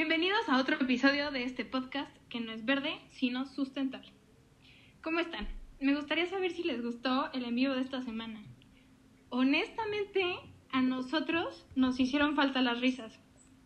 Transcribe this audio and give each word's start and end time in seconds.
Bienvenidos 0.00 0.48
a 0.48 0.60
otro 0.60 0.76
episodio 0.76 1.32
de 1.32 1.42
este 1.42 1.64
podcast 1.64 2.16
que 2.28 2.38
no 2.38 2.52
es 2.52 2.64
verde, 2.64 3.00
sino 3.10 3.46
sustentable. 3.46 4.12
¿Cómo 5.02 5.18
están? 5.18 5.48
Me 5.80 5.92
gustaría 5.92 6.26
saber 6.26 6.52
si 6.52 6.62
les 6.62 6.84
gustó 6.84 7.32
el 7.32 7.44
envío 7.44 7.74
de 7.74 7.82
esta 7.82 8.00
semana. 8.02 8.40
Honestamente, 9.28 10.36
a 10.70 10.82
nosotros 10.82 11.66
nos 11.74 11.98
hicieron 11.98 12.36
falta 12.36 12.62
las 12.62 12.80
risas 12.80 13.18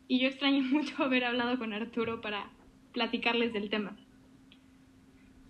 y 0.08 0.20
yo 0.20 0.28
extraño 0.28 0.62
mucho 0.72 1.02
haber 1.02 1.26
hablado 1.26 1.58
con 1.58 1.74
Arturo 1.74 2.22
para 2.22 2.48
platicarles 2.94 3.52
del 3.52 3.68
tema. 3.68 3.94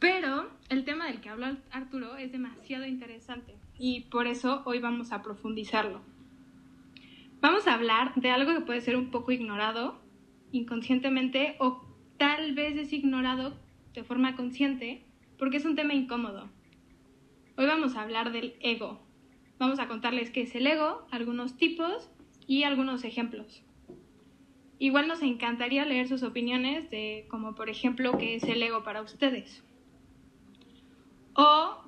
Pero 0.01 0.51
el 0.69 0.85
tema 0.85 1.07
del 1.07 1.21
que 1.21 1.29
habla 1.29 1.59
Arturo 1.71 2.17
es 2.17 2.33
demasiado 2.33 2.87
interesante 2.87 3.55
y 3.79 4.01
por 4.11 4.27
eso 4.27 4.63
hoy 4.65 4.81
vamos 4.81 5.13
a 5.13 5.23
profundizarlo. 5.23 6.01
Vamos 7.41 7.69
a 7.69 7.75
hablar 7.75 8.17
de 8.17 8.31
algo 8.31 8.53
que 8.53 8.67
puede 8.67 8.81
ser 8.81 8.97
un 8.97 9.13
poco 9.13 9.31
ignorado 9.31 10.02
inconscientemente 10.53 11.57
o 11.59 11.83
tal 12.19 12.55
vez 12.55 12.77
es 12.77 12.93
ignorado 12.93 13.55
de 13.95 14.05
forma 14.05 14.37
consciente 14.37 15.03
porque 15.39 15.57
es 15.57 15.65
un 15.65 15.75
tema 15.75 15.95
incómodo. 15.95 16.49
Hoy 17.57 17.67
vamos 17.67 17.97
a 17.97 18.03
hablar 18.03 18.33
del 18.33 18.55
ego. 18.61 19.01
Vamos 19.59 19.79
a 19.79 19.89
contarles 19.89 20.31
qué 20.31 20.43
es 20.43 20.55
el 20.55 20.67
ego, 20.67 21.07
algunos 21.11 21.57
tipos 21.57 22.11
y 22.47 22.63
algunos 22.63 23.05
ejemplos. 23.05 23.63
Igual 24.79 25.07
nos 25.09 25.23
encantaría 25.23 25.85
leer 25.85 26.09
sus 26.09 26.23
opiniones 26.23 26.91
de, 26.91 27.27
como 27.29 27.55
por 27.55 27.69
ejemplo, 27.69 28.19
qué 28.19 28.35
es 28.37 28.43
el 28.45 28.63
ego 28.63 28.83
para 28.83 29.03
ustedes. 29.03 29.63
O 31.35 31.83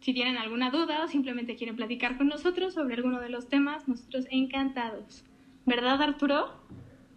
si 0.00 0.12
tienen 0.14 0.36
alguna 0.36 0.70
duda 0.70 1.04
o 1.04 1.08
simplemente 1.08 1.56
quieren 1.56 1.76
platicar 1.76 2.16
con 2.16 2.28
nosotros 2.28 2.74
sobre 2.74 2.94
alguno 2.94 3.20
de 3.20 3.28
los 3.28 3.48
temas, 3.48 3.88
nosotros 3.88 4.26
encantados. 4.30 5.24
¿Verdad, 5.66 6.02
Arturo? 6.02 6.50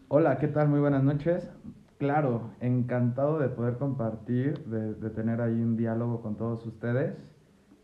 Hola, 0.08 0.38
¿qué 0.38 0.48
tal? 0.48 0.70
Muy 0.70 0.80
buenas 0.80 1.04
noches. 1.04 1.50
Claro, 1.98 2.52
encantado 2.60 3.40
de 3.40 3.50
poder 3.50 3.80
compartir, 3.80 4.64
de, 4.66 5.10
tener 5.10 5.42
ahí 5.42 5.60
un 5.60 5.76
diálogo 5.78 6.22
con 6.22 6.38
todos 6.38 6.64
ustedes. 6.68 7.18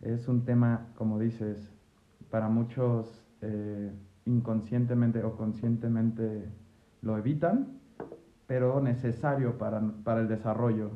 Es 0.01 0.27
un 0.27 0.45
tema, 0.45 0.89
como 0.97 1.17
dices, 1.17 1.73
para 2.29 2.47
muchos 2.47 3.25
eh, 3.41 3.91
inconscientemente 4.25 5.23
o 5.23 5.35
conscientemente 5.35 6.47
lo 7.01 7.17
evitan, 7.17 7.79
pero 8.45 8.79
necesario 8.81 9.57
para, 9.57 9.81
el 10.19 10.27
desarrollo. 10.27 10.91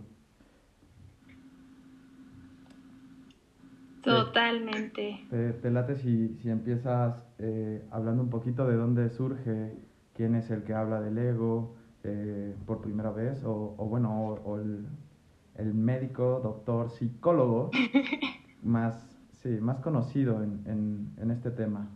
Totalmente. 4.03 5.25
Te, 5.31 5.71
late 5.71 5.95
si, 5.95 6.39
empiezas 6.45 7.25
eh, 7.39 7.83
hablando 7.89 8.21
un 8.21 8.29
poquito 8.29 8.67
de 8.67 8.75
dónde 8.75 9.09
surge 9.09 9.75
quién 10.15 10.33
es 10.35 10.49
el 10.49 10.63
que 10.63 10.73
habla 10.73 11.01
del 11.01 11.17
ego 11.17 11.75
eh, 12.03 12.55
por 12.65 12.81
primera 12.81 13.11
vez, 13.11 13.43
o, 13.43 13.75
bueno, 13.77 14.39
o, 14.45 14.59
el, 14.59 15.73
médico, 15.73 16.39
doctor, 16.41 16.89
psicólogo 16.89 17.71
más, 18.63 19.17
sí, 19.41 19.49
más 19.49 19.79
conocido 19.79 20.43
en, 20.43 21.13
en, 21.17 21.31
este 21.31 21.51
tema. 21.51 21.89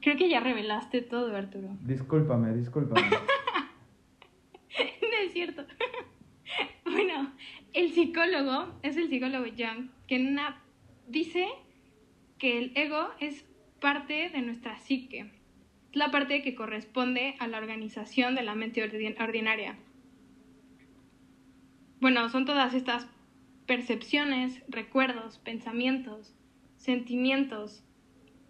Creo 0.00 0.16
que 0.16 0.28
ya 0.28 0.40
revelaste 0.40 1.02
todo, 1.02 1.34
Arturo. 1.34 1.68
Discúlpame, 1.82 2.54
discúlpame. 2.54 3.02
no 5.02 5.18
es 5.24 5.32
cierto. 5.32 5.64
bueno, 6.84 7.32
el 7.72 7.90
psicólogo 7.92 8.74
es 8.82 8.96
el 8.96 9.08
psicólogo 9.08 9.46
Young, 9.46 9.88
que 10.06 10.36
dice 11.08 11.48
que 12.38 12.58
el 12.58 12.72
ego 12.76 13.08
es 13.20 13.44
parte 13.80 14.30
de 14.30 14.42
nuestra 14.42 14.76
psique 14.78 15.30
la 15.94 16.10
parte 16.10 16.42
que 16.42 16.54
corresponde 16.54 17.36
a 17.38 17.46
la 17.46 17.58
organización 17.58 18.34
de 18.34 18.42
la 18.42 18.54
mente 18.54 18.82
ordinaria. 18.82 19.76
Bueno, 22.00 22.28
son 22.28 22.44
todas 22.44 22.74
estas 22.74 23.08
percepciones, 23.66 24.62
recuerdos, 24.68 25.38
pensamientos, 25.38 26.34
sentimientos, 26.76 27.82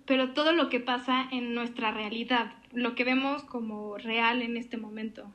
pero 0.07 0.33
todo 0.33 0.53
lo 0.53 0.69
que 0.69 0.81
pasa 0.81 1.29
en 1.31 1.55
nuestra 1.55 1.93
realidad, 1.93 2.53
lo 2.73 2.95
que 2.95 3.05
vemos 3.05 3.45
como 3.45 3.97
real 3.97 4.43
en 4.43 4.57
este 4.57 4.77
momento. 4.77 5.33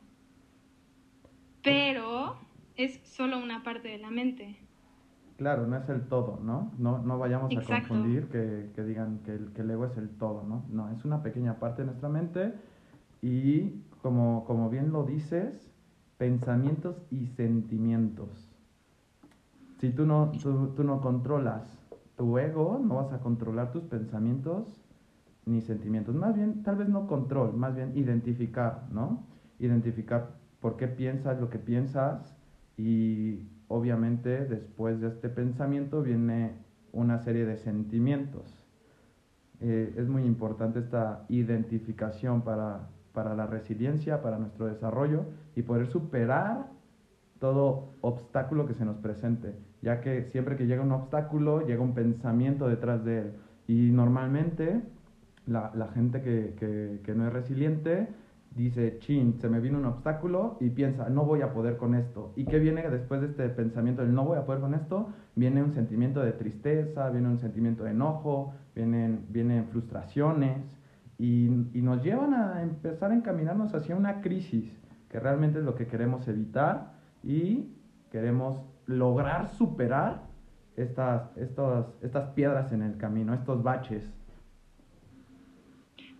Pero 1.63 2.39
es 2.75 2.99
solo 3.03 3.37
una 3.37 3.63
parte 3.63 3.87
de 3.87 3.97
la 3.97 4.09
mente. 4.09 4.57
Claro, 5.39 5.65
no 5.67 5.77
es 5.77 5.87
el 5.87 6.01
todo, 6.01 6.37
¿no? 6.43 6.69
No, 6.77 6.97
no 6.97 7.17
vayamos 7.17 7.55
a 7.55 7.61
confundir 7.61 8.27
que, 8.27 8.71
que 8.75 8.83
digan 8.83 9.19
que 9.19 9.35
el, 9.35 9.53
que 9.53 9.61
el, 9.61 9.71
ego 9.71 9.85
es 9.85 9.95
el 9.95 10.09
todo, 10.09 10.43
¿no? 10.43 10.65
No, 10.69 10.89
es 10.89 11.05
una 11.05 11.23
pequeña 11.23 11.61
parte 11.61 11.81
de 11.81 11.85
nuestra 11.85 12.09
mente 12.09 12.51
y, 13.21 13.81
como, 14.01 14.43
como 14.43 14.69
bien 14.69 14.91
lo 14.91 15.05
dices, 15.05 15.71
pensamientos 16.17 17.01
y 17.09 17.27
sentimientos. 17.27 18.53
Si 19.79 19.91
tú 19.91 20.05
no, 20.05 20.33
tú, 20.43 20.73
tú 20.75 20.83
no 20.83 20.99
controlas 20.99 21.63
tu 22.17 22.37
ego, 22.37 22.77
no 22.83 22.95
vas 22.95 23.13
a 23.13 23.19
controlar 23.19 23.71
tus 23.71 23.83
pensamientos 23.83 24.81
ni 25.45 25.61
sentimientos. 25.61 26.15
Más 26.15 26.35
bien, 26.35 26.63
tal 26.63 26.75
vez 26.75 26.89
no 26.89 27.07
control, 27.07 27.55
más 27.55 27.77
bien 27.77 27.93
identificar, 27.95 28.87
¿no? 28.91 29.23
Identificar 29.57 30.31
por 30.59 30.75
qué 30.75 30.89
piensas 30.89 31.39
lo 31.39 31.49
que 31.49 31.59
piensas 31.59 32.35
y 32.75 33.47
obviamente 33.69 34.45
después 34.45 34.99
de 34.99 35.07
este 35.07 35.29
pensamiento 35.29 36.01
viene 36.01 36.51
una 36.91 37.19
serie 37.19 37.45
de 37.45 37.55
sentimientos. 37.57 38.43
Eh, 39.61 39.93
es 39.97 40.07
muy 40.07 40.23
importante 40.23 40.79
esta 40.79 41.25
identificación 41.29 42.41
para, 42.41 42.89
para 43.13 43.35
la 43.35 43.45
resiliencia, 43.45 44.21
para 44.21 44.37
nuestro 44.37 44.65
desarrollo 44.65 45.25
y 45.55 45.61
poder 45.61 45.87
superar 45.87 46.67
todo 47.39 47.93
obstáculo 48.01 48.67
que 48.67 48.73
se 48.73 48.85
nos 48.85 48.97
presente, 48.97 49.55
ya 49.81 50.01
que 50.01 50.25
siempre 50.25 50.57
que 50.57 50.65
llega 50.65 50.81
un 50.81 50.91
obstáculo 50.91 51.65
llega 51.65 51.81
un 51.81 51.93
pensamiento 51.93 52.67
detrás 52.67 53.05
de 53.05 53.19
él. 53.19 53.31
Y 53.67 53.91
normalmente 53.91 54.81
la, 55.45 55.71
la 55.75 55.87
gente 55.89 56.21
que, 56.21 56.55
que, 56.57 57.01
que 57.03 57.13
no 57.13 57.27
es 57.27 57.33
resiliente 57.33 58.07
dice, 58.55 58.97
chin, 58.99 59.39
se 59.39 59.49
me 59.49 59.59
vino 59.59 59.77
un 59.77 59.85
obstáculo 59.85 60.57
y 60.59 60.69
piensa, 60.69 61.09
no 61.09 61.25
voy 61.25 61.41
a 61.41 61.53
poder 61.53 61.77
con 61.77 61.95
esto. 61.95 62.33
¿Y 62.35 62.45
qué 62.45 62.59
viene 62.59 62.87
después 62.89 63.21
de 63.21 63.27
este 63.27 63.49
pensamiento 63.49 64.01
del 64.01 64.13
no 64.13 64.25
voy 64.25 64.37
a 64.37 64.45
poder 64.45 64.61
con 64.61 64.73
esto? 64.73 65.09
Viene 65.35 65.63
un 65.63 65.73
sentimiento 65.73 66.21
de 66.21 66.33
tristeza, 66.33 67.09
viene 67.09 67.27
un 67.27 67.39
sentimiento 67.39 67.83
de 67.83 67.91
enojo, 67.91 68.53
vienen, 68.75 69.25
vienen 69.29 69.67
frustraciones 69.67 70.57
y, 71.17 71.45
y 71.73 71.81
nos 71.81 72.03
llevan 72.03 72.33
a 72.33 72.61
empezar 72.61 73.11
a 73.11 73.15
encaminarnos 73.15 73.73
hacia 73.73 73.95
una 73.95 74.21
crisis, 74.21 74.71
que 75.09 75.19
realmente 75.19 75.59
es 75.59 75.65
lo 75.65 75.75
que 75.75 75.87
queremos 75.87 76.27
evitar 76.27 76.93
y 77.23 77.73
queremos 78.11 78.61
lograr 78.85 79.49
superar 79.49 80.23
estas, 80.75 81.35
estas, 81.37 81.85
estas 82.01 82.29
piedras 82.31 82.71
en 82.71 82.81
el 82.81 82.97
camino, 82.97 83.33
estos 83.33 83.61
baches. 83.61 84.03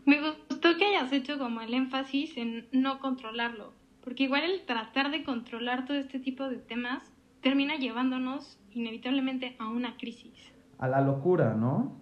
Me 0.05 0.17
gustó 0.59 0.77
que 0.77 0.85
hayas 0.85 1.13
hecho 1.13 1.37
como 1.37 1.61
el 1.61 1.73
énfasis 1.73 2.35
en 2.35 2.67
no 2.73 2.99
controlarlo, 2.99 3.71
porque 4.03 4.23
igual 4.23 4.43
el 4.43 4.65
tratar 4.65 5.09
de 5.09 5.23
controlar 5.23 5.85
todo 5.85 5.95
este 5.95 6.19
tipo 6.19 6.49
de 6.49 6.57
temas 6.57 7.13
termina 7.41 7.77
llevándonos 7.77 8.59
inevitablemente 8.71 9.55
a 9.57 9.69
una 9.69 9.95
crisis. 9.95 10.33
A 10.77 10.89
la 10.89 10.99
locura, 10.99 11.53
¿no? 11.53 12.01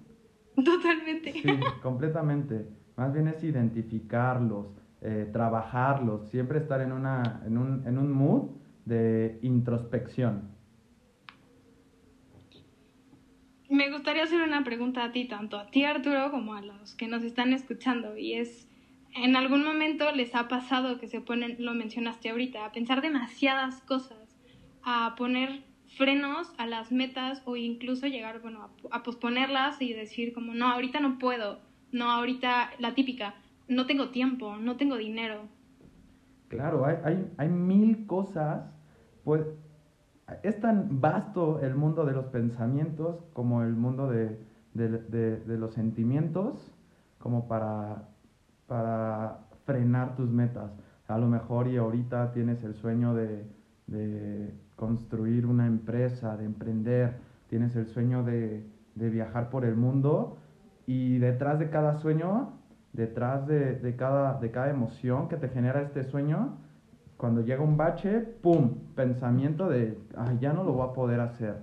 Totalmente. 0.56 1.34
Sí, 1.34 1.60
completamente. 1.84 2.68
Más 2.96 3.14
bien 3.14 3.28
es 3.28 3.44
identificarlos, 3.44 4.66
eh, 5.02 5.30
trabajarlos, 5.32 6.28
siempre 6.30 6.58
estar 6.58 6.82
en, 6.82 6.94
una, 6.94 7.44
en, 7.46 7.60
un, 7.60 7.86
en 7.86 8.00
un 8.00 8.12
mood 8.12 8.50
de 8.86 9.38
introspección. 9.44 10.50
Me 13.70 13.92
gustaría 13.92 14.24
hacer 14.24 14.42
una 14.42 14.64
pregunta 14.64 15.04
a 15.04 15.12
ti, 15.12 15.26
tanto 15.26 15.58
a 15.58 15.68
ti 15.68 15.84
Arturo 15.84 16.32
como 16.32 16.54
a 16.54 16.62
los 16.62 16.96
que 16.96 17.08
nos 17.08 17.24
están 17.24 17.52
escuchando, 17.52 18.18
y 18.18 18.34
es, 18.34 18.68
¿en 19.14 19.36
algún 19.36 19.66
momento 19.66 20.10
les 20.14 20.34
ha 20.36 20.48
pasado 20.48 21.00
que 21.00 21.08
se 21.08 21.20
ponen, 21.20 21.58
lo 21.60 21.74
mencionaste 21.74 22.30
ahorita, 22.30 22.66
a 22.66 22.72
pensar 22.72 23.02
demasiadas 23.02 23.82
cosas, 23.82 24.38
a 24.84 25.16
poner 25.18 25.64
frenos 25.98 26.54
a 26.58 26.66
las 26.66 26.94
metas 26.94 27.42
o 27.44 27.58
incluso 27.58 28.08
llegar, 28.08 28.42
bueno, 28.42 28.70
a, 28.90 29.04
posponerlas 29.04 29.82
y 29.82 29.92
decir 29.92 30.34
como, 30.34 30.54
no, 30.54 30.70
ahorita 30.70 31.02
no 31.02 31.20
puedo, 31.20 31.60
no, 31.92 32.10
ahorita 32.10 32.72
la 32.80 32.96
típica, 32.96 33.36
no 33.68 33.86
tengo 33.86 34.10
tiempo, 34.10 34.56
no 34.56 34.78
tengo 34.78 34.96
dinero? 34.96 35.42
Claro, 36.48 36.86
hay, 36.86 36.96
hay, 37.04 37.26
hay 37.38 37.50
mil 37.50 38.06
cosas, 38.08 38.64
pues 39.26 39.42
es 40.44 40.60
tan 40.60 41.00
vasto 41.00 41.62
el 41.62 41.76
mundo 41.76 42.06
de 42.06 42.14
los 42.14 42.26
pensamientos 42.26 43.24
como 43.34 43.64
el 43.64 43.74
mundo 43.74 44.10
de, 44.10 44.38
los 45.48 45.74
sentimientos 45.74 46.74
como 47.18 47.48
para, 47.48 48.10
para 48.68 49.40
frenar 49.66 50.16
tus 50.16 50.30
metas. 50.30 50.72
A 51.08 51.18
lo 51.18 51.28
mejor 51.28 51.68
y 51.68 51.78
ahorita 51.78 52.32
tienes 52.34 52.64
el 52.64 52.76
sueño 52.76 53.14
de, 53.14 53.46
construir 54.76 55.46
una 55.46 55.66
empresa, 55.66 56.36
de 56.38 56.46
emprender, 56.46 57.16
tienes 57.50 57.76
el 57.76 57.88
sueño 57.88 58.24
de, 58.24 58.66
viajar 58.96 59.50
por 59.50 59.64
el 59.64 59.76
mundo 59.76 60.38
y 60.86 61.20
detrás 61.20 61.60
de 61.60 61.70
cada 61.70 62.00
sueño, 62.00 62.54
detrás 62.94 63.48
de, 63.48 63.96
cada, 63.98 64.40
de 64.40 64.52
cada 64.52 64.70
emoción 64.70 65.30
que 65.30 65.38
te 65.38 65.50
genera 65.50 65.82
este 65.82 66.04
sueño, 66.04 66.58
cuando 67.18 67.42
llega 67.42 67.62
un 67.62 67.78
bache, 67.78 68.20
¡pum! 68.20 68.76
Pensamiento 68.96 69.68
de, 69.68 69.98
ay, 70.16 70.38
ya 70.40 70.54
no 70.54 70.64
lo 70.64 70.74
voy 70.74 70.88
a 70.88 70.94
poder 70.94 71.20
hacer. 71.20 71.56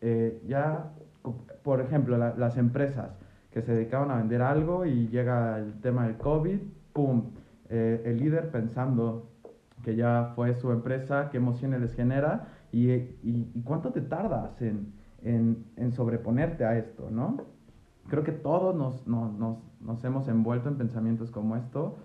Eh, 0.00 0.42
ya, 0.46 0.92
por 1.62 1.80
ejemplo, 1.80 2.16
las 2.16 2.56
empresas 2.56 3.10
que 3.50 3.62
se 3.62 3.72
dedicaban 3.72 4.10
a 4.10 4.16
vender 4.16 4.42
algo 4.42 4.86
y 4.86 5.08
llega 5.08 5.58
el 5.58 5.80
tema 5.80 6.06
del 6.06 6.16
COVID, 6.16 6.58
¡pum! 6.92 7.32
Eh, 7.68 8.02
el 8.04 8.18
líder 8.18 8.50
pensando 8.50 9.30
que 9.82 9.96
ya 9.96 10.32
fue 10.34 10.54
su 10.54 10.70
empresa, 10.70 11.28
qué 11.30 11.38
emociones 11.38 11.80
les 11.80 11.94
genera 11.94 12.48
y, 12.72 12.90
y, 12.90 13.62
cuánto 13.64 13.92
te 13.92 14.00
tardas 14.00 14.60
en, 14.62 14.92
en, 15.22 15.64
en, 15.76 15.92
sobreponerte 15.92 16.64
a 16.64 16.76
esto, 16.76 17.10
¿no? 17.10 17.36
Creo 18.08 18.24
que 18.24 18.32
todos 18.32 18.74
nos, 18.74 19.06
nos, 19.06 19.32
nos, 19.32 19.58
nos 19.80 20.04
hemos 20.04 20.28
envuelto 20.28 20.68
en 20.68 20.76
pensamientos 20.76 21.30
como 21.30 21.56
esto 21.56 21.96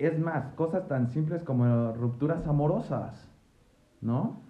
es 0.00 0.18
más, 0.18 0.52
cosas 0.54 0.88
tan 0.88 1.08
simples 1.08 1.42
como 1.42 1.92
rupturas 1.92 2.46
amorosas, 2.46 3.30
¿no? 4.00 4.40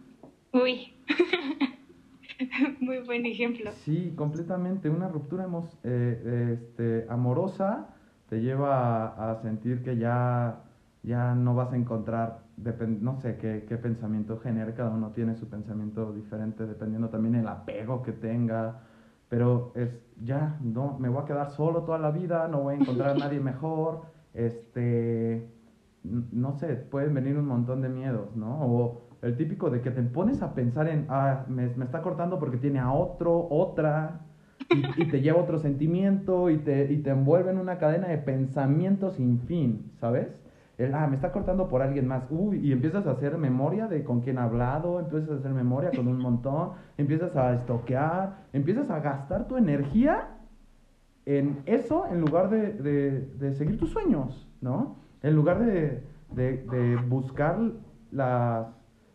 Uy, 0.52 0.94
muy 2.80 3.00
buen 3.00 3.26
ejemplo. 3.26 3.70
Sí, 3.84 4.14
completamente. 4.16 4.88
Una 4.88 5.08
ruptura 5.08 5.48
eh, 5.82 6.52
este, 6.54 7.06
amorosa 7.08 7.88
te 8.28 8.40
lleva 8.40 9.08
a, 9.30 9.42
sentir 9.42 9.82
que 9.82 9.96
ya, 9.96 10.62
ya 11.02 11.34
no 11.34 11.54
vas 11.54 11.72
a 11.72 11.76
encontrar, 11.76 12.44
no 12.56 13.16
sé 13.16 13.36
qué, 13.38 13.66
qué 13.68 13.76
pensamiento 13.76 14.38
genera, 14.38 14.72
cada 14.74 14.90
uno 14.90 15.10
tiene 15.10 15.34
su 15.34 15.48
pensamiento 15.48 16.12
diferente 16.12 16.64
dependiendo 16.64 17.08
también 17.08 17.34
el 17.34 17.48
apego 17.48 18.04
que 18.04 18.12
tenga, 18.12 18.82
pero 19.28 19.72
es 19.74 19.90
ya, 20.22 20.58
no, 20.62 20.96
me 20.98 21.08
voy 21.08 21.22
a 21.22 21.26
quedar 21.26 21.50
solo 21.50 21.82
toda 21.82 21.98
la 21.98 22.12
vida, 22.12 22.46
no 22.46 22.60
voy 22.62 22.74
a 22.74 22.78
encontrar 22.78 23.10
a 23.10 23.14
nadie 23.14 23.40
mejor 23.40 24.02
este, 24.34 25.48
no 26.04 26.52
sé, 26.54 26.68
pueden 26.76 27.14
venir 27.14 27.36
un 27.36 27.46
montón 27.46 27.82
de 27.82 27.88
miedos, 27.88 28.34
¿no? 28.36 28.64
O 28.64 29.02
el 29.22 29.36
típico 29.36 29.70
de 29.70 29.80
que 29.80 29.90
te 29.90 30.02
pones 30.02 30.42
a 30.42 30.54
pensar 30.54 30.88
en, 30.88 31.06
ah, 31.08 31.44
me, 31.48 31.66
está 31.66 32.02
cortando 32.02 32.38
porque 32.38 32.56
tiene 32.56 32.78
a 32.78 32.92
otro, 32.92 33.48
otra, 33.50 34.20
y, 34.96 35.04
te 35.06 35.20
lleva 35.20 35.40
otro 35.40 35.58
sentimiento 35.58 36.48
y 36.50 36.58
te, 36.58 36.92
y 36.92 36.98
te 36.98 37.10
envuelve 37.10 37.50
en 37.50 37.58
una 37.58 37.78
cadena 37.78 38.08
de 38.08 38.18
pensamientos 38.18 39.14
sin 39.14 39.40
fin, 39.40 39.90
¿sabes? 40.00 40.28
El, 40.78 40.94
ah, 40.94 41.06
me 41.06 41.16
está 41.16 41.32
cortando 41.32 41.68
por 41.68 41.82
alguien 41.82 42.06
más, 42.06 42.24
uy, 42.30 42.58
y 42.66 42.72
empiezas 42.72 43.06
a 43.06 43.10
hacer 43.10 43.36
memoria 43.36 43.86
de 43.86 44.02
con 44.02 44.20
quién 44.22 44.38
ha 44.38 44.44
hablado, 44.44 45.00
empiezas 45.00 45.30
a 45.30 45.34
hacer 45.34 45.52
memoria 45.52 45.90
con 45.94 46.08
un 46.08 46.18
montón, 46.18 46.70
empiezas 46.96 47.36
a 47.36 47.52
estoquear, 47.54 48.36
empiezas 48.54 48.88
a 48.90 49.00
gastar 49.00 49.46
tu 49.46 49.58
energía 49.58 50.39
en 51.38 51.62
eso 51.66 52.06
en 52.10 52.20
lugar 52.20 52.50
de, 52.50 53.52
seguir 53.54 53.78
tus 53.78 53.90
sueños, 53.90 54.48
¿no? 54.60 54.96
En 55.22 55.36
lugar 55.36 55.64
de, 55.64 56.02
buscar 57.08 57.60
las 58.10 58.66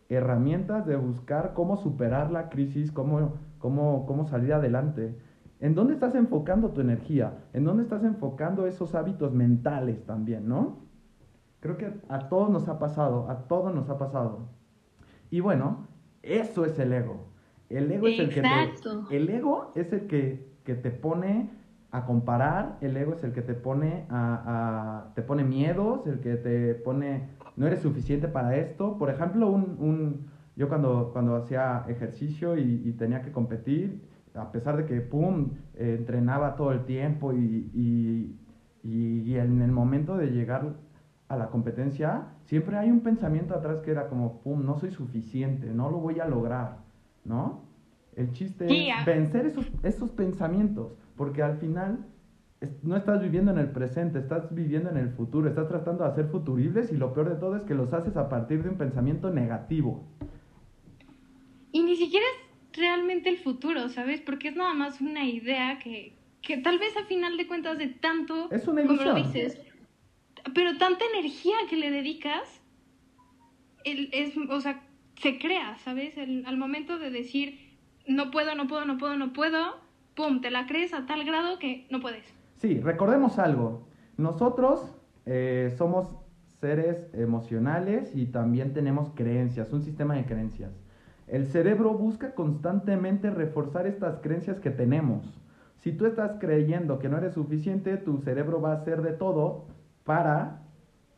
herramientas, 0.08 0.86
de 0.86 0.96
buscar 0.96 1.52
cómo 1.52 1.76
superar 1.76 2.30
la 2.30 2.48
crisis, 2.48 2.90
cómo, 2.90 3.34
cómo, 3.58 4.06
cómo 4.06 4.24
salir 4.24 4.54
adelante. 4.54 5.18
¿En 5.60 5.74
dónde 5.74 5.94
estás 5.94 6.14
enfocando 6.14 6.70
tu 6.70 6.80
energía? 6.80 7.38
¿En 7.52 7.64
dónde 7.64 7.82
estás 7.82 8.02
enfocando 8.02 8.66
esos 8.66 8.94
hábitos 8.94 9.34
mentales 9.34 10.04
también, 10.06 10.48
no? 10.48 10.86
Creo 11.60 11.76
que 11.76 11.92
a 12.08 12.28
todos 12.28 12.48
nos 12.48 12.68
ha 12.68 12.78
pasado, 12.78 13.28
a 13.28 13.46
todos 13.46 13.74
nos 13.74 13.90
ha 13.90 13.98
pasado. 13.98 14.48
Y 15.30 15.40
bueno, 15.40 15.86
eso 16.22 16.64
es 16.64 16.78
el 16.78 16.92
ego. 16.92 17.28
El 17.68 17.90
ego 17.90 18.06
es 18.06 18.20
el 18.20 18.28
que 18.30 18.42
te, 18.42 19.16
el 19.16 19.28
ego 19.28 19.72
es 19.74 19.92
el 19.92 20.06
que, 20.06 20.56
que 20.64 20.74
te 20.76 20.90
pone 20.90 21.50
a 21.96 22.04
comparar, 22.04 22.76
el 22.82 22.94
ego 22.94 23.14
es 23.14 23.24
el 23.24 23.32
que 23.32 23.40
te 23.40 23.54
pone 23.54 24.04
a, 24.10 25.12
te 25.14 25.22
pone 25.22 25.44
miedos, 25.44 26.06
el 26.06 26.20
que 26.20 26.36
te 26.36 26.74
pone 26.74 27.28
no 27.56 27.66
eres 27.66 27.80
suficiente 27.80 28.28
para 28.28 28.54
esto. 28.56 28.98
Por 28.98 29.08
ejemplo, 29.08 29.48
un, 29.48 30.26
yo 30.56 30.68
cuando, 30.68 31.08
cuando 31.14 31.36
hacía 31.36 31.86
ejercicio 31.88 32.58
y, 32.58 32.92
tenía 32.98 33.22
que 33.22 33.32
competir, 33.32 34.02
a 34.34 34.52
pesar 34.52 34.76
de 34.76 34.84
que, 34.84 35.00
pum, 35.00 35.52
entrenaba 35.74 36.54
todo 36.56 36.72
el 36.72 36.84
tiempo 36.84 37.32
y, 37.32 37.70
y, 37.72 38.36
y, 38.84 39.34
en 39.36 39.62
el 39.62 39.72
momento 39.72 40.18
de 40.18 40.26
llegar 40.26 40.74
a 41.28 41.36
la 41.36 41.48
competencia, 41.48 42.24
siempre 42.44 42.76
hay 42.76 42.90
un 42.90 43.00
pensamiento 43.00 43.54
atrás 43.54 43.80
que 43.80 43.90
era 43.90 44.08
como, 44.08 44.42
pum, 44.42 44.66
no 44.66 44.76
soy 44.76 44.90
suficiente, 44.90 45.72
no 45.72 45.90
lo 45.90 45.96
voy 45.96 46.20
a 46.20 46.26
lograr, 46.26 46.76
¿no? 47.24 47.64
El 48.14 48.32
chiste 48.32 48.66
es 48.66 49.06
vencer 49.06 49.46
esos, 49.46 49.70
esos 49.82 50.10
pensamientos 50.10 50.92
porque 51.16 51.42
al 51.42 51.58
final 51.58 52.04
no 52.82 52.96
estás 52.96 53.20
viviendo 53.20 53.50
en 53.50 53.58
el 53.58 53.70
presente, 53.70 54.18
estás 54.18 54.54
viviendo 54.54 54.90
en 54.90 54.96
el 54.96 55.10
futuro, 55.10 55.48
estás 55.48 55.68
tratando 55.68 56.04
de 56.04 56.10
hacer 56.10 56.26
futuribles 56.28 56.90
y 56.92 56.96
lo 56.96 57.12
peor 57.12 57.28
de 57.28 57.36
todo 57.36 57.56
es 57.56 57.62
que 57.64 57.74
los 57.74 57.92
haces 57.92 58.16
a 58.16 58.28
partir 58.28 58.62
de 58.62 58.70
un 58.70 58.78
pensamiento 58.78 59.30
negativo. 59.30 60.06
Y 61.72 61.82
ni 61.82 61.96
siquiera 61.96 62.24
es 62.24 62.78
realmente 62.78 63.28
el 63.28 63.38
futuro, 63.38 63.88
¿sabes? 63.88 64.20
Porque 64.20 64.48
es 64.48 64.56
nada 64.56 64.74
más 64.74 65.00
una 65.00 65.24
idea 65.24 65.78
que, 65.78 66.14
que 66.40 66.58
tal 66.58 66.78
vez 66.78 66.96
a 66.96 67.04
final 67.04 67.36
de 67.36 67.46
cuentas 67.46 67.78
de 67.78 67.88
tanto, 67.88 68.50
es 68.50 68.66
una 68.66 68.86
como 68.86 69.02
lo 69.02 69.14
dices, 69.14 69.60
pero 70.54 70.78
tanta 70.78 71.04
energía 71.14 71.56
que 71.68 71.76
le 71.76 71.90
dedicas, 71.90 72.62
el, 73.84 74.08
es, 74.12 74.34
o 74.36 74.60
sea, 74.60 74.82
se 75.16 75.38
crea, 75.38 75.78
¿sabes? 75.78 76.16
al 76.18 76.56
momento 76.56 76.98
de 76.98 77.10
decir, 77.10 77.76
no 78.06 78.30
puedo, 78.30 78.54
no 78.54 78.66
puedo, 78.66 78.84
no 78.84 78.98
puedo, 78.98 79.16
no 79.16 79.32
puedo, 79.32 79.85
¡pum!, 80.16 80.40
te 80.40 80.50
la 80.50 80.66
crees 80.66 80.92
a 80.94 81.06
tal 81.06 81.24
grado 81.24 81.58
que 81.58 81.86
no 81.90 82.00
puedes. 82.00 82.24
Sí, 82.56 82.80
recordemos 82.80 83.38
algo. 83.38 83.86
Nosotros 84.16 84.96
eh, 85.26 85.74
somos 85.76 86.08
seres 86.60 87.06
emocionales 87.12 88.10
y 88.14 88.26
también 88.26 88.72
tenemos 88.72 89.10
creencias, 89.14 89.72
un 89.72 89.82
sistema 89.82 90.14
de 90.14 90.24
creencias. 90.24 90.72
El 91.28 91.46
cerebro 91.46 91.92
busca 91.92 92.34
constantemente 92.34 93.30
reforzar 93.30 93.86
estas 93.86 94.18
creencias 94.20 94.58
que 94.58 94.70
tenemos. 94.70 95.38
Si 95.78 95.92
tú 95.92 96.06
estás 96.06 96.38
creyendo 96.40 96.98
que 96.98 97.08
no 97.08 97.18
eres 97.18 97.34
suficiente, 97.34 97.96
tu 97.96 98.18
cerebro 98.18 98.60
va 98.60 98.72
a 98.72 98.76
hacer 98.76 99.02
de 99.02 99.12
todo 99.12 99.66
para 100.04 100.62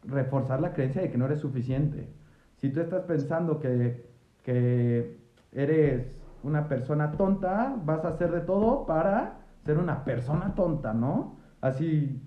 reforzar 0.04 0.60
la 0.60 0.72
creencia 0.72 1.02
de 1.02 1.10
que 1.10 1.18
no 1.18 1.26
eres 1.26 1.40
suficiente. 1.40 2.08
Si 2.56 2.70
tú 2.70 2.80
estás 2.80 3.02
pensando 3.04 3.60
que, 3.60 4.06
que 4.42 5.18
eres 5.52 6.06
una 6.48 6.68
persona 6.68 7.12
tonta, 7.12 7.76
vas 7.84 8.04
a 8.04 8.08
hacer 8.08 8.32
de 8.32 8.40
todo 8.40 8.86
para 8.86 9.38
ser 9.64 9.78
una 9.78 10.04
persona 10.04 10.54
tonta, 10.54 10.92
¿no? 10.92 11.36
Así, 11.60 12.22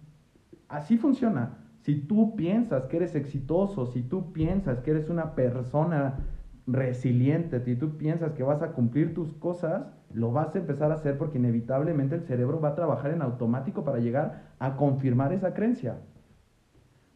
así 0.69 0.97
funciona. 0.97 1.57
Si 1.81 1.95
tú 1.95 2.35
piensas 2.35 2.85
que 2.85 2.97
eres 2.97 3.15
exitoso, 3.15 3.87
si 3.87 4.03
tú 4.03 4.31
piensas 4.31 4.79
que 4.79 4.91
eres 4.91 5.09
una 5.09 5.33
persona 5.33 6.19
resiliente, 6.67 7.59
si 7.59 7.75
tú 7.75 7.97
piensas 7.97 8.33
que 8.33 8.43
vas 8.43 8.61
a 8.61 8.71
cumplir 8.71 9.13
tus 9.13 9.33
cosas, 9.33 9.87
lo 10.13 10.31
vas 10.31 10.55
a 10.55 10.59
empezar 10.59 10.91
a 10.91 10.95
hacer 10.95 11.17
porque 11.17 11.39
inevitablemente 11.39 12.15
el 12.15 12.21
cerebro 12.21 12.59
va 12.59 12.69
a 12.69 12.75
trabajar 12.75 13.11
en 13.11 13.21
automático 13.21 13.83
para 13.83 13.99
llegar 13.99 14.53
a 14.59 14.75
confirmar 14.75 15.33
esa 15.33 15.53
creencia. 15.53 15.97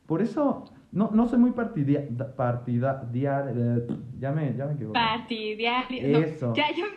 Por 0.07 0.21
eso 0.21 0.65
no, 0.95 1.11
no 1.11 1.27
soy 1.27 1.39
muy 1.39 1.51
partidario. 1.51 2.07
Partida, 2.37 3.05
eh, 3.13 3.87
ya 4.17 4.31
me, 4.31 4.55
ya 4.55 4.65
me 4.65 4.73
equivoqué. 4.73 4.97
Partidario. 4.97 6.19
Eso. 6.19 6.53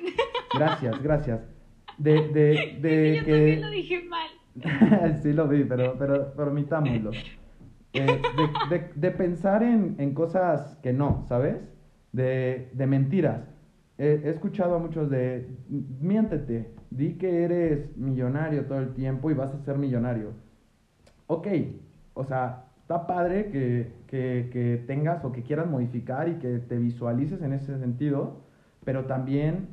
Gracias, 0.55 1.03
gracias. 1.03 1.41
De, 1.99 2.29
de, 2.29 2.79
de 2.81 3.17
Yo 3.17 3.25
también 3.27 3.61
lo 3.61 3.71
dije 3.71 4.05
mal. 4.05 5.19
sí 5.23 5.33
lo 5.33 5.47
vi, 5.49 5.65
pero, 5.65 5.97
pero. 5.99 6.33
Eh, 7.93 8.21
de, 8.71 8.79
de, 8.79 8.91
de, 8.95 9.11
pensar 9.11 9.63
en, 9.63 9.97
en, 9.99 10.15
cosas 10.15 10.77
que 10.77 10.93
no, 10.93 11.25
¿sabes? 11.29 11.57
De, 12.13 12.71
de 12.73 12.87
mentiras. 12.87 13.43
he 13.99 14.31
escuchado 14.31 14.77
a 14.77 14.79
muchos 14.79 15.11
de, 15.11 15.49
miéntete, 15.69 16.73
di 16.91 17.19
que 17.19 17.43
eres 17.43 17.97
millonario 17.97 18.65
todo 18.67 18.79
el 18.79 18.95
tiempo 18.95 19.31
y 19.31 19.35
vas 19.35 19.53
a 19.53 19.59
ser 19.65 19.77
millonario. 19.77 20.33
Ok, 21.27 21.49
o 22.15 22.25
sea, 22.25 22.68
está 22.89 23.07
padre 23.07 23.51
que, 23.51 23.93
que, 24.07 24.49
que, 24.51 24.83
tengas 24.87 25.23
o 25.23 25.31
que 25.31 25.43
quieras 25.43 25.69
modificar 25.69 26.27
y 26.27 26.37
que 26.37 26.59
te 26.59 26.79
visualices 26.79 27.43
en 27.43 27.53
ese 27.53 27.79
sentido, 27.79 28.39
pero 28.83 29.05
también 29.05 29.69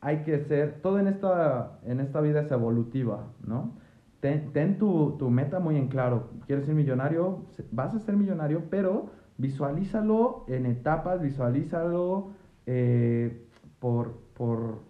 hay 0.00 0.24
que 0.24 0.40
ser, 0.40 0.80
todo 0.82 0.98
en 0.98 1.06
esta, 1.06 1.78
en 1.84 2.00
esta 2.00 2.20
vida 2.20 2.40
es 2.40 2.50
evolutiva, 2.50 3.28
¿no? 3.46 3.70
Ten, 4.18 4.52
ten 4.52 4.78
tu, 4.78 5.14
tu, 5.16 5.30
meta 5.30 5.60
muy 5.60 5.76
en 5.76 5.86
claro. 5.86 6.30
¿Quieres 6.48 6.66
ser 6.66 6.74
millonario? 6.74 7.44
Vas 7.70 7.94
a 7.94 8.00
ser 8.00 8.16
millonario, 8.16 8.64
pero 8.68 9.10
visualízalo 9.36 10.44
en 10.48 10.66
etapas, 10.66 11.22
visualízalo 11.22 12.30
eh, 12.66 13.46
por, 13.78 14.16
por, 14.36 14.80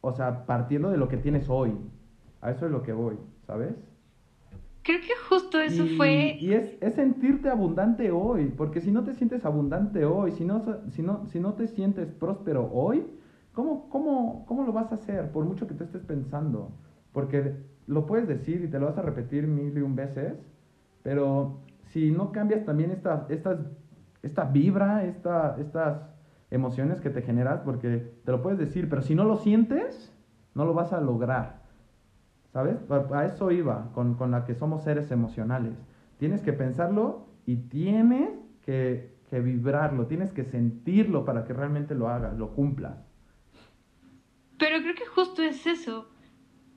o 0.00 0.12
sea, 0.12 0.46
partiendo 0.46 0.90
de 0.90 0.96
lo 0.96 1.08
que 1.08 1.18
tienes 1.18 1.50
hoy. 1.50 1.76
A 2.40 2.50
eso 2.50 2.64
es 2.64 2.72
lo 2.72 2.82
que 2.82 2.94
voy, 2.94 3.18
¿sabes? 3.46 3.91
Creo 4.82 5.00
que 5.00 5.14
justo 5.28 5.60
eso 5.60 5.86
fue... 5.96 6.36
Y 6.40 6.52
es, 6.52 6.76
es, 6.80 6.94
sentirte 6.94 7.48
abundante 7.48 8.10
hoy, 8.10 8.52
porque 8.56 8.80
si 8.80 8.90
no 8.90 9.04
te 9.04 9.14
sientes 9.14 9.44
abundante 9.44 10.04
hoy, 10.04 10.32
si 10.32 10.44
no, 10.44 10.64
si 10.90 11.02
no, 11.02 11.26
si 11.26 11.38
no 11.38 11.54
te 11.54 11.68
sientes 11.68 12.10
próspero 12.10 12.68
hoy, 12.72 13.06
¿cómo, 13.52 13.88
cómo, 13.88 14.44
¿cómo 14.46 14.64
lo 14.64 14.72
vas 14.72 14.90
a 14.90 14.96
hacer? 14.96 15.30
Por 15.30 15.44
mucho 15.44 15.68
que 15.68 15.74
te 15.74 15.84
estés 15.84 16.02
pensando. 16.02 16.72
Porque 17.12 17.54
lo 17.86 18.06
puedes 18.06 18.26
decir 18.26 18.62
y 18.64 18.68
te 18.68 18.80
lo 18.80 18.86
vas 18.86 18.98
a 18.98 19.02
repetir 19.02 19.46
mil 19.46 19.76
y 19.76 19.82
un 19.82 19.94
veces, 19.94 20.34
pero 21.02 21.60
si 21.92 22.10
no 22.10 22.32
cambias 22.32 22.64
también 22.64 22.90
estas, 22.90 23.30
estas 23.30 23.58
esta 24.22 24.44
vibra, 24.44 25.04
esta, 25.04 25.56
estas 25.58 26.00
emociones 26.50 27.00
que 27.00 27.10
te 27.10 27.22
generas, 27.22 27.60
porque 27.60 28.12
te 28.24 28.32
lo 28.32 28.42
puedes 28.42 28.58
decir, 28.58 28.88
pero 28.88 29.02
si 29.02 29.14
no 29.14 29.24
lo 29.24 29.36
sientes, 29.36 30.12
no 30.54 30.64
lo 30.64 30.74
vas 30.74 30.92
a 30.92 31.00
lograr. 31.00 31.61
¿Sabes? 32.52 32.76
A 32.90 33.24
eso 33.24 33.50
iba, 33.50 33.90
con, 33.94 34.14
con 34.14 34.30
la 34.30 34.44
que 34.44 34.54
somos 34.54 34.84
seres 34.84 35.10
emocionales. 35.10 35.74
Tienes 36.18 36.42
que 36.42 36.52
pensarlo 36.52 37.26
y 37.46 37.56
tienes 37.56 38.30
que, 38.64 39.10
que 39.30 39.40
vibrarlo, 39.40 40.06
tienes 40.06 40.32
que 40.32 40.44
sentirlo 40.44 41.24
para 41.24 41.44
que 41.44 41.54
realmente 41.54 41.94
lo 41.94 42.08
hagas, 42.08 42.36
lo 42.36 42.54
cumplas. 42.54 42.98
Pero 44.58 44.80
creo 44.82 44.94
que 44.94 45.06
justo 45.06 45.42
es 45.42 45.66
eso. 45.66 46.08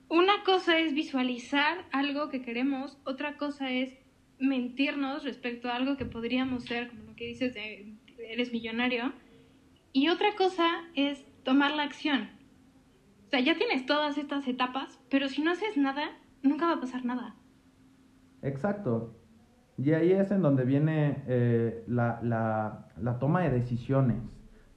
Una 0.08 0.44
cosa 0.44 0.78
es 0.78 0.94
visualizar 0.94 1.84
algo 1.92 2.30
que 2.30 2.42
queremos, 2.42 2.98
otra 3.04 3.36
cosa 3.36 3.70
es 3.70 3.92
mentirnos 4.38 5.24
respecto 5.24 5.68
a 5.68 5.76
algo 5.76 5.96
que 5.96 6.04
podríamos 6.04 6.64
ser, 6.64 6.88
como 6.88 7.02
lo 7.02 7.16
que 7.16 7.26
dices 7.26 7.54
de 7.54 7.94
eres 8.18 8.52
millonario, 8.52 9.12
y 9.92 10.08
otra 10.08 10.34
cosa 10.36 10.66
es 10.94 11.24
tomar 11.42 11.74
la 11.74 11.84
acción. 11.84 12.35
O 13.26 13.28
sea, 13.28 13.40
ya 13.40 13.56
tienes 13.56 13.86
todas 13.86 14.18
estas 14.18 14.46
etapas, 14.46 15.00
pero 15.10 15.28
si 15.28 15.42
no 15.42 15.50
haces 15.50 15.76
nada, 15.76 16.04
nunca 16.42 16.66
va 16.66 16.74
a 16.74 16.80
pasar 16.80 17.04
nada. 17.04 17.34
Exacto. 18.42 19.16
Y 19.76 19.92
ahí 19.92 20.12
es 20.12 20.30
en 20.30 20.42
donde 20.42 20.64
viene 20.64 21.24
eh, 21.26 21.84
la, 21.88 22.20
la, 22.22 22.88
la 23.00 23.18
toma 23.18 23.42
de 23.42 23.50
decisiones. 23.50 24.22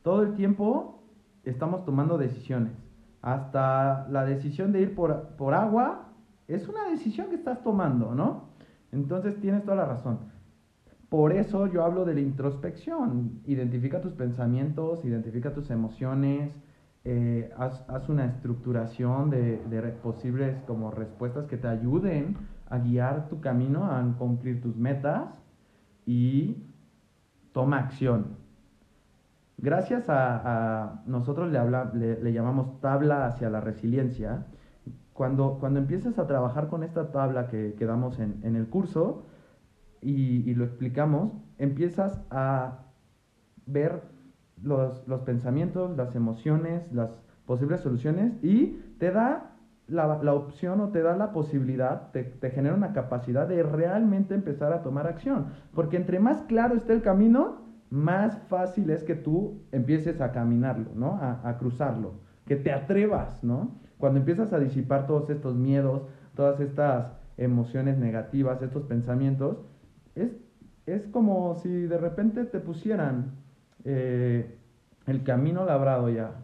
Todo 0.02 0.24
el 0.24 0.34
tiempo 0.34 1.04
estamos 1.44 1.86
tomando 1.86 2.18
decisiones. 2.18 2.74
Hasta 3.22 4.08
la 4.10 4.26
decisión 4.26 4.72
de 4.72 4.82
ir 4.82 4.96
por, 4.96 5.36
por 5.38 5.54
agua 5.54 6.10
es 6.48 6.68
una 6.68 6.90
decisión 6.90 7.30
que 7.30 7.36
estás 7.36 7.62
tomando, 7.64 8.16
¿no? 8.16 8.50
Entonces 8.92 9.40
tienes 9.40 9.64
toda 9.64 9.78
la 9.78 9.86
razón. 9.86 10.20
Por 11.10 11.34
eso 11.34 11.68
yo 11.68 11.84
hablo 11.84 12.06
de 12.06 12.16
la 12.16 12.22
introspección. 12.22 13.42
Identifica 13.46 14.02
tus 14.02 14.14
pensamientos, 14.14 15.06
identifica 15.06 15.54
tus 15.54 15.70
emociones, 15.70 16.52
eh, 17.12 17.52
haz, 17.58 18.10
una 18.10 18.26
estructuración 18.26 19.30
de, 19.30 19.98
posibles 20.04 20.62
como 20.68 20.92
respuestas 20.92 21.48
que 21.48 21.58
te 21.58 21.68
ayuden 21.68 22.38
a 22.70 22.78
guiar 22.78 23.30
tu 23.30 23.42
camino, 23.42 23.86
a 23.86 24.04
cumplir 24.18 24.62
tus 24.62 24.76
metas 24.76 25.30
y 26.06 26.64
toma 27.52 27.80
acción. 27.80 28.38
Gracias 29.58 30.06
a, 30.08 31.02
nosotros 31.08 31.52
le, 31.52 31.58
habla, 31.58 31.92
le, 31.94 32.32
llamamos 32.32 32.80
tabla 32.80 33.26
hacia 33.26 33.50
la 33.50 33.60
resiliencia. 33.60 34.46
Cuando, 35.14 35.58
cuando 35.60 35.80
empiezas 35.80 36.20
a 36.20 36.28
trabajar 36.28 36.68
con 36.68 36.84
esta 36.84 37.12
tabla 37.12 37.48
que, 37.48 37.74
que 37.78 37.86
damos 37.86 38.20
en, 38.20 38.40
en 38.44 38.56
el 38.56 38.68
curso, 38.68 39.26
y, 40.02 40.54
lo 40.54 40.66
explicamos, 40.66 41.34
empiezas 41.58 42.22
a 42.30 42.80
ver 43.66 44.02
los, 44.64 45.04
pensamientos, 45.26 45.96
las 45.96 46.16
emociones, 46.16 46.92
las 46.92 47.12
posibles 47.46 47.82
soluciones 47.82 48.34
y 48.44 48.80
te 49.00 49.12
da 49.12 49.56
la, 49.88 50.34
opción 50.34 50.82
o 50.82 50.90
te 50.90 51.02
da 51.02 51.18
la 51.18 51.32
posibilidad, 51.32 52.12
te, 52.12 52.24
te, 52.24 52.52
genera 52.52 52.76
una 52.76 52.94
capacidad 52.94 53.48
de 53.48 53.64
realmente 53.64 54.36
empezar 54.36 54.74
a 54.74 54.84
tomar 54.84 55.08
acción. 55.08 55.48
Porque 55.74 55.98
entre 55.98 56.20
más 56.20 56.42
claro 56.44 56.76
esté 56.76 56.94
el 56.94 57.02
camino, 57.02 57.62
más 57.90 58.38
fácil 58.50 58.90
es 58.92 59.04
que 59.04 59.16
tú 59.16 59.64
empieces 59.72 60.22
a 60.22 60.32
caminarlo, 60.32 60.92
¿no? 60.94 61.16
A, 61.16 61.42
a 61.44 61.58
cruzarlo, 61.58 62.20
que 62.46 62.56
te 62.56 62.72
atrevas, 62.72 63.44
¿no? 63.44 63.80
Cuando 63.98 64.20
empiezas 64.20 64.54
a 64.54 64.60
disipar 64.60 65.08
todos 65.08 65.30
estos 65.30 65.56
miedos, 65.56 66.04
todas 66.36 66.60
estas 66.60 67.12
emociones 67.38 67.98
negativas, 67.98 68.62
estos 68.62 68.84
pensamientos, 68.84 69.58
es, 70.14 70.38
es 70.86 71.08
como 71.08 71.56
si 71.56 71.70
de 71.70 71.98
repente 71.98 72.46
te 72.46 72.60
pusieran 72.60 73.32
eh, 73.86 74.58
el 75.08 75.24
camino 75.24 75.66
labrado 75.66 76.10
ya. 76.10 76.44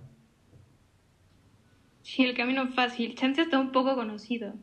Sí, 2.02 2.24
el 2.24 2.36
camino 2.36 2.68
fácil. 2.68 3.16
Chance 3.16 3.42
está 3.42 3.60
un 3.60 3.72
poco 3.72 3.96
conocido. 3.96 4.54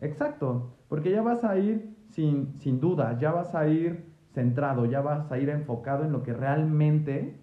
Exacto, 0.00 0.74
porque 0.88 1.10
ya 1.10 1.22
vas 1.22 1.44
a 1.44 1.58
ir 1.58 1.94
sin, 2.08 2.58
sin 2.58 2.80
duda, 2.80 3.18
ya 3.18 3.30
vas 3.30 3.54
a 3.54 3.68
ir 3.68 4.04
centrado, 4.32 4.86
ya 4.86 5.00
vas 5.00 5.30
a 5.30 5.38
ir 5.38 5.48
enfocado 5.48 6.04
en 6.04 6.12
lo 6.12 6.22
que 6.22 6.32
realmente 6.32 7.36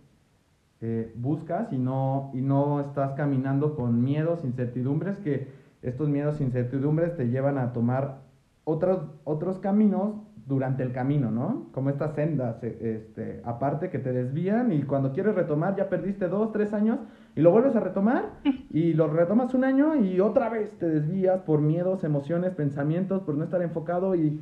eh, 0.82 1.12
buscas 1.16 1.72
y 1.72 1.78
no, 1.78 2.32
y 2.34 2.42
no 2.42 2.82
estás 2.82 3.14
caminando 3.14 3.76
con 3.76 4.04
miedos, 4.04 4.44
incertidumbres, 4.44 5.18
que 5.20 5.48
estos 5.82 6.10
miedos, 6.10 6.42
incertidumbres 6.42 7.16
te 7.16 7.30
llevan 7.30 7.58
a 7.58 7.72
tomar 7.72 8.22
otros, 8.64 9.10
otros 9.24 9.60
caminos 9.60 10.16
durante 10.50 10.82
el 10.82 10.92
camino, 10.92 11.30
¿no? 11.30 11.70
Como 11.72 11.92
estas 11.92 12.16
sendas, 12.16 12.64
e, 12.64 12.96
este, 12.96 13.40
aparte 13.46 13.92
que 13.92 14.00
te 14.00 14.12
desvían 14.12 14.74
y 14.74 14.82
cuando 14.82 15.14
quieres 15.14 15.36
retomar 15.36 15.76
ya 15.76 15.90
perdiste 15.90 16.28
dos, 16.28 16.52
tres 16.52 16.74
años 16.74 16.98
y 17.36 17.42
lo 17.42 17.52
vuelves 17.52 17.76
a 17.76 17.80
retomar 17.80 18.32
y 18.72 18.94
lo 18.94 19.08
retomas 19.08 19.54
un 19.54 19.64
año 19.64 19.96
y 19.96 20.20
otra 20.20 20.50
vez 20.50 20.76
te 20.80 20.88
desvías 20.88 21.42
por 21.42 21.62
miedos, 21.62 22.04
emociones, 22.04 22.56
pensamientos, 22.56 23.22
por 23.22 23.36
no 23.36 23.44
estar 23.44 23.62
enfocado 23.62 24.16
y, 24.16 24.42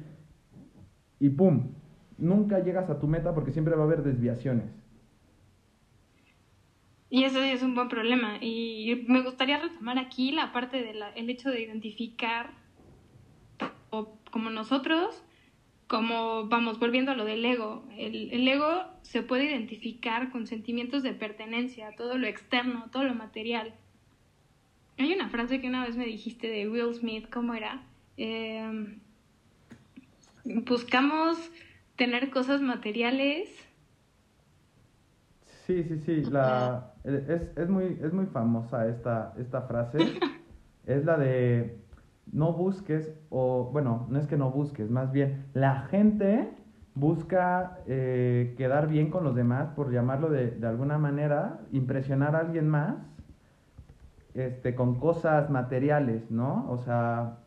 y 1.19 1.29
¡pum! 1.29 1.73
Nunca 2.17 2.59
llegas 2.59 2.89
a 2.89 2.99
tu 2.99 3.07
meta 3.07 3.33
porque 3.35 3.51
siempre 3.51 3.75
va 3.75 3.81
a 3.81 3.85
haber 3.85 4.01
desviaciones. 4.01 4.73
Y 7.09 7.25
eso 7.25 7.41
es 7.41 7.61
un 7.63 7.75
buen 7.75 7.89
problema. 7.89 8.37
Y 8.39 9.05
me 9.09 9.23
gustaría 9.23 9.59
retomar 9.59 9.97
aquí 9.99 10.31
la 10.31 10.53
parte 10.53 10.81
del 10.81 11.29
hecho 11.29 11.49
de 11.49 11.61
identificar 11.61 12.51
como 14.31 14.49
nosotros 14.49 15.23
como 15.88 16.48
vamos, 16.48 16.79
volviendo 16.79 17.12
a 17.12 17.15
lo 17.15 17.25
del 17.25 17.46
ego, 17.46 17.86
el, 17.98 18.48
ego 18.48 18.84
se 19.03 19.24
puede 19.24 19.46
identificar 19.46 20.32
con 20.32 20.46
sentimientos 20.46 21.01
de 21.01 21.13
pertenencia, 21.13 21.96
todo 21.96 22.17
lo 22.17 22.27
externo, 22.27 22.89
todo 22.91 23.03
lo 23.03 23.15
material. 23.15 23.74
Hay 24.98 25.13
una 25.13 25.29
frase 25.29 25.62
que 25.62 25.67
una 25.67 25.86
vez 25.86 25.96
me 25.96 26.06
dijiste 26.06 26.48
de 26.48 26.67
Will 26.67 26.94
Smith, 26.94 27.29
¿cómo 27.32 27.53
era? 27.53 27.84
Em, 28.17 29.00
buscamos 30.44 31.38
tener 31.96 32.32
cosas 32.32 32.62
materiales. 32.62 33.50
Sí, 35.65 35.84
sí, 35.84 36.00
sí, 36.06 36.24
la, 36.29 36.94
es, 37.03 37.58
es, 37.58 37.70
muy, 37.70 37.98
es 38.01 38.12
muy 38.12 38.25
famosa 38.25 38.88
esta, 38.88 39.34
esta 39.38 39.62
frase. 39.62 39.98
es 40.86 41.06
la 41.06 41.17
de 41.17 41.77
no 42.31 42.53
busques, 42.53 43.12
o 43.29 43.69
bueno, 43.72 44.07
no 44.10 44.19
es 44.19 44.27
que 44.27 44.38
no 44.38 44.51
busques, 44.51 44.89
más 44.89 45.12
bien 45.12 45.46
la 45.53 45.81
gente 45.81 46.50
busca 46.96 47.79
eh, 47.86 48.55
quedar 48.57 48.88
bien 48.88 49.10
con 49.10 49.24
los 49.24 49.36
demás, 49.36 49.69
por 49.75 49.91
llamarlo 49.91 50.29
de, 50.29 50.57
alguna 50.65 50.98
manera, 50.98 51.60
impresionar 51.72 52.36
a 52.36 52.39
alguien 52.39 52.67
más 52.67 52.96
este, 54.34 54.75
con 54.75 55.00
cosas 55.00 55.50
materiales, 55.50 56.29
¿no? 56.31 56.69
O 56.69 56.77
sea, 56.79 57.38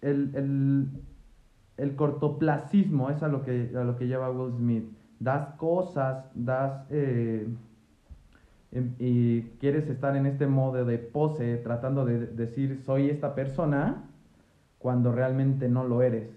el, 0.00 1.02
cortoplacismo 1.96 3.10
es 3.10 3.22
a 3.22 3.28
lo, 3.28 3.42
que, 3.42 3.72
a 3.76 3.84
lo 3.84 3.96
que 3.96 4.06
lleva 4.06 4.30
Will 4.30 4.52
Smith. 4.52 4.84
Das 5.18 5.48
cosas, 5.56 6.24
das... 6.34 6.86
Eh, 6.90 7.48
y 8.98 9.42
quieres 9.60 9.88
estar 9.88 10.16
en 10.16 10.26
este 10.26 10.46
modo 10.46 10.84
de 10.84 10.98
pose, 10.98 11.56
tratando 11.58 12.04
de 12.04 12.26
decir 12.26 12.80
soy 12.84 13.10
esta 13.10 13.34
persona, 13.34 14.04
cuando 14.78 15.12
realmente 15.12 15.68
no 15.68 15.84
lo 15.84 16.02
eres. 16.02 16.30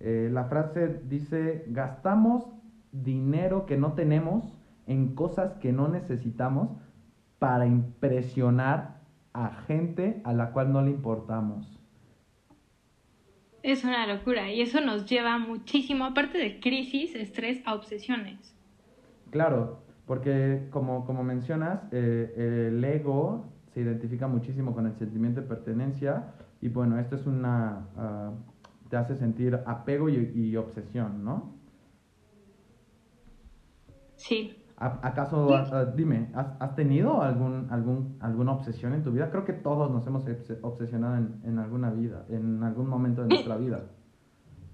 Eh, 0.00 0.28
la 0.30 0.44
frase 0.44 1.00
dice, 1.08 1.64
gastamos 1.68 2.44
dinero 2.92 3.66
que 3.66 3.76
no 3.76 3.94
tenemos 3.94 4.58
en 4.86 5.14
cosas 5.14 5.54
que 5.54 5.72
no 5.72 5.88
necesitamos 5.88 6.70
para 7.38 7.66
impresionar 7.66 9.00
a 9.32 9.50
gente 9.66 10.20
a 10.24 10.32
la 10.32 10.52
cual 10.52 10.72
no 10.72 10.82
le 10.82 10.90
importamos. 10.90 11.80
Es 13.62 13.82
una 13.82 14.06
locura 14.06 14.52
y 14.52 14.60
eso 14.60 14.80
nos 14.80 15.06
lleva 15.06 15.38
muchísimo, 15.38 16.04
aparte 16.04 16.36
de 16.36 16.60
crisis, 16.60 17.14
estrés, 17.14 17.62
a 17.64 17.74
obsesiones. 17.74 18.54
Claro, 19.30 19.83
porque 20.06 20.68
como, 20.70 21.04
como 21.04 21.22
mencionas, 21.22 21.80
eh, 21.92 22.68
el 22.68 22.84
ego 22.84 23.46
se 23.72 23.80
identifica 23.80 24.28
muchísimo 24.28 24.74
con 24.74 24.86
el 24.86 24.94
sentimiento 24.94 25.40
de 25.40 25.46
pertenencia 25.46 26.34
y 26.60 26.68
bueno, 26.68 26.98
esto 26.98 27.16
es 27.16 27.26
una... 27.26 27.88
Ah, 27.96 28.32
te 28.88 28.96
hace 28.96 29.16
sentir 29.16 29.58
apego 29.66 30.08
y, 30.08 30.56
obsesión, 30.56 31.24
¿no? 31.24 31.54
Sí. 34.16 34.56
¿Acaso, 34.76 35.54
ah, 35.54 35.86
dime, 35.96 36.30
¿has, 36.34 36.74
tenido 36.76 37.22
algún, 37.22 37.68
algún, 37.70 38.16
alguna 38.20 38.52
obsesión 38.52 38.92
en 38.92 39.02
tu 39.02 39.10
vida? 39.10 39.30
Creo 39.30 39.44
que 39.44 39.52
todos 39.52 39.90
nos 39.90 40.06
hemos 40.06 40.24
obsesionado 40.62 41.16
en, 41.16 41.40
en 41.44 41.58
alguna 41.58 41.90
vida, 41.90 42.26
en 42.28 42.62
algún 42.62 42.88
momento 42.88 43.22
de 43.22 43.28
nuestra 43.34 43.56
vida. 43.56 43.86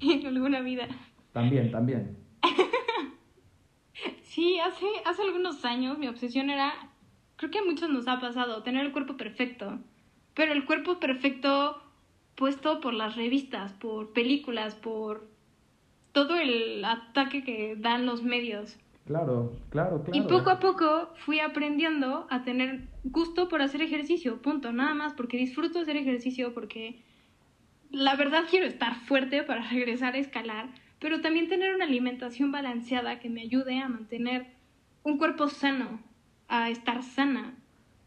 en 0.00 0.26
alguna 0.26 0.60
vida. 0.60 0.88
También, 1.32 1.70
también. 1.70 2.19
Sí, 4.30 4.60
hace, 4.60 4.86
hace 5.06 5.22
algunos 5.22 5.64
años 5.64 5.98
mi 5.98 6.06
obsesión 6.06 6.50
era, 6.50 6.72
creo 7.34 7.50
que 7.50 7.58
a 7.58 7.64
muchos 7.64 7.90
nos 7.90 8.06
ha 8.06 8.20
pasado, 8.20 8.62
tener 8.62 8.86
el 8.86 8.92
cuerpo 8.92 9.16
perfecto. 9.16 9.80
Pero 10.34 10.52
el 10.52 10.64
cuerpo 10.66 11.00
perfecto 11.00 11.82
puesto 12.36 12.80
por 12.80 12.94
las 12.94 13.16
revistas, 13.16 13.72
por 13.72 14.12
películas, 14.12 14.76
por 14.76 15.26
todo 16.12 16.36
el 16.36 16.84
ataque 16.84 17.42
que 17.42 17.74
dan 17.76 18.06
los 18.06 18.22
medios. 18.22 18.78
Claro, 19.04 19.50
claro, 19.70 20.04
claro. 20.04 20.16
Y 20.16 20.20
poco 20.28 20.50
a 20.50 20.60
poco 20.60 21.08
fui 21.16 21.40
aprendiendo 21.40 22.28
a 22.30 22.44
tener 22.44 22.82
gusto 23.02 23.48
por 23.48 23.62
hacer 23.62 23.82
ejercicio, 23.82 24.40
punto, 24.40 24.70
nada 24.72 24.94
más, 24.94 25.12
porque 25.14 25.38
disfruto 25.38 25.80
hacer 25.80 25.96
ejercicio, 25.96 26.54
porque 26.54 27.02
la 27.90 28.14
verdad 28.14 28.44
quiero 28.48 28.66
estar 28.66 28.94
fuerte 29.06 29.42
para 29.42 29.62
regresar 29.70 30.14
a 30.14 30.18
escalar, 30.18 30.68
pero 31.00 31.20
también 31.20 31.48
tener 31.48 31.74
una 31.74 31.84
alimentación 31.84 32.52
balanceada 32.52 33.18
que 33.18 33.30
me 33.30 33.42
ayude 33.42 33.78
a 33.80 33.88
mantener 33.88 34.46
un 35.02 35.18
cuerpo 35.18 35.48
sano, 35.48 36.00
a 36.48 36.70
estar 36.70 37.02
sana. 37.02 37.54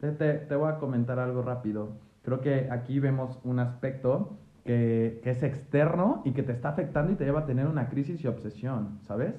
Te, 0.00 0.12
te, 0.12 0.54
voy 0.54 0.70
a 0.70 0.78
comentar 0.78 1.18
algo 1.18 1.42
rápido. 1.42 1.96
Creo 2.22 2.40
que 2.40 2.68
aquí 2.70 2.98
vemos 3.00 3.38
un 3.42 3.58
aspecto 3.58 4.38
que, 4.64 5.20
que 5.22 5.30
es 5.30 5.42
externo 5.42 6.22
y 6.24 6.32
que 6.32 6.42
te 6.42 6.52
está 6.52 6.70
afectando 6.70 7.12
y 7.12 7.16
te 7.16 7.24
lleva 7.24 7.40
a 7.40 7.46
tener 7.46 7.66
una 7.66 7.88
crisis 7.88 8.22
y 8.22 8.26
obsesión, 8.26 8.98
¿sabes? 9.02 9.34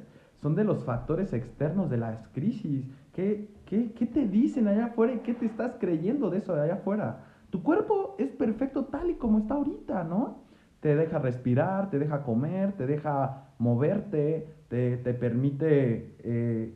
son 0.46 0.54
de 0.54 0.64
los 0.64 0.84
factores 0.84 1.34
externos 1.34 1.90
de 1.90 1.98
las 1.98 2.28
crisis. 2.28 2.86
¿Qué, 3.14 3.50
qué, 3.66 3.94
qué 3.94 4.06
te 4.06 4.28
dicen 4.28 4.68
allá 4.68 4.86
afuera 4.86 5.14
y 5.14 5.20
qué 5.20 5.34
te 5.34 5.46
estás 5.46 5.76
creyendo 5.80 6.30
de 6.30 6.40
eso 6.40 6.54
allá 6.54 6.76
afuera? 6.76 7.26
Tu 7.50 7.64
cuerpo 7.64 8.16
es 8.20 8.30
perfecto 8.32 8.86
tal 8.86 9.10
y 9.10 9.16
como 9.16 9.40
está 9.40 9.56
ahorita, 9.56 10.04
¿no? 10.04 10.45
Te 10.86 10.96
deja 10.96 11.18
respirar, 11.18 11.90
te 11.90 11.98
deja 11.98 12.22
comer, 12.22 12.74
te 12.74 12.86
deja 12.86 13.48
moverte, 13.58 14.54
te, 14.68 14.98
te 14.98 15.16
permite, 15.16 16.16
eh, 16.20 16.76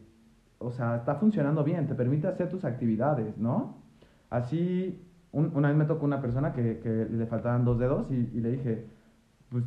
o 0.58 0.72
sea, 0.72 0.96
está 0.96 1.14
funcionando 1.14 1.64
bien, 1.64 1.86
te 1.86 1.94
permite 1.94 2.28
hacer 2.28 2.50
tus 2.50 2.66
actividades, 2.66 3.38
¿no? 3.38 3.84
Así, 4.32 5.00
una 5.32 5.68
vez 5.68 5.78
me 5.78 5.86
tocó 5.86 6.06
una 6.08 6.24
persona 6.24 6.54
que, 6.54 6.80
que 6.80 6.90
le 6.90 7.28
faltaban 7.28 7.66
dos 7.66 7.78
dedos 7.78 8.10
y, 8.10 8.42
le 8.42 8.54
dije, 8.54 8.88
pues 9.50 9.64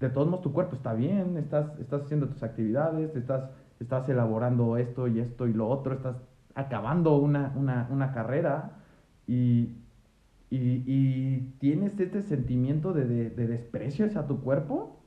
de 0.00 0.08
todos 0.08 0.28
modos 0.28 0.40
tu 0.44 0.54
cuerpo 0.54 0.74
está 0.74 0.94
bien, 0.94 1.36
estás, 1.36 1.78
estás 1.78 2.04
haciendo 2.04 2.26
tus 2.26 2.42
actividades, 2.42 3.14
estás, 3.16 3.50
estás 3.80 4.08
elaborando 4.08 4.78
esto 4.78 5.08
y 5.08 5.20
esto 5.20 5.46
y 5.46 5.52
lo 5.52 5.68
otro, 5.68 5.92
estás 5.92 6.16
acabando 6.54 7.18
una, 7.18 7.52
una, 7.54 7.86
una 7.90 8.12
carrera 8.12 8.78
y, 9.26 9.74
y, 10.50 10.82
y, 10.86 11.54
tienes 11.58 11.98
este 12.00 12.22
sentimiento 12.22 12.92
de, 12.92 13.04
de, 13.04 13.30
de, 13.30 13.46
desprecio 13.46 14.06
hacia 14.06 14.26
tu 14.26 14.40
cuerpo. 14.40 15.02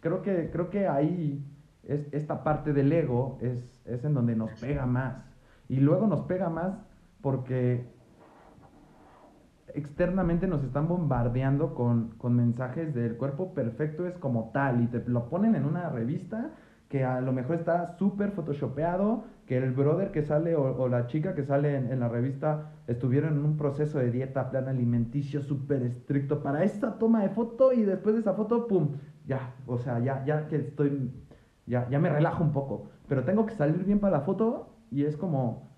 Creo 0.00 0.22
que, 0.22 0.50
creo 0.50 0.70
que 0.70 0.88
ahí 0.88 1.44
es, 1.82 2.08
esta 2.12 2.44
parte 2.44 2.72
del 2.72 2.92
ego 2.92 3.38
es, 3.40 3.82
es 3.84 4.04
en 4.04 4.14
donde 4.14 4.36
nos 4.36 4.50
pega 4.60 4.86
más. 4.86 5.16
Y 5.68 5.76
luego 5.76 6.06
nos 6.06 6.22
pega 6.26 6.48
más 6.48 6.74
porque 7.20 7.86
externamente 9.74 10.46
nos 10.46 10.62
están 10.62 10.88
bombardeando 10.88 11.74
con, 11.74 12.10
con, 12.16 12.36
mensajes 12.36 12.94
del 12.94 13.16
cuerpo 13.16 13.54
perfecto 13.54 14.06
es 14.06 14.16
como 14.18 14.50
tal 14.52 14.82
y 14.82 14.86
te 14.86 15.02
lo 15.08 15.28
ponen 15.28 15.56
en 15.56 15.64
una 15.64 15.88
revista 15.88 16.52
que 16.94 17.02
a 17.02 17.20
lo 17.20 17.32
mejor 17.32 17.56
está 17.56 17.88
súper 17.88 18.30
photoshopeado, 18.30 19.24
que 19.46 19.56
el 19.56 19.72
brother 19.72 20.12
que 20.12 20.22
sale 20.22 20.54
o, 20.54 20.86
la 20.86 21.08
chica 21.08 21.34
que 21.34 21.42
sale 21.42 21.74
en, 21.74 21.98
la 21.98 22.08
revista 22.08 22.70
estuvieron 22.86 23.32
en 23.32 23.44
un 23.44 23.56
proceso 23.56 23.98
de 23.98 24.12
dieta, 24.12 24.48
plan 24.48 24.68
alimenticio 24.68 25.42
súper 25.42 25.82
estricto 25.82 26.40
para 26.40 26.62
esa 26.62 26.96
toma 26.96 27.24
de 27.24 27.30
foto 27.30 27.72
y 27.72 27.82
después 27.82 28.14
de 28.14 28.20
esa 28.20 28.34
foto, 28.34 28.68
¡pum! 28.68 28.92
Ya, 29.26 29.56
o 29.66 29.76
sea, 29.76 29.98
ya, 29.98 30.24
ya 30.24 30.46
que 30.46 30.54
estoy, 30.54 31.10
ya, 31.66 31.88
ya 31.90 31.98
me 31.98 32.10
relajo 32.10 32.44
un 32.44 32.52
poco, 32.52 32.90
pero 33.08 33.24
tengo 33.24 33.44
que 33.44 33.54
salir 33.54 33.84
bien 33.84 33.98
para 33.98 34.18
la 34.18 34.22
foto 34.22 34.68
y 34.92 35.02
es 35.02 35.16
como, 35.16 35.72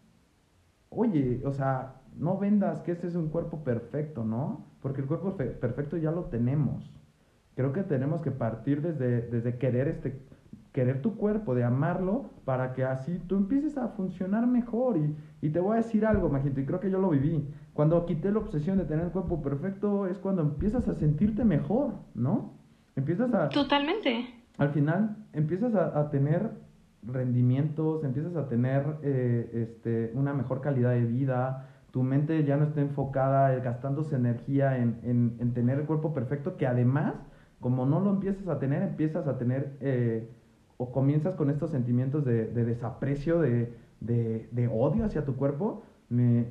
oye, 0.90 1.40
o 1.46 1.50
sea, 1.50 1.94
no 2.14 2.36
vendas 2.36 2.82
que 2.82 2.92
ese 2.92 3.06
es 3.06 3.14
un 3.14 3.30
cuerpo 3.30 3.64
perfecto, 3.64 4.22
¿no? 4.22 4.66
Porque 4.82 5.00
el 5.00 5.06
cuerpo 5.06 5.34
perfecto 5.34 5.96
ya 5.96 6.10
lo 6.10 6.24
tenemos. 6.24 6.92
Creo 7.54 7.72
que 7.72 7.84
tenemos 7.84 8.20
que 8.20 8.32
partir 8.32 8.82
desde, 8.82 9.22
desde 9.22 9.56
querer, 9.56 9.88
este, 9.88 10.26
querer 10.76 11.00
tu 11.02 11.16
cuerpo, 11.16 11.54
de 11.54 11.64
amarlo, 11.64 12.26
para 12.44 12.74
que 12.74 12.84
así 12.84 13.18
tú 13.26 13.36
empieces 13.36 13.76
a 13.78 13.88
funcionar 13.88 14.46
mejor. 14.46 14.98
Y, 14.98 15.16
y 15.40 15.50
te 15.50 15.58
voy 15.58 15.72
a 15.72 15.76
decir 15.78 16.04
algo, 16.04 16.28
Majito, 16.28 16.60
y 16.60 16.66
creo 16.66 16.78
que 16.78 16.90
yo 16.90 17.00
lo 17.00 17.08
viví. 17.08 17.48
Cuando 17.72 18.04
quité 18.04 18.30
la 18.30 18.38
obsesión 18.38 18.76
de 18.76 18.84
tener 18.84 19.06
el 19.06 19.10
cuerpo 19.10 19.40
perfecto 19.40 20.06
es 20.06 20.18
cuando 20.18 20.42
empiezas 20.42 20.86
a 20.86 20.94
sentirte 20.94 21.44
mejor, 21.44 21.94
¿no? 22.14 22.52
Empiezas 22.94 23.32
a... 23.34 23.48
Totalmente. 23.48 24.26
Al 24.58 24.70
final 24.70 25.16
empiezas 25.32 25.74
a, 25.74 25.98
a 25.98 26.10
tener 26.10 26.50
rendimientos, 27.02 28.04
empiezas 28.04 28.36
a 28.36 28.48
tener 28.48 28.98
eh, 29.02 29.50
este, 29.54 30.12
una 30.14 30.34
mejor 30.34 30.60
calidad 30.60 30.90
de 30.90 31.04
vida, 31.04 31.68
tu 31.90 32.02
mente 32.02 32.44
ya 32.44 32.58
no 32.58 32.64
está 32.64 32.82
enfocada 32.82 33.54
eh, 33.54 33.60
gastándose 33.60 34.16
energía 34.16 34.76
en, 34.76 34.98
en, 35.40 35.54
tener 35.54 35.78
el 35.78 35.86
cuerpo 35.86 36.12
perfecto, 36.12 36.58
que 36.58 36.66
además, 36.66 37.14
como 37.58 37.86
no 37.86 38.00
lo 38.00 38.10
empiezas 38.10 38.48
a 38.48 38.58
tener, 38.58 38.82
empiezas 38.82 39.26
a 39.26 39.38
tener 39.38 39.78
eh, 39.80 40.30
o 40.78 40.92
comienzas 40.92 41.34
con 41.34 41.50
estos 41.50 41.70
sentimientos 41.70 42.24
de, 42.24 42.46
de 42.46 42.64
desaprecio, 42.64 43.40
de, 43.40 43.72
de, 44.00 44.48
de, 44.50 44.68
odio 44.68 45.04
hacia 45.04 45.24
tu 45.24 45.36
cuerpo. 45.36 45.82
Me, 46.08 46.46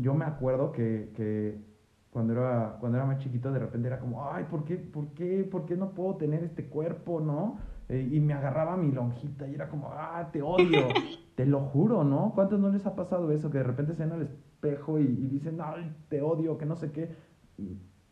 yo 0.00 0.14
me 0.14 0.24
acuerdo 0.24 0.72
que, 0.72 1.12
que, 1.14 1.58
cuando, 2.10 2.34
era, 2.34 2.76
cuando 2.78 2.98
era 2.98 3.06
más 3.06 3.18
chiquito, 3.18 3.50
de 3.52 3.58
repente 3.58 3.88
era 3.88 3.98
como, 3.98 4.28
ay, 4.30 4.44
¿por 4.50 4.64
qué, 4.64 4.76
por 4.76 5.08
qué, 5.14 5.44
por 5.50 5.64
qué 5.64 5.76
no 5.76 5.90
puedo 5.90 6.16
tener 6.16 6.44
este 6.44 6.66
cuerpo, 6.66 7.20
no? 7.20 7.58
Eh, 7.88 8.08
y 8.12 8.20
me 8.20 8.34
agarraba 8.34 8.76
mi 8.76 8.92
lonjita 8.92 9.48
y 9.48 9.54
era 9.54 9.68
como, 9.68 9.88
ah, 9.92 10.28
te 10.32 10.42
odio. 10.42 10.88
te 11.34 11.46
lo 11.46 11.60
juro, 11.60 12.04
¿no? 12.04 12.32
¿Cuántos 12.34 12.60
no 12.60 12.68
les 12.68 12.84
ha 12.86 12.94
pasado 12.94 13.32
eso? 13.32 13.50
Que 13.50 13.58
de 13.58 13.64
repente 13.64 13.94
se 13.94 14.04
ven 14.04 14.12
al 14.12 14.22
espejo 14.22 14.98
y, 14.98 15.06
dicen, 15.06 15.58
ay, 15.62 15.90
te 16.08 16.20
odio, 16.20 16.58
que 16.58 16.66
no 16.66 16.76
sé 16.76 16.92
qué. 16.92 17.10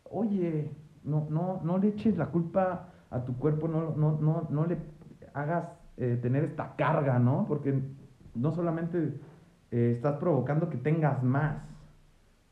oye, 0.04 0.70
no, 1.04 1.26
no, 1.30 1.60
no 1.62 1.78
le 1.78 1.88
eches 1.88 2.16
la 2.16 2.26
culpa 2.30 2.88
a 3.10 3.24
tu 3.24 3.36
cuerpo, 3.36 3.68
no, 3.68 3.94
no, 3.96 4.18
no, 4.20 4.46
no 4.50 4.66
le 4.66 4.78
hagas 5.34 5.66
eh, 5.96 6.18
tener 6.20 6.44
esta 6.44 6.74
carga, 6.76 7.18
¿no? 7.18 7.46
Porque 7.46 7.78
no 8.34 8.52
solamente 8.52 9.14
eh, 9.70 9.92
estás 9.94 10.16
provocando 10.16 10.70
que 10.70 10.78
tengas 10.78 11.22
más, 11.22 11.62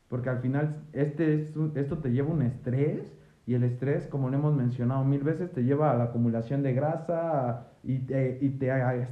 porque 0.07 0.29
al 0.29 0.39
final 0.39 0.83
este 0.93 1.35
es 1.35 1.55
esto 1.75 1.97
te 1.99 2.11
lleva 2.11 2.29
un 2.29 2.41
estrés 2.41 3.17
y 3.45 3.55
el 3.55 3.63
estrés, 3.63 4.05
como 4.07 4.29
lo 4.29 4.37
hemos 4.37 4.55
mencionado 4.55 5.03
mil 5.03 5.23
veces, 5.23 5.51
te 5.51 5.63
lleva 5.63 5.91
a 5.91 5.95
la 5.95 6.05
acumulación 6.05 6.61
de 6.61 6.73
grasa 6.73 7.67
y 7.83 7.99
te, 7.99 8.37
y 8.41 8.49
te, 8.49 9.07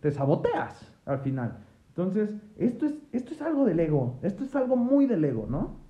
te 0.00 0.10
saboteas 0.10 0.92
al 1.06 1.20
final. 1.20 1.58
Entonces, 1.88 2.34
esto 2.58 2.86
es, 2.86 2.94
esto 3.12 3.32
es 3.32 3.42
algo 3.42 3.64
del 3.64 3.78
ego, 3.78 4.18
esto 4.22 4.44
es 4.44 4.56
algo 4.56 4.76
muy 4.76 5.06
del 5.06 5.24
ego, 5.24 5.46
¿no? 5.48 5.80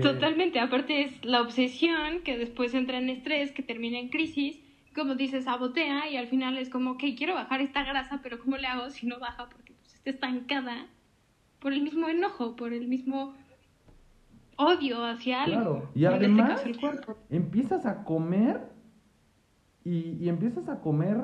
Totalmente, 0.00 0.58
aparte 0.60 1.02
es 1.02 1.24
la 1.24 1.40
obsesión 1.42 2.22
que 2.24 2.38
después 2.38 2.74
entra 2.74 2.98
en 2.98 3.10
estrés, 3.10 3.52
que 3.52 3.62
termina 3.62 3.98
en 3.98 4.08
crisis, 4.08 4.60
como 4.98 5.14
dices, 5.14 5.44
sabotea 5.44 6.10
y 6.10 6.16
al 6.16 6.26
final 6.26 6.58
es 6.58 6.68
como, 6.68 6.92
ok, 6.92 7.02
quiero 7.16 7.34
bajar 7.34 7.60
esta 7.60 7.84
grasa, 7.84 8.20
pero 8.22 8.38
¿cómo 8.38 8.56
le 8.56 8.66
hago 8.66 8.90
si 8.90 9.06
no 9.06 9.18
baja? 9.18 9.48
Porque 9.48 9.72
pues, 9.72 9.94
está 9.94 10.10
estancada 10.10 10.86
por 11.60 11.72
el 11.72 11.82
mismo 11.82 12.08
enojo, 12.08 12.56
por 12.56 12.72
el 12.72 12.88
mismo 12.88 13.34
odio 14.56 15.04
hacia 15.04 15.44
algo. 15.44 15.56
Claro. 15.56 15.90
Y 15.94 16.04
este 16.04 16.16
además 16.16 16.64
empiezas 17.30 17.86
a 17.86 18.04
comer 18.04 18.68
y, 19.84 20.28
empiezas 20.28 20.68
a 20.68 20.80
comer 20.80 21.18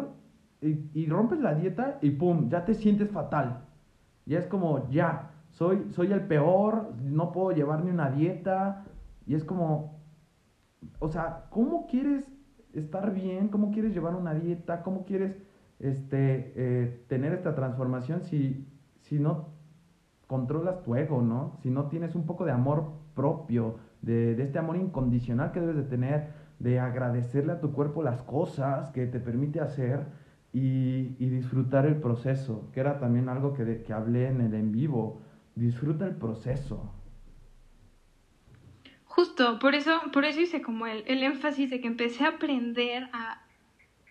y, 0.63 1.07
rompes 1.07 1.41
la 1.41 1.55
dieta 1.55 1.99
y 2.01 2.11
pum, 2.11 2.49
ya 2.49 2.65
te 2.65 2.75
sientes 2.75 3.11
fatal. 3.11 3.67
Ya 4.25 4.39
es 4.39 4.47
como, 4.47 4.89
ya, 4.91 5.33
soy, 5.51 5.87
soy 5.91 6.13
el 6.13 6.27
peor, 6.27 6.95
no 7.03 7.33
puedo 7.33 7.51
llevar 7.51 7.85
ni 7.85 7.91
una 7.91 8.11
dieta. 8.11 8.85
Y 9.27 9.35
es 9.35 9.45
como, 9.45 10.01
o 10.99 11.09
sea, 11.09 11.45
¿cómo 11.51 11.87
quieres 11.87 12.34
estar 12.75 13.13
bien? 13.13 13.49
¿Cómo 13.49 13.71
quieres 13.71 13.93
llevar 13.95 14.15
una 14.15 14.35
dieta? 14.35 14.83
¿Cómo 14.83 15.05
quieres 15.05 15.37
este, 15.79 16.53
eh, 16.57 17.05
tener 17.09 17.33
esta 17.33 17.55
transformación 17.55 18.23
si, 18.23 18.67
si 19.01 19.19
no 19.19 19.49
controlas 20.27 20.83
tu 20.83 20.95
ego, 20.97 21.23
¿no? 21.23 21.59
Si 21.63 21.71
no 21.71 21.89
tienes 21.89 22.15
un 22.15 22.27
poco 22.27 22.45
de 22.45 22.53
amor 22.53 22.93
propio, 23.15 23.77
de, 24.03 24.41
este 24.43 24.59
amor 24.59 24.77
incondicional 24.77 25.53
que 25.53 25.61
debes 25.61 25.77
de 25.77 25.83
tener, 25.85 26.29
de 26.59 26.81
agradecerle 26.81 27.53
a 27.53 27.61
tu 27.61 27.73
cuerpo 27.73 28.03
las 28.03 28.23
cosas 28.23 28.91
que 28.91 29.07
te 29.07 29.21
permite 29.21 29.61
hacer 29.61 30.07
y, 30.53 31.15
disfrutar 31.27 31.85
el 31.87 31.97
proceso, 31.97 32.71
que 32.73 32.81
era 32.81 32.99
también 32.99 33.29
algo 33.29 33.55
que, 33.55 33.83
que 33.83 33.93
hablé 33.93 34.29
en 34.29 34.41
el 34.41 34.55
en 34.55 34.73
vivo. 34.73 35.21
Disfruta 35.57 36.05
el 36.07 36.15
proceso. 36.17 36.93
Justo, 39.15 39.61
por 39.61 39.77
eso, 39.77 39.93
por 40.13 40.25
eso 40.25 40.41
hice 40.41 40.61
como 40.61 40.87
el, 40.89 41.05
el 41.07 41.23
énfasis 41.23 41.71
de 41.71 41.81
que 41.81 41.87
empecé 41.87 42.25
a 42.25 42.31
aprender 42.31 43.09
a, 43.13 43.43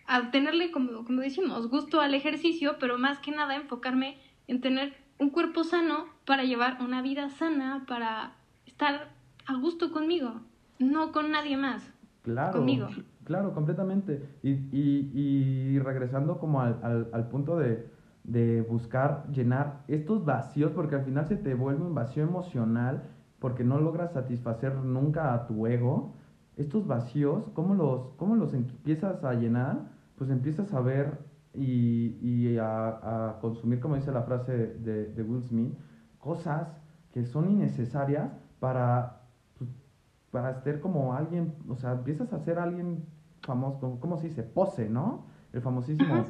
a 0.06 0.30
tenerle, 0.30 0.70
como, 0.70 1.04
como 1.04 1.20
decimos, 1.20 1.68
gusto 1.68 2.00
al 2.00 2.14
ejercicio, 2.14 2.76
pero 2.80 2.96
más 2.96 3.18
que 3.18 3.30
nada 3.30 3.54
enfocarme 3.54 4.16
en 4.46 4.62
tener 4.62 4.94
un 5.18 5.28
cuerpo 5.28 5.62
sano 5.62 6.06
para 6.24 6.44
llevar 6.44 6.78
una 6.80 7.02
vida 7.02 7.28
sana, 7.28 7.84
para 7.86 8.32
estar 8.66 9.10
a 9.46 9.54
gusto 9.56 9.92
conmigo, 9.92 10.40
no 10.78 11.12
con 11.12 11.30
nadie 11.30 11.58
más. 11.58 11.92
Claro, 12.22 12.60
conmigo. 12.60 12.88
claro, 13.24 13.52
completamente. 13.52 14.38
Y, 14.42 14.52
y, 14.72 15.10
y 15.14 15.78
regresando 15.80 16.38
como 16.38 16.62
al, 16.62 16.80
al, 16.82 17.10
al 17.12 17.28
punto 17.28 17.58
de, 17.58 17.86
de, 18.22 18.62
buscar 18.62 19.26
llenar 19.30 19.84
estos 19.88 20.24
vacíos, 20.24 20.72
porque 20.72 20.94
al 20.96 21.04
final 21.04 21.26
se 21.26 21.36
te 21.36 21.52
vuelve 21.54 21.82
un 21.84 21.94
vacío 21.94 22.22
emocional, 22.22 23.02
porque 23.44 23.62
no 23.62 23.78
logras 23.78 24.14
satisfacer 24.14 24.74
nunca 24.74 25.34
a 25.34 25.46
tu 25.46 25.66
ego. 25.66 26.14
estos 26.56 26.86
vacíos, 26.86 27.44
¿cómo 27.52 27.74
los, 27.74 28.14
cómo 28.16 28.36
los 28.36 28.54
empiezas 28.54 29.22
a 29.22 29.34
llenar? 29.34 29.90
Pues 30.16 30.30
empiezas 30.30 30.72
a 30.72 30.80
ver 30.80 31.18
y, 31.52 32.16
y 32.22 32.56
a, 32.56 32.86
a, 32.86 33.40
consumir, 33.42 33.80
como 33.80 33.96
dice 33.96 34.12
la 34.12 34.22
frase 34.22 34.56
de, 34.56 35.12
de 35.12 35.22
Will 35.22 35.42
Smith, 35.42 35.76
cosas 36.18 36.68
que 37.12 37.26
son 37.26 37.50
innecesarias 37.50 38.32
para, 38.60 39.20
pues, 39.58 39.68
para 40.30 40.54
ser 40.62 40.80
como 40.80 41.12
alguien, 41.12 41.52
o 41.68 41.76
sea, 41.76 41.92
empiezas 41.92 42.32
a 42.32 42.38
ser 42.38 42.58
alguien 42.58 43.04
famoso, 43.42 43.98
¿cómo 44.00 44.16
se 44.16 44.28
dice? 44.28 44.42
Pose, 44.42 44.88
¿no? 44.88 45.26
El 45.52 45.60
famosísimo, 45.60 46.24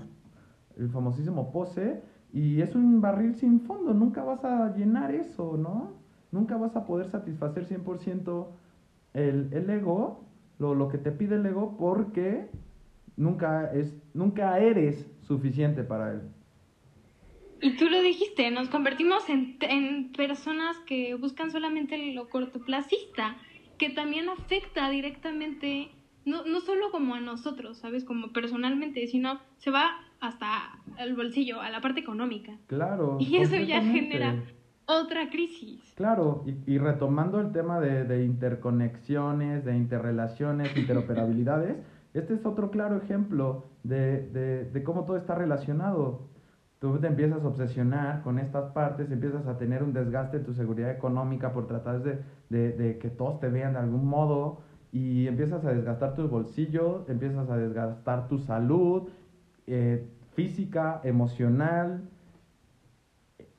el 0.77 0.91
famosísimo 0.91 1.53
pose, 1.53 2.03
y 2.33 2.61
es 2.61 2.75
un 2.75 3.01
barril 3.01 3.37
sin 3.37 3.61
fondo, 3.61 3.95
nunca 3.95 4.25
vas 4.25 4.45
a 4.45 4.75
llenar 4.75 5.15
eso, 5.15 5.57
¿no? 5.57 6.03
Nunca 6.35 6.57
vas 6.57 6.75
a 6.75 6.85
poder 6.85 7.09
satisfacer 7.13 7.65
100% 7.65 8.47
el, 9.15 9.49
el 9.53 9.71
ego, 9.71 10.25
lo, 10.59 10.75
lo 10.75 10.89
que 10.89 10.99
te 10.99 11.13
pide 11.13 11.37
el 11.37 11.47
ego, 11.47 11.77
porque 11.79 12.49
nunca, 13.17 13.71
es, 13.73 13.95
nunca 14.15 14.59
eres 14.59 15.09
suficiente 15.21 15.85
para 15.85 16.11
él. 16.11 16.23
Y 17.63 17.77
tú 17.77 17.89
lo 17.89 18.03
dijiste, 18.03 18.51
nos 18.51 18.69
convertimos 18.69 19.29
en, 19.29 19.59
en 19.61 20.11
personas 20.11 20.77
que 20.81 21.15
buscan 21.15 21.53
solamente 21.53 22.13
lo 22.13 22.29
cortoplacista, 22.29 23.37
que 23.79 23.91
también 23.91 24.29
afecta 24.29 24.91
directamente, 24.91 25.93
no, 26.25 26.45
no 26.47 26.61
solo 26.63 26.91
como 26.91 27.15
a 27.15 27.21
nosotros, 27.21 27.79
¿sabes? 27.79 28.03
Como 28.03 28.33
personalmente, 28.33 29.07
sino 29.07 29.39
se 29.59 29.71
va 29.71 30.01
hasta 30.19 30.81
el 30.99 31.15
bolsillo, 31.15 31.61
a 31.61 31.71
la 31.71 31.81
parte 31.81 32.01
económica. 32.01 32.59
Claro. 32.67 33.19
Y 33.21 33.37
eso 33.37 33.55
ya 33.55 33.81
genera 33.81 34.43
otra 34.87 35.31
crisis. 35.31 35.93
Claro, 35.97 36.45
y, 36.47 36.73
y 36.73 36.79
retomando 36.79 37.41
el 37.41 37.53
tema 37.53 37.81
de, 37.81 38.05
de, 38.05 38.25
interconexiones, 38.25 39.65
de 39.65 39.77
interrelaciones, 39.77 40.77
interoperabilidades, 40.77 41.77
este 42.13 42.35
es 42.35 42.47
otro 42.47 42.71
claro 42.71 42.97
ejemplo 42.97 43.67
de, 43.83 44.29
de, 44.29 44.65
de 44.71 44.83
cómo 44.85 45.05
todo 45.05 45.17
está 45.17 45.35
relacionado 45.35 46.29
tú 46.85 46.99
te 46.99 47.07
empiezas 47.07 47.43
a 47.43 47.49
obsesionar 47.49 48.21
con 48.23 48.39
estas 48.39 48.71
partes, 48.73 49.11
empiezas 49.11 49.47
a 49.47 49.57
tener 49.57 49.83
un 49.83 49.95
desgaste 49.95 50.37
en 50.37 50.45
tu 50.45 50.53
seguridad 50.53 50.91
económica 50.91 51.51
por 51.51 51.67
tratar 51.67 52.03
de, 52.03 52.19
de, 52.51 52.73
de, 52.73 52.99
que 52.99 53.09
todos 53.09 53.41
te 53.41 53.49
vean 53.49 53.73
de 53.73 53.79
algún 53.79 54.07
modo 54.07 54.61
y 54.93 55.27
empiezas 55.27 55.65
a 55.65 55.73
desgastar 55.73 56.15
tus 56.15 56.29
bolsillos, 56.29 57.09
empiezas 57.09 57.49
a 57.49 57.57
desgastar 57.57 58.29
tu 58.29 58.39
salud 58.39 59.09
eh, 59.67 60.07
física, 60.35 61.01
emocional, 61.05 62.03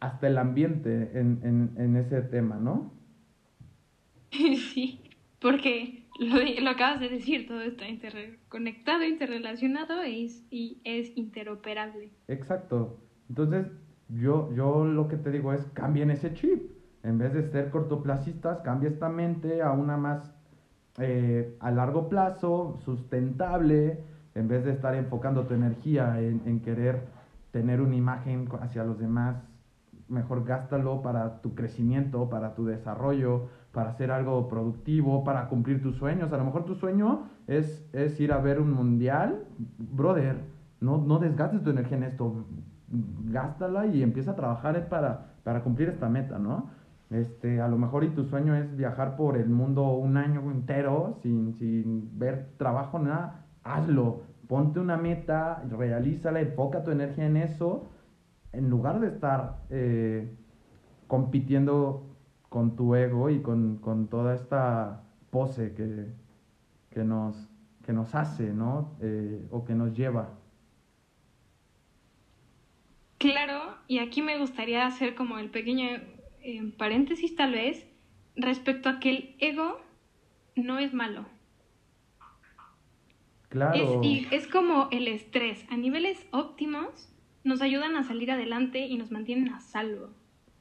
hasta 0.05 0.27
el 0.27 0.37
ambiente 0.37 1.11
en, 1.13 1.39
en, 1.43 1.73
en, 1.77 1.95
ese 1.95 2.21
tema, 2.21 2.57
¿no? 2.57 2.91
Sí, 4.31 5.01
porque 5.39 6.05
lo, 6.19 6.37
lo 6.61 6.69
acabas 6.69 6.99
de 6.99 7.09
decir, 7.09 7.47
todo 7.47 7.61
está 7.61 7.87
interconectado, 7.87 9.03
interrelacionado 9.03 10.05
y 10.05 10.81
es 10.83 11.15
interoperable. 11.15 12.09
Exacto. 12.27 12.99
Entonces, 13.29 13.67
yo, 14.09 14.53
yo 14.53 14.85
lo 14.85 15.07
que 15.07 15.17
te 15.17 15.31
digo 15.31 15.53
es, 15.53 15.65
cambien 15.73 16.11
ese 16.11 16.33
chip. 16.33 16.71
En 17.03 17.17
vez 17.17 17.33
de 17.33 17.43
ser 17.43 17.69
cortoplacistas, 17.69 18.59
cambia 18.61 18.89
esta 18.89 19.09
mente 19.09 19.61
a 19.61 19.71
una 19.71 19.95
más 19.95 20.33
eh, 20.97 21.55
a 21.59 21.71
largo 21.71 22.09
plazo, 22.09 22.79
sustentable, 22.83 23.99
en 24.33 24.47
vez 24.47 24.65
de 24.65 24.71
estar 24.71 24.95
enfocando 24.95 25.45
tu 25.45 25.53
energía 25.53 26.19
en, 26.19 26.41
en, 26.45 26.61
querer 26.61 27.01
tener 27.51 27.81
una 27.81 27.95
imagen 27.95 28.47
hacia 28.61 28.83
los 28.83 28.97
demás, 28.97 29.37
mejor 30.07 30.45
gástalo 30.45 31.01
para 31.01 31.41
tu 31.41 31.55
crecimiento, 31.55 32.29
para 32.29 32.53
tu 32.53 32.65
desarrollo, 32.65 33.47
para 33.71 33.89
hacer 33.89 34.11
algo 34.11 34.47
productivo, 34.47 35.23
para 35.23 35.47
cumplir 35.49 35.81
tus 35.81 35.95
sueños. 35.95 36.31
A 36.31 36.37
lo 36.37 36.45
mejor 36.45 36.65
tu 36.65 36.75
sueño 36.75 37.23
es, 37.47 37.89
es 37.93 38.19
ir 38.19 38.31
a 38.31 38.37
ver 38.37 38.59
un 38.59 38.71
mundial, 38.71 39.45
brother, 39.77 40.37
no, 40.79 40.97
no 40.97 41.19
desgastes 41.19 41.63
tu 41.63 41.71
energía 41.71 41.97
en 41.97 42.03
esto, 42.03 42.45
gástala 43.25 43.87
y 43.87 44.03
empieza 44.03 44.31
a 44.31 44.35
trabajar 44.35 44.87
para, 44.89 45.33
para 45.43 45.61
cumplir 45.63 45.89
esta 45.89 46.09
meta, 46.09 46.37
¿no? 46.39 46.69
Este, 47.09 47.61
a 47.61 47.67
lo 47.67 47.77
mejor 47.77 48.03
y 48.03 48.09
tu 48.09 48.23
sueño 48.25 48.55
es 48.55 48.75
viajar 48.75 49.15
por 49.15 49.37
el 49.37 49.49
mundo 49.49 49.83
un 49.93 50.17
año 50.17 50.41
entero 50.51 51.17
sin, 51.21 51.53
sin 51.53 52.17
ver 52.17 52.49
trabajo, 52.57 52.97
nada, 52.97 53.45
hazlo, 53.63 54.21
ponte 54.47 54.79
una 54.79 54.97
meta, 54.97 55.63
realízala, 55.69 56.39
enfoca 56.39 56.83
tu 56.83 56.91
energía 56.91 57.27
en 57.27 57.37
eso, 57.37 57.87
en 58.57 58.69
lugar 58.69 58.99
de 58.99 59.07
estar 59.07 59.57
eh, 59.69 60.27
compitiendo 61.07 62.03
con 62.49 62.75
tu 62.75 62.95
ego 62.95 63.29
y 63.29 63.41
con, 63.41 63.77
con 63.77 64.07
toda 64.07 64.33
esta 64.35 65.03
pose 65.29 65.73
que, 65.73 66.07
que, 66.89 67.03
nos, 67.03 67.49
que 67.85 67.93
nos 67.93 68.15
hace, 68.15 68.53
¿no? 68.53 68.95
Eh, 69.01 69.45
o 69.51 69.65
que 69.65 69.73
nos 69.73 69.93
lleva. 69.93 70.29
Claro, 73.17 73.75
y 73.87 73.99
aquí 73.99 74.21
me 74.21 74.37
gustaría 74.37 74.85
hacer 74.85 75.15
como 75.15 75.39
el 75.39 75.49
pequeño 75.49 75.87
eh, 76.41 76.73
paréntesis 76.77 77.35
tal 77.35 77.53
vez 77.53 77.87
respecto 78.35 78.89
a 78.89 78.99
que 78.99 79.09
el 79.09 79.35
ego 79.39 79.79
no 80.55 80.79
es 80.79 80.93
malo. 80.93 81.25
Claro. 83.49 84.01
Es, 84.01 84.05
y 84.05 84.27
es 84.31 84.47
como 84.47 84.89
el 84.91 85.07
estrés. 85.07 85.65
A 85.69 85.77
niveles 85.77 86.25
óptimos 86.31 87.14
nos 87.45 87.61
ayudan 87.61 87.95
a 87.95 88.03
salir 88.03 88.31
adelante 88.31 88.85
y 88.87 88.97
nos 88.97 89.11
mantienen 89.11 89.53
a 89.53 89.59
salvo. 89.61 90.09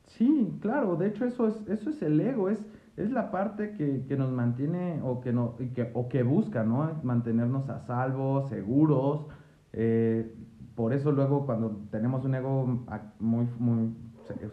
Sí, 0.07 0.57
claro. 0.61 0.97
De 0.97 1.09
hecho, 1.09 1.25
eso 1.25 1.49
es, 1.49 1.67
eso 1.69 1.91
es 1.91 2.01
el 2.03 2.21
ego. 2.21 2.49
Es, 2.49 2.65
es 2.97 3.11
la 3.11 3.31
parte 3.31 3.73
que, 3.73 4.05
que 4.07 4.17
nos 4.17 4.31
mantiene 4.31 5.01
o 5.03 5.21
que, 5.21 5.33
no, 5.33 5.57
que, 5.57 5.91
o 5.95 6.09
que 6.09 6.23
busca, 6.23 6.63
¿no? 6.63 7.01
Mantenernos 7.03 7.69
a 7.69 7.81
salvo, 7.81 8.47
seguros. 8.49 9.27
Eh, 9.73 10.33
por 10.75 10.93
eso 10.93 11.11
luego 11.11 11.47
cuando 11.47 11.83
tenemos 11.91 12.25
un 12.25 12.35
ego 12.35 12.85
muy, 13.19 13.47
muy, 13.59 13.95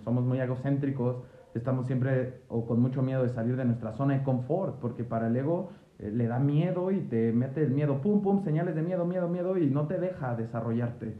somos 0.03 0.23
muy 0.23 0.39
egocéntricos, 0.39 1.17
estamos 1.53 1.87
siempre 1.87 2.41
o 2.47 2.65
con 2.65 2.79
mucho 2.79 3.01
miedo 3.01 3.23
de 3.23 3.29
salir 3.29 3.55
de 3.55 3.65
nuestra 3.65 3.91
zona 3.93 4.17
de 4.17 4.23
confort, 4.23 4.79
porque 4.79 5.03
para 5.03 5.27
el 5.27 5.35
ego 5.35 5.71
eh, 5.99 6.11
le 6.11 6.27
da 6.27 6.39
miedo 6.39 6.91
y 6.91 7.01
te 7.01 7.31
mete 7.33 7.63
el 7.63 7.71
miedo, 7.71 8.01
pum, 8.01 8.21
pum, 8.21 8.43
señales 8.43 8.75
de 8.75 8.81
miedo, 8.81 9.05
miedo, 9.05 9.27
miedo, 9.27 9.57
y 9.57 9.67
no 9.67 9.87
te 9.87 9.99
deja 9.99 10.35
desarrollarte. 10.35 11.15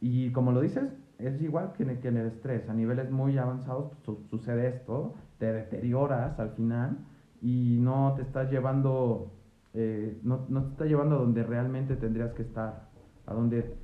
Y 0.00 0.30
como 0.32 0.52
lo 0.52 0.60
dices, 0.60 0.92
es 1.18 1.40
igual 1.40 1.72
que 1.72 1.84
en 1.84 2.16
el, 2.16 2.26
estrés, 2.26 2.68
a 2.68 2.74
niveles 2.74 3.10
muy 3.10 3.38
avanzados 3.38 3.92
su, 4.04 4.24
sucede 4.28 4.68
esto, 4.68 5.14
te 5.38 5.52
deterioras 5.52 6.38
al 6.38 6.50
final 6.50 6.98
y 7.40 7.78
no 7.80 8.14
te 8.16 8.22
estás 8.22 8.50
llevando, 8.50 9.32
eh, 9.74 10.18
no, 10.22 10.46
no 10.48 10.64
te 10.64 10.70
está 10.70 10.84
llevando 10.84 11.16
a 11.16 11.18
donde 11.20 11.42
realmente 11.42 11.96
tendrías 11.96 12.32
que 12.34 12.42
estar, 12.42 12.88
a 13.26 13.34
donde 13.34 13.74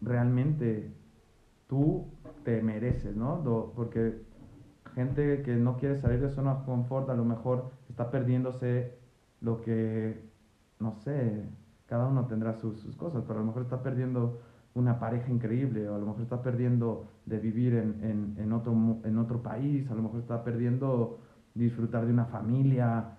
realmente 0.00 0.92
tú 1.68 2.06
te 2.44 2.62
mereces, 2.62 3.14
¿no? 3.16 3.72
porque 3.76 4.22
gente 4.94 5.42
que 5.42 5.54
no 5.54 5.76
quiere 5.76 5.96
salir 5.96 6.20
de 6.20 6.30
zona 6.30 6.56
de 6.56 6.64
confort 6.64 7.08
a 7.10 7.14
lo 7.14 7.24
mejor 7.24 7.70
está 7.88 8.10
perdiéndose 8.10 8.98
lo 9.40 9.60
que, 9.60 10.28
no 10.80 10.94
sé, 10.96 11.48
cada 11.86 12.06
uno 12.06 12.26
tendrá 12.26 12.54
sus, 12.54 12.80
sus, 12.80 12.96
cosas, 12.96 13.22
pero 13.26 13.38
a 13.38 13.42
lo 13.42 13.46
mejor 13.46 13.62
está 13.62 13.82
perdiendo 13.82 14.40
una 14.74 14.98
pareja 14.98 15.30
increíble, 15.30 15.88
o 15.88 15.94
a 15.94 15.98
lo 15.98 16.06
mejor 16.06 16.22
está 16.22 16.42
perdiendo 16.42 17.06
de 17.26 17.38
vivir 17.38 17.74
en, 17.74 18.04
en, 18.04 18.36
en, 18.38 18.52
otro, 18.52 18.72
en 19.04 19.18
otro 19.18 19.42
país, 19.42 19.90
a 19.90 19.94
lo 19.94 20.02
mejor 20.02 20.20
está 20.20 20.44
perdiendo 20.44 21.18
disfrutar 21.54 22.06
de 22.06 22.12
una 22.12 22.26
familia, 22.26 23.16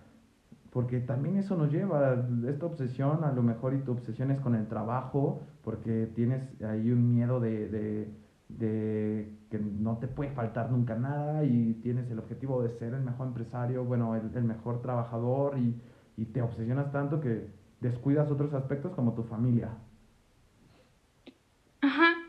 porque 0.71 1.01
también 1.01 1.37
eso 1.37 1.57
nos 1.57 1.71
lleva, 1.71 2.25
esta 2.47 2.65
obsesión, 2.65 3.23
a 3.25 3.31
lo 3.33 3.43
mejor 3.43 3.73
y 3.73 3.79
tu 3.79 3.91
obsesión 3.91 4.31
es 4.31 4.39
con 4.39 4.55
el 4.55 4.67
trabajo, 4.67 5.41
porque 5.63 6.09
tienes 6.15 6.41
ahí 6.61 6.91
un 6.91 7.09
miedo 7.09 7.41
de, 7.41 7.67
de, 7.67 8.13
de, 8.47 9.37
que 9.49 9.59
no 9.59 9.97
te 9.97 10.07
puede 10.07 10.31
faltar 10.31 10.71
nunca 10.71 10.95
nada 10.95 11.43
y 11.43 11.73
tienes 11.83 12.09
el 12.09 12.19
objetivo 12.19 12.63
de 12.63 12.69
ser 12.79 12.93
el 12.93 13.01
mejor 13.01 13.27
empresario, 13.27 13.83
bueno, 13.83 14.15
el, 14.15 14.31
el 14.33 14.45
mejor 14.45 14.81
trabajador 14.81 15.57
y, 15.57 15.75
y, 16.15 16.25
te 16.25 16.41
obsesionas 16.41 16.91
tanto 16.93 17.19
que 17.19 17.47
descuidas 17.81 18.31
otros 18.31 18.53
aspectos 18.53 18.93
como 18.93 19.13
tu 19.13 19.23
familia. 19.23 19.71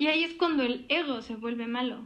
Y 0.02 0.08
ahí 0.08 0.24
es 0.24 0.34
cuando 0.34 0.64
el 0.64 0.84
ego 0.88 1.22
se 1.22 1.36
vuelve 1.36 1.68
malo. 1.68 2.04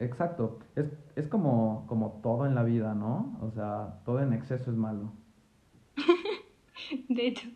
Exacto, 0.00 0.58
es, 0.74 0.86
es 1.14 1.28
como, 1.28 1.86
como 1.86 2.18
todo 2.20 2.46
en 2.46 2.56
la 2.56 2.64
vida, 2.64 2.94
¿no? 2.94 3.38
O 3.40 3.52
sea, 3.52 4.00
todo 4.04 4.20
en 4.20 4.32
exceso 4.32 4.72
es 4.72 4.76
malo. 4.76 5.12
de 7.08 7.26
hecho. 7.28 7.48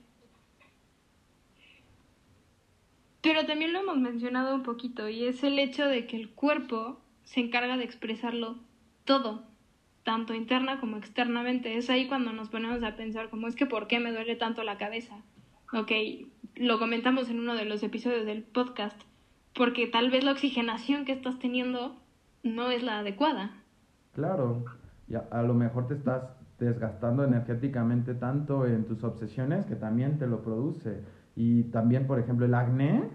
Pero 3.22 3.44
también 3.44 3.72
lo 3.72 3.80
hemos 3.80 3.96
mencionado 3.96 4.54
un 4.54 4.62
poquito 4.62 5.08
y 5.08 5.24
es 5.24 5.42
el 5.42 5.58
hecho 5.58 5.84
de 5.88 6.06
que 6.06 6.16
el 6.16 6.30
cuerpo 6.30 7.00
se 7.24 7.40
encarga 7.40 7.76
de 7.76 7.82
expresarlo 7.82 8.58
todo, 9.04 9.42
tanto 10.04 10.32
interna 10.32 10.78
como 10.78 10.96
externamente. 10.96 11.76
Es 11.76 11.90
ahí 11.90 12.06
cuando 12.06 12.32
nos 12.32 12.50
ponemos 12.50 12.84
a 12.84 12.94
pensar 12.94 13.30
como 13.30 13.48
es 13.48 13.56
que 13.56 13.66
¿por 13.66 13.88
qué 13.88 13.98
me 13.98 14.12
duele 14.12 14.36
tanto 14.36 14.62
la 14.62 14.78
cabeza? 14.78 15.16
Ok, 15.72 15.90
lo 16.54 16.78
comentamos 16.78 17.30
en 17.30 17.40
uno 17.40 17.56
de 17.56 17.64
los 17.64 17.82
episodios 17.82 18.26
del 18.26 18.44
podcast, 18.44 19.02
porque 19.56 19.86
tal 19.86 20.10
vez 20.10 20.24
la 20.24 20.32
oxigenación 20.32 21.04
que 21.04 21.12
estás 21.12 21.38
teniendo 21.38 21.96
no 22.42 22.70
es 22.70 22.82
la 22.82 22.98
adecuada. 22.98 23.52
Claro, 24.12 24.64
y 25.08 25.14
a, 25.14 25.42
lo 25.42 25.54
mejor 25.54 25.86
te 25.86 25.94
estás 25.94 26.22
desgastando 26.58 27.24
energéticamente 27.24 28.14
tanto 28.14 28.66
en 28.66 28.84
tus 28.84 29.02
obsesiones 29.04 29.66
que 29.66 29.76
también 29.76 30.18
te 30.18 30.26
lo 30.26 30.42
produce. 30.42 31.02
Y 31.36 31.64
también, 31.64 32.06
por 32.06 32.18
ejemplo, 32.18 32.46
el 32.46 32.54
acné, 32.54 33.10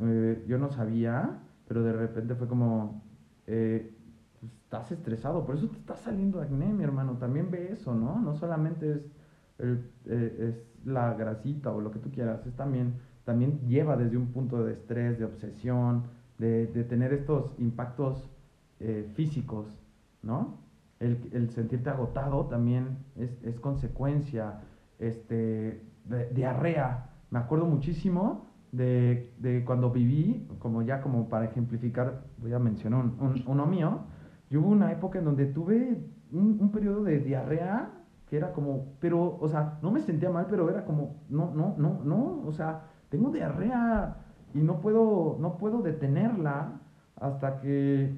eh, 0.00 0.44
yo 0.46 0.58
no 0.58 0.70
sabía, 0.70 1.40
pero 1.66 1.82
de 1.82 1.92
repente 1.92 2.34
fue 2.34 2.46
como, 2.46 3.02
eh, 3.46 3.92
pues, 4.38 4.52
estás 4.52 4.92
estresado, 4.92 5.44
por 5.44 5.56
eso 5.56 5.68
te 5.68 5.78
está 5.78 5.96
saliendo 5.96 6.40
acné, 6.40 6.72
mi 6.72 6.84
hermano. 6.84 7.18
También 7.18 7.50
ve 7.50 7.72
eso, 7.72 7.94
¿no? 7.94 8.20
No 8.20 8.34
solamente 8.34 8.92
es, 8.92 9.00
el, 9.58 9.90
eh, 10.06 10.48
es 10.48 10.86
la 10.86 11.14
grasita 11.14 11.72
o 11.72 11.80
lo 11.80 11.90
que 11.90 11.98
tú 11.98 12.10
quieras, 12.10 12.46
es 12.46 12.54
también, 12.54 12.94
también 13.26 13.60
lleva 13.68 13.96
desde 13.96 14.16
un 14.16 14.28
punto 14.28 14.64
de 14.64 14.72
estrés, 14.72 15.18
de 15.18 15.26
obsesión, 15.26 16.04
de, 16.38 16.68
de 16.68 16.84
tener 16.84 17.12
estos 17.12 17.54
impactos 17.58 18.30
físicos, 19.14 19.82
¿no? 20.22 20.58
El, 21.00 21.30
el, 21.32 21.50
sentirte 21.50 21.88
agotado 21.88 22.44
también 22.46 22.98
es, 23.16 23.42
es 23.42 23.58
consecuencia, 23.58 24.60
este, 24.98 25.82
de, 26.04 26.30
diarrea. 26.32 27.10
Me 27.30 27.38
acuerdo 27.38 27.66
muchísimo 27.66 28.46
de, 28.72 29.32
de, 29.38 29.64
cuando 29.64 29.90
viví, 29.90 30.46
como 30.58 30.82
ya 30.82 31.00
como 31.00 31.28
para 31.28 31.46
ejemplificar, 31.46 32.24
voy 32.38 32.52
a 32.52 32.58
mencionar 32.58 33.04
un, 33.04 33.42
uno 33.46 33.66
mío, 33.66 34.00
yo 34.50 34.60
hubo 34.60 34.68
una 34.68 34.92
época 34.92 35.18
en 35.18 35.24
donde 35.24 35.46
tuve 35.46 35.98
un, 36.32 36.58
un, 36.60 36.70
periodo 36.70 37.02
de 37.02 37.18
diarrea 37.18 37.90
que 38.28 38.36
era 38.36 38.52
como, 38.52 38.96
pero, 39.00 39.38
o 39.40 39.48
sea, 39.48 39.78
no 39.82 39.90
me 39.90 40.00
sentía 40.00 40.30
mal, 40.30 40.46
pero 40.48 40.68
era 40.68 40.84
como, 40.84 41.22
no, 41.28 41.52
no, 41.54 41.74
no, 41.78 42.00
no, 42.04 42.42
o 42.44 42.52
sea, 42.52 42.82
tengo 43.08 43.30
diarrea 43.30 44.16
y 44.54 44.60
no 44.60 44.80
puedo, 44.80 45.36
no 45.40 45.56
puedo 45.58 45.82
detenerla 45.82 46.80
hasta 47.16 47.60
que 47.60 48.14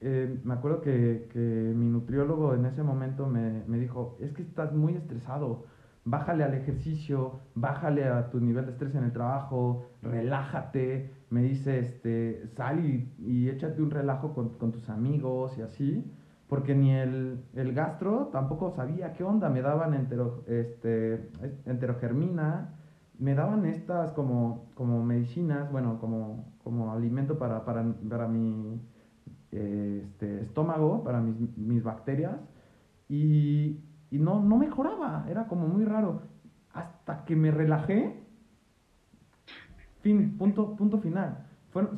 eh, 0.00 0.40
me 0.44 0.54
acuerdo 0.54 0.80
que, 0.80 1.28
que, 1.32 1.38
mi 1.38 1.86
nutriólogo 1.86 2.54
en 2.54 2.64
ese 2.66 2.82
momento 2.82 3.26
me, 3.26 3.64
me 3.66 3.78
dijo, 3.78 4.16
es 4.20 4.32
que 4.32 4.42
estás 4.42 4.72
muy 4.72 4.94
estresado, 4.94 5.64
bájale 6.04 6.44
al 6.44 6.54
ejercicio, 6.54 7.40
bájale 7.54 8.04
a 8.04 8.30
tu 8.30 8.40
nivel 8.40 8.66
de 8.66 8.72
estrés 8.72 8.94
en 8.94 9.04
el 9.04 9.12
trabajo, 9.12 9.86
relájate, 10.02 11.10
me 11.30 11.42
dice, 11.42 11.78
este, 11.78 12.48
sal 12.56 12.84
y, 12.84 13.48
échate 13.48 13.82
un 13.82 13.90
relajo 13.90 14.34
con, 14.34 14.50
con, 14.58 14.72
tus 14.72 14.88
amigos 14.88 15.56
y 15.58 15.62
así, 15.62 16.10
porque 16.48 16.74
ni 16.74 16.92
el, 16.92 17.44
el, 17.54 17.74
gastro 17.74 18.30
tampoco 18.32 18.70
sabía 18.70 19.12
qué 19.12 19.22
onda, 19.22 19.50
me 19.50 19.62
daban 19.62 19.94
entero, 19.94 20.42
este, 20.48 21.30
enterogermina, 21.66 22.79
me 23.20 23.34
daban 23.34 23.64
estas 23.66 24.12
como, 24.12 24.66
como 24.74 25.04
medicinas, 25.04 25.70
bueno, 25.70 25.98
como, 26.00 26.52
como 26.64 26.92
alimento 26.92 27.38
para, 27.38 27.64
para, 27.64 27.84
para 28.08 28.26
mi 28.26 28.80
este, 29.52 30.40
estómago, 30.42 31.04
para 31.04 31.20
mis, 31.20 31.56
mis 31.56 31.84
bacterias, 31.84 32.40
y 33.08 33.78
y 34.10 34.18
no, 34.18 34.42
no 34.42 34.56
mejoraba, 34.56 35.24
era 35.28 35.46
como 35.46 35.68
muy 35.68 35.84
raro. 35.84 36.22
Hasta 36.72 37.24
que 37.24 37.36
me 37.36 37.50
relajé, 37.50 38.16
fin, 40.00 40.36
punto, 40.36 40.76
punto 40.76 40.98
final. 40.98 41.46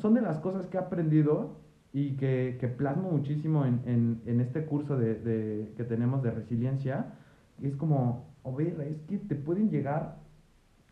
son 0.01 0.15
de 0.15 0.21
las 0.21 0.39
cosas 0.39 0.67
que 0.67 0.77
he 0.77 0.81
aprendido 0.81 1.57
y 1.93 2.17
que, 2.17 2.59
que 2.61 2.69
plasmo 2.69 3.11
muchísimo 3.11 3.65
en, 3.65 3.81
en, 3.87 4.23
en 4.27 4.41
este 4.41 4.65
curso 4.67 4.97
de, 4.97 5.15
de, 5.15 5.73
que 5.77 5.85
tenemos 5.85 6.23
de 6.23 6.31
resiliencia. 6.31 7.15
Es 7.63 7.77
como, 7.77 8.27
oh, 8.43 8.61
es 8.61 9.01
que 9.09 9.19
te 9.19 9.35
pueden 9.35 9.71
llegar 9.71 10.17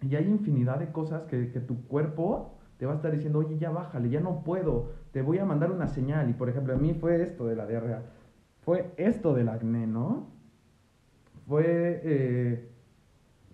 y 0.03 0.17
hay 0.17 0.27
infinidad 0.27 0.79
de 0.79 0.93
cosas 0.93 1.23
que, 1.25 1.51
que 1.51 1.61
tu 1.61 1.87
cuerpo 1.87 2.55
te 2.79 2.87
va 2.87 2.93
a 2.93 2.97
estar 2.97 3.13
diciendo, 3.13 3.41
oye, 3.41 3.59
ya 3.59 3.71
bájale, 3.71 4.09
ya 4.09 4.21
no 4.21 4.43
puedo, 4.43 4.93
te 5.13 5.21
voy 5.21 5.39
a 5.39 5.45
mandar 5.45 5.71
una 5.71 5.87
señal. 5.87 6.31
Y 6.31 6.33
por 6.33 6.49
ejemplo, 6.49 6.75
a 6.75 6.77
mí 6.77 6.95
fue 6.95 7.23
esto 7.23 7.47
de 7.47 7.57
la 7.57 7.67
diarrea, 7.67 8.03
fue 8.63 8.95
esto 8.97 9.35
del 9.35 9.51
acné, 9.51 9.87
¿no? 9.87 10.41
fue 11.51 12.01
eh, 12.05 12.71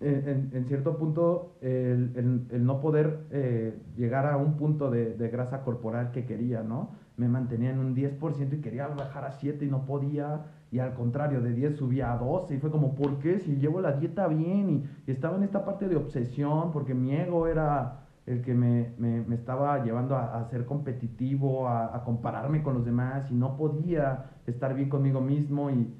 en, 0.01 0.65
cierto 0.67 0.99
punto 0.99 1.57
el, 1.61 2.45
el, 2.51 2.63
no 2.63 2.79
poder 2.79 3.25
eh, 3.31 3.73
llegar 3.95 4.27
a 4.27 4.37
un 4.37 4.55
punto 4.55 4.91
de, 4.91 5.15
de, 5.15 5.29
grasa 5.29 5.63
corporal 5.63 6.11
que 6.11 6.23
quería, 6.23 6.61
¿no? 6.61 6.91
Me 7.17 7.27
mantenía 7.27 7.71
en 7.71 7.79
un 7.79 7.95
10% 7.95 8.53
y 8.53 8.61
quería 8.61 8.87
bajar 8.87 9.25
a 9.25 9.31
7 9.31 9.65
y 9.65 9.67
no 9.67 9.87
podía, 9.87 10.45
y 10.71 10.79
al 10.79 10.93
contrario, 10.93 11.41
de 11.41 11.53
10 11.53 11.77
subía 11.77 12.11
a 12.11 12.17
12 12.17 12.55
y 12.55 12.57
fue 12.59 12.71
como, 12.71 12.95
¿por 12.95 13.19
qué? 13.19 13.39
Si 13.39 13.55
llevo 13.55 13.81
la 13.81 13.93
dieta 13.93 14.27
bien 14.27 14.69
y, 15.05 15.11
estaba 15.11 15.37
en 15.37 15.43
esta 15.43 15.63
parte 15.63 15.87
de 15.87 15.95
obsesión 15.95 16.71
porque 16.71 16.93
mi 16.93 17.15
ego 17.15 17.47
era 17.47 18.01
el 18.25 18.41
que 18.41 18.53
me, 18.53 18.93
me, 18.97 19.21
me 19.21 19.35
estaba 19.35 19.83
llevando 19.83 20.15
a, 20.15 20.37
a 20.39 20.45
ser 20.49 20.65
competitivo, 20.65 21.67
a, 21.67 21.95
a, 21.95 22.03
compararme 22.03 22.61
con 22.61 22.73
los 22.73 22.85
demás 22.85 23.31
y 23.31 23.35
no 23.35 23.55
podía 23.55 24.25
estar 24.45 24.73
bien 24.75 24.89
conmigo 24.89 25.21
mismo 25.21 25.69
y, 25.69 25.93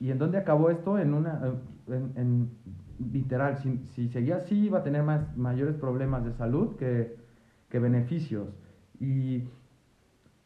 ¿Y 0.00 0.10
en 0.10 0.18
dónde 0.18 0.38
acabó 0.38 0.70
esto? 0.70 0.98
En 0.98 1.12
una, 1.12 1.52
en, 1.86 2.50
literal, 3.12 3.58
si, 3.58 3.84
si, 3.94 4.08
seguía 4.08 4.36
así 4.36 4.58
iba 4.58 4.78
a 4.78 4.82
tener 4.82 5.02
más, 5.02 5.36
mayores 5.36 5.76
problemas 5.76 6.24
de 6.24 6.32
salud 6.32 6.74
que, 6.76 7.16
que 7.68 7.78
beneficios. 7.78 8.48
Y, 8.98 9.44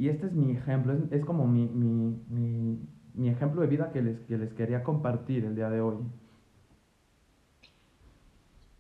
y, 0.05 0.09
este 0.09 0.27
es 0.27 0.33
mi 0.33 0.53
ejemplo, 0.53 0.93
es, 0.93 1.13
es 1.13 1.25
como 1.25 1.47
mi, 1.47 1.67
mi, 1.67 2.17
mi, 2.29 2.79
mi, 3.15 3.29
ejemplo 3.29 3.61
de 3.63 3.67
vida 3.67 3.93
que 3.93 4.03
les, 4.03 4.21
que 4.21 4.37
les 4.37 4.53
quería 4.53 4.83
compartir 4.83 5.45
el 5.45 5.55
día 5.57 5.71
de 5.71 5.81
hoy. 5.81 5.97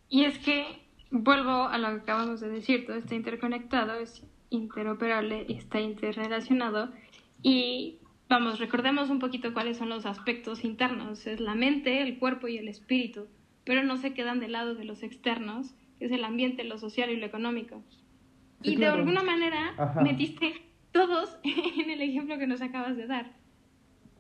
Y 0.09 0.25
es 0.25 0.39
que, 0.39 0.65
vuelvo 1.11 1.69
a 1.69 1.79
lo 1.79 1.89
que 1.89 2.03
acabamos 2.03 2.41
de 2.41 2.49
decir, 2.49 2.87
todo 2.87 2.97
está 2.97 3.15
interconectado, 3.15 3.95
es 3.95 4.27
interoperable, 4.51 5.47
está 5.49 5.81
interrelacionado 5.81 6.91
y 7.43 7.99
Vamos, 8.29 8.59
recordemos 8.59 9.11
un 9.11 9.19
poquito 9.19 9.53
cuáles 9.53 9.77
son 9.77 9.91
los 9.91 10.07
aspectos 10.07 10.65
internos. 10.65 11.27
Es 11.27 11.41
la 11.41 11.55
mente, 11.55 12.03
el 12.03 12.19
cuerpo 12.19 12.49
y 12.49 12.57
el 12.57 12.69
espíritu, 12.69 13.27
pero 13.65 13.83
no 13.83 13.97
se 13.97 14.15
quedan 14.15 14.41
de 14.41 14.49
lado 14.49 14.75
de 14.75 14.85
los 14.85 15.03
externos, 15.03 15.75
que 15.99 16.07
es 16.07 16.13
el 16.13 16.25
ambiente, 16.25 16.65
lo 16.65 16.79
social 16.79 17.11
y 17.11 17.17
lo 17.17 17.27
económico. 17.27 17.83
y 18.63 18.77
de 18.77 18.87
alguna 18.87 19.23
manera 19.23 19.75
metiste 20.03 20.55
todos 20.95 21.39
en 21.45 21.91
el 21.91 22.01
ejemplo 22.01 22.39
que 22.39 22.47
nos 22.47 22.63
acabas 22.63 22.97
de 22.97 23.07
dar. 23.07 23.27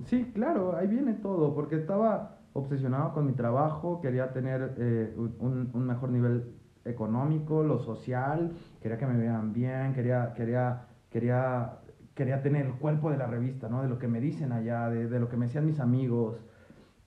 Sí, 0.04 0.30
claro, 0.34 0.76
ahí 0.76 0.88
viene 0.88 1.14
todo, 1.14 1.54
porque 1.54 1.76
estaba 1.76 2.40
obsesionado 2.52 3.14
con 3.14 3.26
mi 3.26 3.32
trabajo, 3.32 4.02
quería 4.02 4.34
tener 4.34 4.74
eh, 4.76 5.14
un, 5.16 5.70
un, 5.72 5.86
mejor 5.86 6.10
nivel 6.10 6.52
económico, 6.84 7.62
lo 7.62 7.78
social, 7.78 8.52
quería 8.82 8.98
que 8.98 9.06
me 9.06 9.16
vean 9.16 9.54
bien, 9.54 9.94
quería, 9.94 10.34
quería, 10.34 10.82
quería 11.10 11.78
quería 12.14 12.42
tener 12.42 12.66
el 12.66 12.74
cuerpo 12.74 13.10
de 13.10 13.18
la 13.18 13.26
revista, 13.26 13.68
¿no? 13.68 13.82
De 13.82 13.88
lo 13.88 13.98
que 13.98 14.08
me 14.08 14.20
dicen 14.20 14.52
allá, 14.52 14.88
de, 14.88 15.18
lo 15.18 15.28
que 15.28 15.36
me 15.36 15.46
decían 15.46 15.66
mis 15.66 15.80
amigos. 15.80 16.36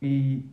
Y, 0.02 0.52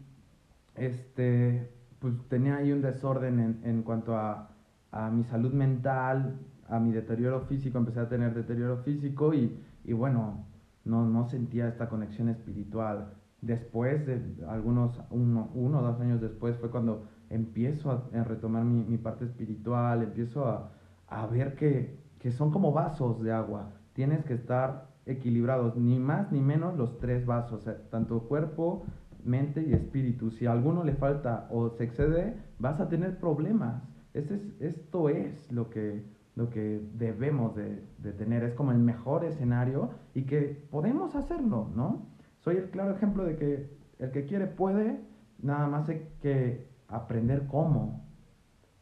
este, 0.76 1.70
pues 1.98 2.14
tenía 2.28 2.56
ahí 2.56 2.72
un 2.72 2.80
desorden 2.80 3.40
en, 3.40 3.60
en 3.64 3.82
cuanto 3.82 4.16
a, 4.16 4.50
a, 4.92 5.10
mi 5.10 5.24
salud 5.24 5.52
mental, 5.52 6.38
a 6.68 6.78
mi 6.78 6.92
deterioro 6.92 7.40
físico, 7.42 7.78
empecé 7.78 8.00
a 8.00 8.08
tener 8.08 8.34
deterioro 8.34 8.78
físico 8.78 9.34
y, 9.34 9.58
y 9.84 9.92
bueno, 9.92 10.46
no, 10.84 11.06
no 11.06 11.26
sentía 11.26 11.68
esta 11.68 11.88
conexión 11.88 12.28
espiritual. 12.28 13.12
Después 13.40 14.06
de 14.06 14.22
algunos, 14.48 14.98
uno, 15.10 15.50
uno 15.54 15.78
o 15.80 15.82
dos 15.82 16.00
años 16.00 16.20
después 16.20 16.56
fue 16.58 16.70
cuando 16.70 17.04
empiezo 17.30 17.90
a, 17.90 18.24
retomar 18.24 18.64
mi, 18.64 18.84
mi, 18.84 18.96
parte 18.98 19.24
espiritual, 19.24 20.02
empiezo 20.02 20.46
a, 20.46 20.70
a 21.08 21.26
ver 21.26 21.54
que, 21.54 21.98
que 22.18 22.30
son 22.32 22.50
como 22.50 22.72
vasos 22.72 23.22
de 23.22 23.32
agua 23.32 23.70
tienes 23.94 24.24
que 24.24 24.34
estar 24.34 24.88
equilibrados, 25.06 25.76
ni 25.76 25.98
más 25.98 26.30
ni 26.30 26.40
menos 26.40 26.76
los 26.76 26.98
tres 26.98 27.24
vasos, 27.24 27.64
tanto 27.90 28.20
cuerpo, 28.24 28.84
mente 29.24 29.62
y 29.62 29.72
espíritu. 29.72 30.30
Si 30.30 30.46
a 30.46 30.52
alguno 30.52 30.84
le 30.84 30.94
falta 30.94 31.48
o 31.50 31.70
se 31.70 31.84
excede, 31.84 32.36
vas 32.58 32.80
a 32.80 32.88
tener 32.88 33.18
problemas. 33.18 33.82
Este 34.12 34.34
es, 34.34 34.60
esto 34.60 35.08
es 35.08 35.50
lo 35.50 35.70
que, 35.70 36.04
lo 36.36 36.50
que 36.50 36.80
debemos 36.94 37.54
de, 37.54 37.82
tener, 38.18 38.42
es 38.44 38.54
como 38.54 38.72
el 38.72 38.78
mejor 38.78 39.24
escenario 39.24 39.90
y 40.14 40.22
que 40.22 40.66
podemos 40.70 41.14
hacerlo, 41.14 41.70
¿no? 41.74 42.06
Soy 42.40 42.56
el 42.56 42.70
claro 42.70 42.94
ejemplo 42.94 43.24
de 43.24 43.36
que 43.36 43.70
el 43.98 44.10
que 44.10 44.26
quiere 44.26 44.46
puede, 44.46 45.00
nada 45.40 45.66
más 45.68 45.88
hay 45.88 46.06
que 46.20 46.66
aprender 46.88 47.46
cómo 47.46 48.04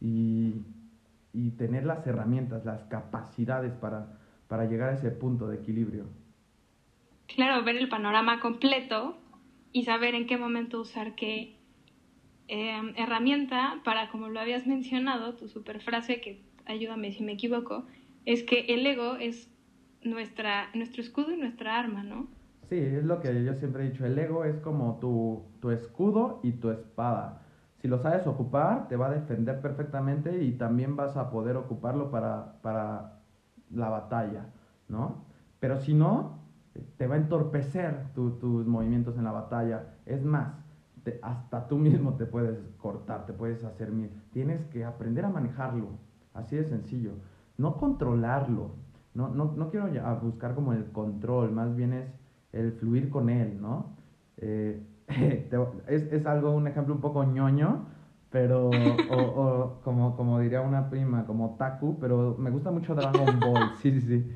y, 0.01 0.65
y 1.31 1.51
tener 1.51 1.85
las 1.85 2.05
herramientas, 2.07 2.65
las 2.65 2.83
capacidades 2.85 3.73
para 3.73 4.17
para 4.53 4.65
llegar 4.65 4.89
a 4.89 4.93
ese 4.93 5.09
punto 5.09 5.47
de 5.47 5.57
equilibrio. 5.57 6.05
Claro, 7.25 7.63
ver 7.63 7.75
el 7.75 7.89
panorama 7.89 8.39
completo 8.39 9.17
y 9.71 9.83
saber 9.85 10.13
en 10.13 10.27
qué 10.27 10.37
momento 10.37 10.81
usar 10.81 11.15
qué 11.15 11.55
em, 12.47 12.93
herramienta 12.95 13.81
para, 13.83 14.11
como 14.11 14.29
lo 14.29 14.39
habías 14.39 14.67
mencionado, 14.67 15.33
tu 15.33 15.47
super 15.47 15.81
frase, 15.81 16.21
que 16.21 16.43
ayúdame 16.65 17.11
si 17.11 17.23
me 17.23 17.33
equivoco, 17.33 17.85
es 18.25 18.43
que 18.43 18.65
el 18.69 18.85
ego 18.85 19.15
es 19.15 19.51
nuestra, 20.01 20.69
nuestro 20.73 21.01
escudo 21.01 21.31
y 21.31 21.37
nuestra 21.37 21.79
arma, 21.79 22.03
¿no? 22.03 22.27
Sí, 22.69 22.77
es 22.77 23.03
lo 23.03 23.19
que 23.19 23.43
yo 23.43 23.53
siempre 23.53 23.85
he 23.85 23.91
dicho, 23.91 24.05
el 24.05 24.17
ego 24.17 24.45
es 24.45 24.57
como 24.59 24.97
tu, 24.99 25.43
tu 25.59 25.71
escudo 25.71 26.39
y 26.43 26.53
tu 26.53 26.71
espada. 26.71 27.41
Si 27.81 27.87
lo 27.87 27.99
sabes 27.99 28.25
ocupar, 28.27 28.87
te 28.87 28.95
va 28.95 29.07
a 29.07 29.11
defender 29.11 29.59
perfectamente 29.59 30.41
y 30.41 30.53
también 30.53 30.95
vas 30.95 31.17
a 31.17 31.29
poder 31.29 31.57
ocuparlo 31.57 32.09
para, 32.09 32.61
para 32.61 33.19
la 33.71 33.89
batalla, 33.89 34.45
¿no? 34.87 35.25
Pero 35.59 35.77
si 35.81 35.93
no, 35.93 36.39
te 36.97 37.07
va 37.07 37.15
a 37.15 37.17
entorpecer 37.17 38.13
tus 38.13 38.65
movimientos 38.65 39.17
en 39.17 39.25
la 39.25 39.31
batalla. 39.31 39.95
Es 40.05 40.23
más, 40.23 40.53
hasta 41.21 41.67
tú 41.67 41.77
mismo 41.77 42.13
te 42.15 42.25
puedes 42.25 42.57
cortar, 42.77 43.25
te 43.25 43.33
puedes 43.33 43.63
hacer 43.63 43.91
mil. 43.91 44.09
Tienes 44.31 44.65
que 44.67 44.85
aprender 44.85 45.25
a 45.25 45.29
manejarlo, 45.29 45.89
así 46.33 46.55
de 46.55 46.65
sencillo. 46.65 47.13
No 47.57 47.77
controlarlo, 47.77 48.71
no, 49.13 49.29
no, 49.29 49.53
no 49.55 49.69
quiero 49.69 49.93
ya 49.93 50.11
buscar 50.13 50.55
como 50.55 50.73
el 50.73 50.85
control, 50.91 51.51
más 51.51 51.75
bien 51.75 51.93
es 51.93 52.09
el 52.51 52.71
fluir 52.73 53.09
con 53.09 53.29
él, 53.29 53.61
¿no? 53.61 53.95
Eh, 54.37 54.81
es, 55.87 56.11
es, 56.11 56.25
algo, 56.25 56.51
un 56.51 56.67
ejemplo 56.67 56.95
un 56.95 57.01
poco 57.01 57.23
ñoño, 57.23 57.85
pero, 58.31 58.69
o, 58.69 59.15
o, 59.15 59.81
como, 59.83 60.15
como 60.15 60.39
diría 60.39 60.61
una 60.61 60.89
prima, 60.89 61.25
como 61.25 61.55
Taku, 61.57 61.99
pero 61.99 62.35
me 62.39 62.49
gusta 62.49 62.71
mucho 62.71 62.95
Dragon 62.95 63.39
Ball, 63.39 63.71
sí, 63.81 63.91
sí, 63.91 64.01
sí. 64.01 64.31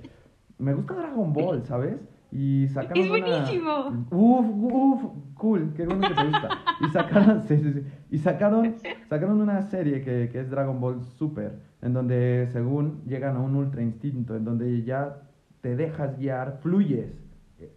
Me 0.59 0.73
gusta 0.73 0.93
Dragon 0.93 1.33
Ball, 1.33 1.63
¿sabes? 1.63 1.97
Y 2.31 2.67
sacaron 2.67 3.03
¡Es 3.03 3.09
buenísimo! 3.09 4.05
Uf, 4.11 4.45
uf, 4.49 5.01
cool, 5.35 5.73
qué 5.75 5.85
bueno 5.85 6.07
que 6.07 6.13
te 6.13 6.25
gusta. 6.25 6.49
Y 6.81 6.89
sacaron, 6.89 7.41
sí, 7.47 7.57
sí, 7.57 7.73
sí. 7.73 7.83
Y 8.11 8.17
sacaron, 8.19 8.75
sacaron 9.09 9.41
una 9.41 9.61
serie 9.63 10.01
que, 10.01 10.29
que 10.31 10.41
es 10.41 10.49
Dragon 10.49 10.79
Ball 10.79 11.01
Super, 11.01 11.59
en 11.81 11.93
donde 11.93 12.47
según 12.51 13.03
llegan 13.05 13.35
a 13.35 13.39
un 13.39 13.55
ultra 13.55 13.81
instinto, 13.81 14.35
en 14.35 14.45
donde 14.45 14.83
ya 14.83 15.21
te 15.61 15.75
dejas 15.75 16.17
guiar, 16.17 16.59
fluyes. 16.61 17.11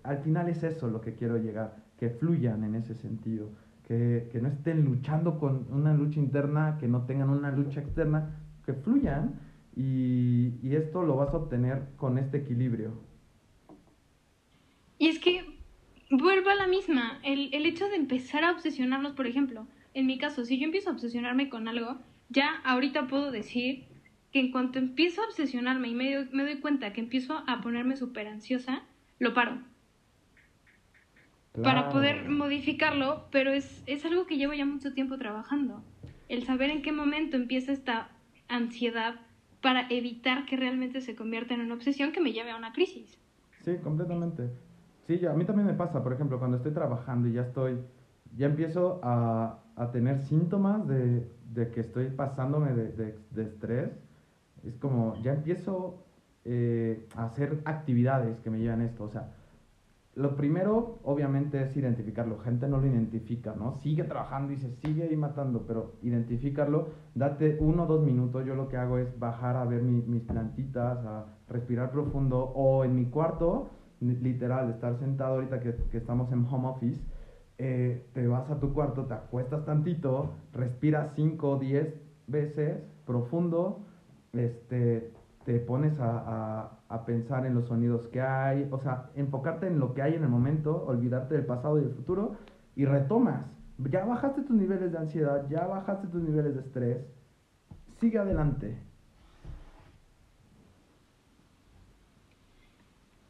Al 0.02 0.18
final 0.18 0.48
es 0.48 0.62
eso 0.62 0.88
lo 0.88 1.00
que 1.00 1.14
quiero 1.14 1.38
llegar, 1.38 1.76
que 1.98 2.10
fluyan 2.10 2.64
en 2.64 2.74
ese 2.74 2.94
sentido, 2.94 3.50
que, 3.86 4.28
que 4.32 4.40
no 4.40 4.48
estén 4.48 4.84
luchando 4.84 5.38
con 5.38 5.66
una 5.70 5.94
lucha 5.94 6.20
interna, 6.20 6.76
que 6.78 6.88
no 6.88 7.06
tengan 7.06 7.30
una 7.30 7.50
lucha 7.50 7.80
externa, 7.80 8.36
que 8.64 8.74
fluyan 8.74 9.40
y, 9.76 10.54
y 10.62 10.74
esto 10.74 11.02
lo 11.02 11.16
vas 11.16 11.30
a 11.30 11.38
obtener 11.38 11.82
con 11.96 12.18
este 12.18 12.38
equilibrio. 12.38 12.92
Y 14.98 15.08
es 15.08 15.18
que 15.18 15.58
vuelvo 16.10 16.50
a 16.50 16.54
la 16.54 16.66
misma, 16.66 17.20
el, 17.24 17.52
el 17.54 17.64
hecho 17.64 17.88
de 17.88 17.96
empezar 17.96 18.44
a 18.44 18.52
obsesionarnos, 18.52 19.12
por 19.12 19.26
ejemplo, 19.26 19.66
en 19.94 20.06
mi 20.06 20.18
caso, 20.18 20.44
si 20.44 20.58
yo 20.58 20.66
empiezo 20.66 20.90
a 20.90 20.92
obsesionarme 20.92 21.48
con 21.48 21.68
algo, 21.68 21.96
ya 22.28 22.60
ahorita 22.64 23.08
puedo 23.08 23.30
decir 23.30 23.86
que 24.32 24.40
en 24.40 24.52
cuanto 24.52 24.78
empiezo 24.78 25.22
a 25.22 25.26
obsesionarme 25.26 25.88
y 25.88 25.94
me, 25.94 26.24
me 26.32 26.42
doy 26.44 26.60
cuenta 26.60 26.92
que 26.92 27.00
empiezo 27.00 27.42
a 27.46 27.60
ponerme 27.60 27.96
súper 27.96 28.28
ansiosa, 28.28 28.82
lo 29.18 29.34
paro. 29.34 29.58
Para 31.62 31.90
poder 31.90 32.28
modificarlo, 32.28 33.26
pero 33.32 33.50
es, 33.50 33.82
es 33.86 34.04
algo 34.04 34.26
que 34.26 34.36
llevo 34.36 34.52
ya 34.54 34.64
mucho 34.64 34.94
tiempo 34.94 35.18
trabajando. 35.18 35.82
El 36.28 36.44
saber 36.44 36.70
en 36.70 36.80
qué 36.80 36.92
momento 36.92 37.36
empieza 37.36 37.72
esta 37.72 38.12
ansiedad 38.48 39.16
para 39.60 39.86
evitar 39.90 40.46
que 40.46 40.56
realmente 40.56 41.00
se 41.00 41.16
convierta 41.16 41.54
en 41.54 41.60
una 41.60 41.74
obsesión 41.74 42.12
que 42.12 42.20
me 42.20 42.32
lleve 42.32 42.50
a 42.50 42.56
una 42.56 42.72
crisis. 42.72 43.18
Sí, 43.64 43.76
completamente. 43.82 44.48
Sí, 45.06 45.24
a 45.26 45.32
mí 45.32 45.44
también 45.44 45.66
me 45.66 45.74
pasa, 45.74 46.02
por 46.02 46.12
ejemplo, 46.12 46.38
cuando 46.38 46.56
estoy 46.56 46.72
trabajando 46.72 47.28
y 47.28 47.32
ya 47.32 47.42
estoy, 47.42 47.78
ya 48.36 48.46
empiezo 48.46 49.00
a, 49.02 49.58
a 49.76 49.90
tener 49.90 50.20
síntomas 50.20 50.86
de, 50.86 51.28
de, 51.52 51.70
que 51.70 51.80
estoy 51.80 52.10
pasándome 52.10 52.72
de, 52.72 52.92
de, 52.92 53.18
de, 53.30 53.42
estrés, 53.42 53.90
es 54.64 54.76
como, 54.76 55.16
ya 55.22 55.32
empiezo 55.32 56.04
eh, 56.44 57.06
a 57.16 57.26
hacer 57.26 57.60
actividades 57.64 58.38
que 58.40 58.50
me 58.50 58.58
llevan 58.58 58.82
esto. 58.82 59.04
O 59.04 59.08
sea, 59.08 59.32
lo 60.14 60.36
primero, 60.36 60.98
obviamente, 61.04 61.62
es 61.62 61.76
identificarlo. 61.76 62.38
Gente 62.40 62.68
no 62.68 62.78
lo 62.78 62.86
identifica, 62.86 63.54
¿no? 63.56 63.76
Sigue 63.76 64.04
trabajando 64.04 64.52
y 64.52 64.56
se 64.56 64.70
sigue 64.76 65.04
ahí 65.04 65.16
matando, 65.16 65.64
pero 65.66 65.92
identificarlo, 66.02 66.88
date 67.14 67.56
uno 67.60 67.84
o 67.84 67.86
dos 67.86 68.04
minutos. 68.04 68.44
Yo 68.44 68.54
lo 68.54 68.68
que 68.68 68.76
hago 68.76 68.98
es 68.98 69.18
bajar 69.18 69.56
a 69.56 69.64
ver 69.64 69.82
mis 69.82 70.22
plantitas, 70.22 70.98
a 71.06 71.26
respirar 71.48 71.90
profundo, 71.90 72.38
o 72.54 72.84
en 72.84 72.96
mi 72.96 73.06
cuarto 73.06 73.70
literal, 74.00 74.70
estar 74.70 74.96
sentado 74.98 75.34
ahorita 75.34 75.60
que, 75.60 75.74
que 75.90 75.98
estamos 75.98 76.32
en 76.32 76.46
home 76.46 76.68
office, 76.68 77.00
eh, 77.58 78.06
te 78.14 78.26
vas 78.26 78.50
a 78.50 78.58
tu 78.58 78.72
cuarto, 78.72 79.04
te 79.04 79.14
acuestas 79.14 79.64
tantito, 79.66 80.32
respiras 80.52 81.12
5 81.14 81.50
o 81.50 81.58
10 81.58 81.94
veces 82.26 82.78
profundo, 83.04 83.84
este, 84.32 85.12
te 85.44 85.58
pones 85.60 85.98
a, 85.98 86.18
a, 86.18 86.78
a, 86.88 87.04
pensar 87.04 87.46
en 87.46 87.54
los 87.54 87.66
sonidos 87.66 88.06
que 88.08 88.20
hay, 88.20 88.68
o 88.70 88.78
sea, 88.78 89.10
enfocarte 89.16 89.66
en 89.66 89.78
lo 89.80 89.94
que 89.94 90.02
hay 90.02 90.14
en 90.14 90.22
el 90.22 90.28
momento, 90.28 90.84
olvidarte 90.86 91.34
del 91.34 91.46
pasado 91.46 91.78
y 91.78 91.82
del 91.82 91.94
futuro 91.94 92.36
y 92.76 92.84
retomas. 92.84 93.46
Ya 93.90 94.04
bajaste 94.04 94.42
tus 94.42 94.56
niveles 94.56 94.92
de 94.92 94.98
ansiedad, 94.98 95.48
ya 95.48 95.66
bajaste 95.66 96.08
tus 96.08 96.22
niveles 96.22 96.54
de 96.54 96.60
estrés, 96.60 96.98
sigue 97.98 98.18
adelante. 98.18 98.78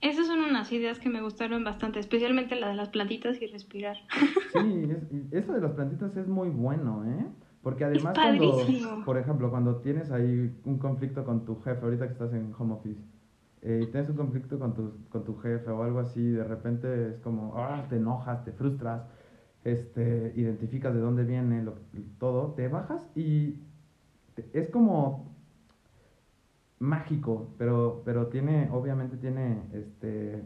Esas 0.01 0.27
son 0.27 0.41
unas 0.41 0.73
ideas 0.73 0.99
que 0.99 1.11
me 1.11 1.21
gustaron 1.21 1.63
bastante, 1.63 1.99
especialmente 2.01 2.57
la 2.57 2.69
de 2.69 2.75
las 2.75 2.89
plantitas 2.89 3.41
y 3.41 3.47
respirar. 3.47 3.99
Sí, 4.53 4.89
eso 5.31 5.53
de 5.53 5.61
las 5.61 5.73
plantitas 5.73 6.17
es 6.17 6.27
muy 6.27 6.49
bueno, 6.49 7.05
¿eh? 7.05 7.27
Porque 7.63 7.85
además 7.85 8.15
cuando, 8.15 9.05
por 9.05 9.19
ejemplo, 9.19 9.51
cuando 9.51 9.77
tienes 9.77 10.11
ahí 10.11 10.59
un 10.65 10.79
conflicto 10.79 11.25
con 11.25 11.45
tu 11.45 11.61
jefe, 11.61 11.85
ahorita 11.85 12.07
que 12.07 12.13
estás 12.13 12.33
en 12.33 12.55
home 12.59 12.75
office, 12.75 13.03
eh, 13.63 13.81
y 13.83 13.87
tienes 13.91 14.09
un 14.09 14.17
conflicto 14.17 14.59
con 14.59 14.75
tu, 14.75 14.93
con 15.11 15.25
tu 15.25 15.37
jefe 15.37 15.71
o 15.71 15.83
algo 15.83 15.99
así, 15.99 16.31
de 16.31 16.45
repente 16.45 17.11
es 17.11 17.19
como, 17.19 17.55
ah, 17.59 17.85
te 17.91 17.97
enojas, 17.97 18.43
te 18.45 18.53
frustras, 18.53 19.03
este, 19.65 20.33
identificas 20.37 20.95
de 20.95 21.01
dónde 21.01 21.25
viene 21.25 21.63
lo, 21.63 21.75
todo, 22.19 22.55
te 22.55 22.69
bajas 22.69 23.03
y 23.15 23.59
es 24.55 24.71
como 24.71 25.31
mágico, 26.79 27.53
pero, 27.59 28.01
pero 28.07 28.29
tiene, 28.29 28.71
obviamente 28.73 29.19
tiene 29.19 29.65
este, 29.75 30.43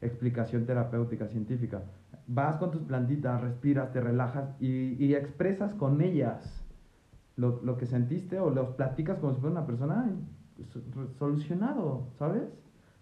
explicación 0.00 0.64
terapéutica, 0.64 1.28
científica. 1.28 1.82
Vas 2.26 2.56
con 2.56 2.70
tus 2.70 2.82
plantitas, 2.82 3.40
respiras, 3.40 3.92
te 3.92 4.00
relajas 4.00 4.48
y, 4.60 4.94
y 5.04 5.14
expresas 5.14 5.74
con 5.74 6.00
ellas 6.00 6.64
lo, 7.36 7.60
lo, 7.62 7.76
que 7.76 7.86
sentiste 7.86 8.38
o 8.38 8.50
los 8.50 8.70
platicas 8.76 9.18
como 9.18 9.34
si 9.34 9.40
fuera 9.40 9.58
una 9.58 9.66
persona 9.66 10.10
solucionado, 11.18 12.08
¿sabes? 12.18 12.44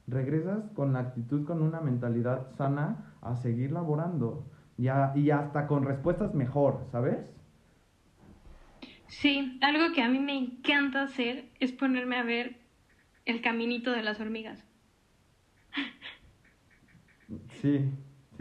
Regresas 0.06 0.64
con 0.74 0.94
la 0.94 1.00
actitud, 1.00 1.44
con 1.44 1.62
una 1.62 1.80
mentalidad 1.80 2.50
sana 2.56 3.14
a 3.20 3.36
seguir 3.36 3.72
laborando 3.72 4.44
y, 4.78 4.88
y 5.20 5.30
hasta 5.30 5.66
con 5.66 5.84
respuestas 5.84 6.34
mejor, 6.34 6.86
¿sabes? 6.90 7.18
Sí, 9.06 9.58
algo 9.60 9.94
que 9.94 10.02
a 10.02 10.08
mí 10.08 10.18
me 10.18 10.36
encanta 10.36 11.02
hacer 11.02 11.50
es 11.60 11.72
ponerme 11.72 12.16
a 12.16 12.22
ver 12.22 12.56
el 13.26 13.42
caminito 13.42 13.92
de 13.92 14.02
las 14.02 14.18
hormigas. 14.20 14.64
Sí, 17.60 17.90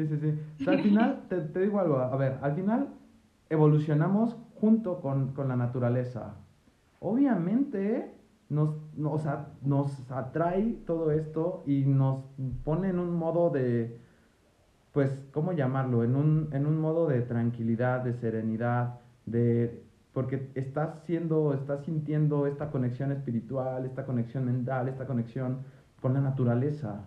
sí, 0.08 0.18
sí, 0.20 0.38
sí. 0.58 0.70
al 0.70 0.80
final, 0.82 1.24
te, 1.30 1.60
digo 1.60 1.80
algo, 1.80 1.98
a 1.98 2.16
ver, 2.16 2.38
al 2.42 2.56
final 2.56 2.90
evolucionamos 3.50 4.38
junto 4.56 5.02
con, 5.02 5.34
con 5.34 5.48
la 5.48 5.56
naturaleza. 5.56 6.36
Obviamente 7.00 8.14
nos, 8.50 8.76
o 9.04 9.18
sea, 9.18 9.48
nos 9.64 10.12
atrae 10.12 10.78
todo 10.86 11.12
esto 11.12 11.64
y 11.66 11.86
nos 11.86 12.26
pone 12.64 12.90
en 12.90 13.00
un 13.00 13.16
modo 13.16 13.50
de, 13.50 13.98
pues, 14.92 15.18
¿cómo 15.32 15.54
llamarlo? 15.54 16.04
En 16.04 16.16
un, 16.16 16.50
en 16.52 16.66
un 16.66 16.80
modo 16.80 17.08
de 17.08 17.22
tranquilidad, 17.22 18.02
de 18.02 18.14
serenidad, 18.14 19.00
de 19.26 19.84
porque 20.14 20.52
estás 20.56 21.04
siendo, 21.06 21.54
estás 21.54 21.86
sintiendo 21.86 22.46
esta 22.46 22.70
conexión 22.70 23.12
espiritual, 23.14 23.86
esta 23.86 24.06
conexión 24.06 24.46
mental, 24.46 24.90
esta 24.90 25.08
conexión 25.08 25.60
con 26.02 26.14
la 26.14 26.22
naturaleza. 26.22 27.06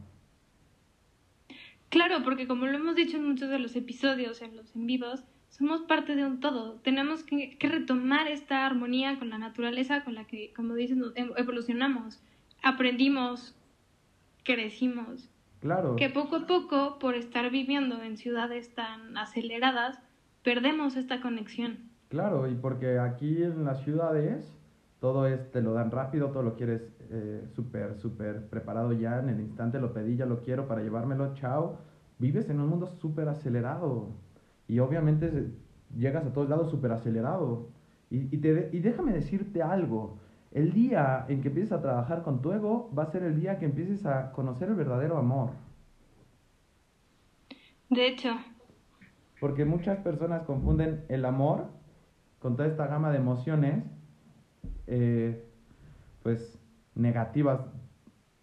Claro, 1.95 2.25
porque 2.25 2.49
como 2.49 2.67
lo 2.67 2.77
hemos 2.77 2.97
dicho 2.97 3.19
en 3.19 3.25
muchos 3.25 3.49
de 3.51 3.61
los 3.61 3.77
episodios, 3.77 4.43
en 4.43 4.57
los 4.57 4.75
en 4.75 4.85
vivos, 4.85 5.23
somos 5.49 5.83
parte 5.83 6.17
de 6.17 6.27
un 6.27 6.41
todo. 6.41 6.81
Tenemos 6.83 7.23
que, 7.23 7.57
que 7.57 7.69
retomar 7.69 8.27
esta 8.27 8.67
armonía 8.67 9.17
con 9.21 9.31
la 9.31 9.39
naturaleza 9.39 10.03
con 10.03 10.17
la 10.17 10.25
que, 10.27 10.53
como 10.57 10.75
dicen, 10.75 11.05
em, 11.15 11.31
evolucionamos, 11.37 12.21
aprendimos, 12.65 13.55
crecimos. 14.43 15.31
Claro. 15.61 15.95
Que 15.95 16.11
poco 16.11 16.35
a 16.35 16.47
poco, 16.49 16.99
por 16.99 17.15
estar 17.15 17.49
viviendo 17.53 18.03
en 18.03 18.17
ciudades 18.17 18.75
tan 18.75 19.17
aceleradas, 19.17 20.01
perdemos 20.43 20.97
esta 20.97 21.21
conexión. 21.21 21.79
Claro, 22.09 22.51
y 22.51 22.57
porque 22.57 22.99
aquí 22.99 23.41
en 23.41 23.65
las 23.65 23.85
ciudades 23.85 24.53
todo 25.05 25.27
es, 25.27 25.53
te 25.53 25.61
lo 25.61 25.75
dan 25.75 25.91
rápido, 25.91 26.31
todo 26.31 26.43
lo 26.43 26.55
quieres 26.55 26.81
eh, 27.11 27.47
súper, 27.55 27.95
súper 27.97 28.49
preparado 28.49 28.91
ya, 28.95 29.19
en 29.19 29.29
el 29.29 29.39
instante 29.39 29.79
lo 29.79 29.93
pedí, 29.93 30.17
ya 30.17 30.25
lo 30.25 30.41
quiero 30.41 30.67
para 30.67 30.81
llevármelo, 30.81 31.35
chao. 31.35 31.77
Vives 32.19 32.49
en 32.49 32.59
un 32.59 32.71
mundo 32.71 32.87
súper 32.87 33.29
acelerado 33.29 34.09
y 34.67 34.79
obviamente 34.79 35.51
llegas 35.95 36.25
a 36.25 36.33
todos 36.33 36.49
lados 36.49 36.71
súper 36.71 36.91
acelerado. 36.93 37.69
Y, 38.09 38.35
y, 38.35 38.39
te, 38.39 38.71
y 38.73 38.79
déjame 38.79 39.13
decirte 39.13 39.61
algo, 39.63 40.17
el 40.53 40.73
día 40.73 41.27
en 41.29 41.43
que 41.43 41.49
empieces 41.49 41.73
a 41.73 41.83
trabajar 41.83 42.23
con 42.23 42.41
tu 42.41 42.53
ego 42.53 42.91
va 42.99 43.03
a 43.03 43.13
ser 43.13 43.25
el 43.25 43.39
día 43.39 43.59
que 43.59 43.67
empieces 43.67 44.07
a 44.07 44.33
conocer 44.33 44.71
el 44.71 44.75
verdadero 44.75 45.19
amor. 45.19 45.51
De 47.91 48.07
hecho. 48.07 48.31
Porque 49.39 49.67
muchas 49.67 49.99
personas 49.99 50.45
confunden 50.45 51.05
el 51.11 51.27
amor 51.27 51.67
con 52.39 52.57
toda 52.57 52.69
esta 52.69 52.87
gama 52.87 53.11
de 53.11 53.19
emociones, 53.19 53.85
eh, 54.87 55.45
pues 56.23 56.59
negativas, 56.95 57.61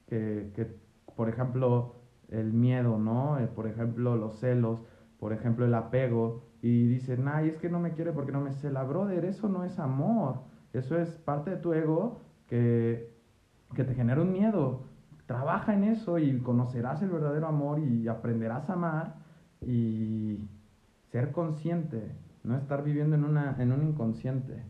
que, 0.08 0.52
que, 0.56 0.68
por 1.16 1.30
ejemplo, 1.30 1.96
el 2.30 2.54
miedo, 2.54 2.98
¿no? 2.98 3.40
Eh, 3.40 3.48
por 3.48 3.68
ejemplo, 3.68 4.16
los 4.16 4.40
celos, 4.40 4.80
por 5.20 5.34
ejemplo, 5.34 5.66
el 5.66 5.74
apego, 5.74 6.44
y 6.62 6.88
dicen, 6.88 7.28
ay, 7.28 7.50
es 7.50 7.58
que 7.58 7.70
no 7.70 7.80
me 7.80 7.92
quiere 7.92 8.12
porque 8.12 8.32
no 8.32 8.42
me 8.42 8.52
cela, 8.54 8.84
brother, 8.84 9.26
eso 9.26 9.50
no 9.50 9.64
es 9.64 9.80
amor, 9.80 10.42
eso 10.74 10.98
es 10.98 11.10
parte 11.10 11.52
de 11.52 11.58
tu 11.58 11.74
ego 11.74 12.22
que, 12.48 13.12
que 13.76 13.84
te 13.84 13.96
genera 13.96 14.22
un 14.22 14.32
miedo. 14.32 14.82
Trabaja 15.26 15.74
en 15.74 15.86
eso 15.86 16.20
y 16.20 16.40
conocerás 16.40 17.02
el 17.02 17.10
verdadero 17.10 17.48
amor 17.48 17.80
y 17.80 18.08
aprenderás 18.08 18.70
a 18.70 18.74
amar 18.74 19.16
y 19.62 20.40
ser 21.12 21.32
consciente, 21.32 22.12
no 22.44 22.58
estar 22.58 22.84
viviendo 22.84 23.16
en, 23.16 23.24
una, 23.24 23.56
en 23.60 23.72
un 23.72 23.84
inconsciente. 23.84 24.64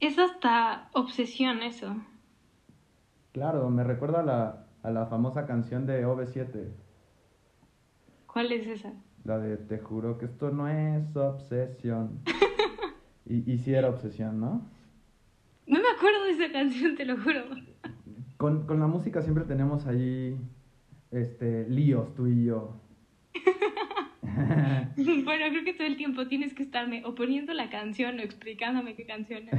Es 0.00 0.18
hasta 0.18 0.88
obsesión 0.92 1.62
eso. 1.62 1.96
Claro, 3.32 3.68
me 3.70 3.84
recuerda 3.84 4.20
a 4.20 4.22
la, 4.22 4.66
a 4.82 4.90
la 4.90 5.06
famosa 5.06 5.46
canción 5.46 5.86
de 5.86 6.06
OV7. 6.06 6.68
¿Cuál 8.26 8.52
es 8.52 8.66
esa? 8.66 8.92
La 9.24 9.38
de 9.38 9.56
Te 9.56 9.78
juro 9.78 10.18
que 10.18 10.26
esto 10.26 10.50
no 10.50 10.68
es 10.68 11.16
obsesión. 11.16 12.20
y, 13.26 13.50
y 13.50 13.58
sí 13.58 13.74
era 13.74 13.88
obsesión, 13.88 14.40
¿no? 14.40 14.62
No 15.66 15.80
me 15.80 15.88
acuerdo 15.96 16.24
de 16.24 16.30
esa 16.30 16.52
canción, 16.52 16.94
te 16.94 17.06
lo 17.06 17.16
juro. 17.16 17.42
Con, 18.36 18.66
con 18.66 18.80
la 18.80 18.86
música 18.86 19.22
siempre 19.22 19.44
tenemos 19.44 19.86
ahí 19.86 20.36
este, 21.10 21.68
líos, 21.68 22.14
tú 22.14 22.26
y 22.26 22.44
yo. 22.44 22.74
bueno, 25.24 25.44
creo 25.50 25.64
que 25.64 25.74
todo 25.74 25.86
el 25.86 25.96
tiempo 25.96 26.26
tienes 26.26 26.54
que 26.54 26.62
estarme 26.62 27.04
o 27.04 27.14
poniendo 27.14 27.52
la 27.52 27.70
canción 27.70 28.18
o 28.18 28.22
explicándome 28.22 28.94
qué 28.94 29.06
canción 29.06 29.48
es. 29.48 29.58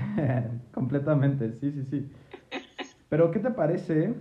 Completamente, 0.73 1.53
sí, 1.53 1.71
sí, 1.71 1.83
sí. 1.89 2.09
Pero, 3.09 3.31
¿qué 3.31 3.39
te 3.39 3.51
parece 3.51 4.13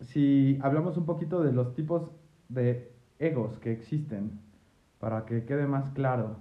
si 0.00 0.58
hablamos 0.62 0.96
un 0.96 1.06
poquito 1.06 1.42
de 1.42 1.52
los 1.52 1.74
tipos 1.74 2.10
de 2.48 2.92
egos 3.18 3.58
que 3.58 3.72
existen 3.72 4.38
para 4.98 5.24
que 5.24 5.44
quede 5.44 5.66
más 5.66 5.90
claro? 5.90 6.36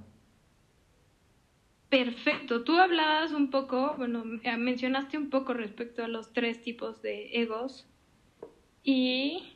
Perfecto. 1.89 2.63
Tú 2.63 2.77
hablabas 2.77 3.31
un 3.31 3.49
poco, 3.49 3.95
bueno, 3.97 4.23
mencionaste 4.25 5.17
un 5.17 5.29
poco 5.29 5.53
respecto 5.53 6.03
a 6.03 6.07
los 6.07 6.33
tres 6.33 6.61
tipos 6.61 7.01
de 7.01 7.29
egos 7.41 7.87
y 8.83 9.54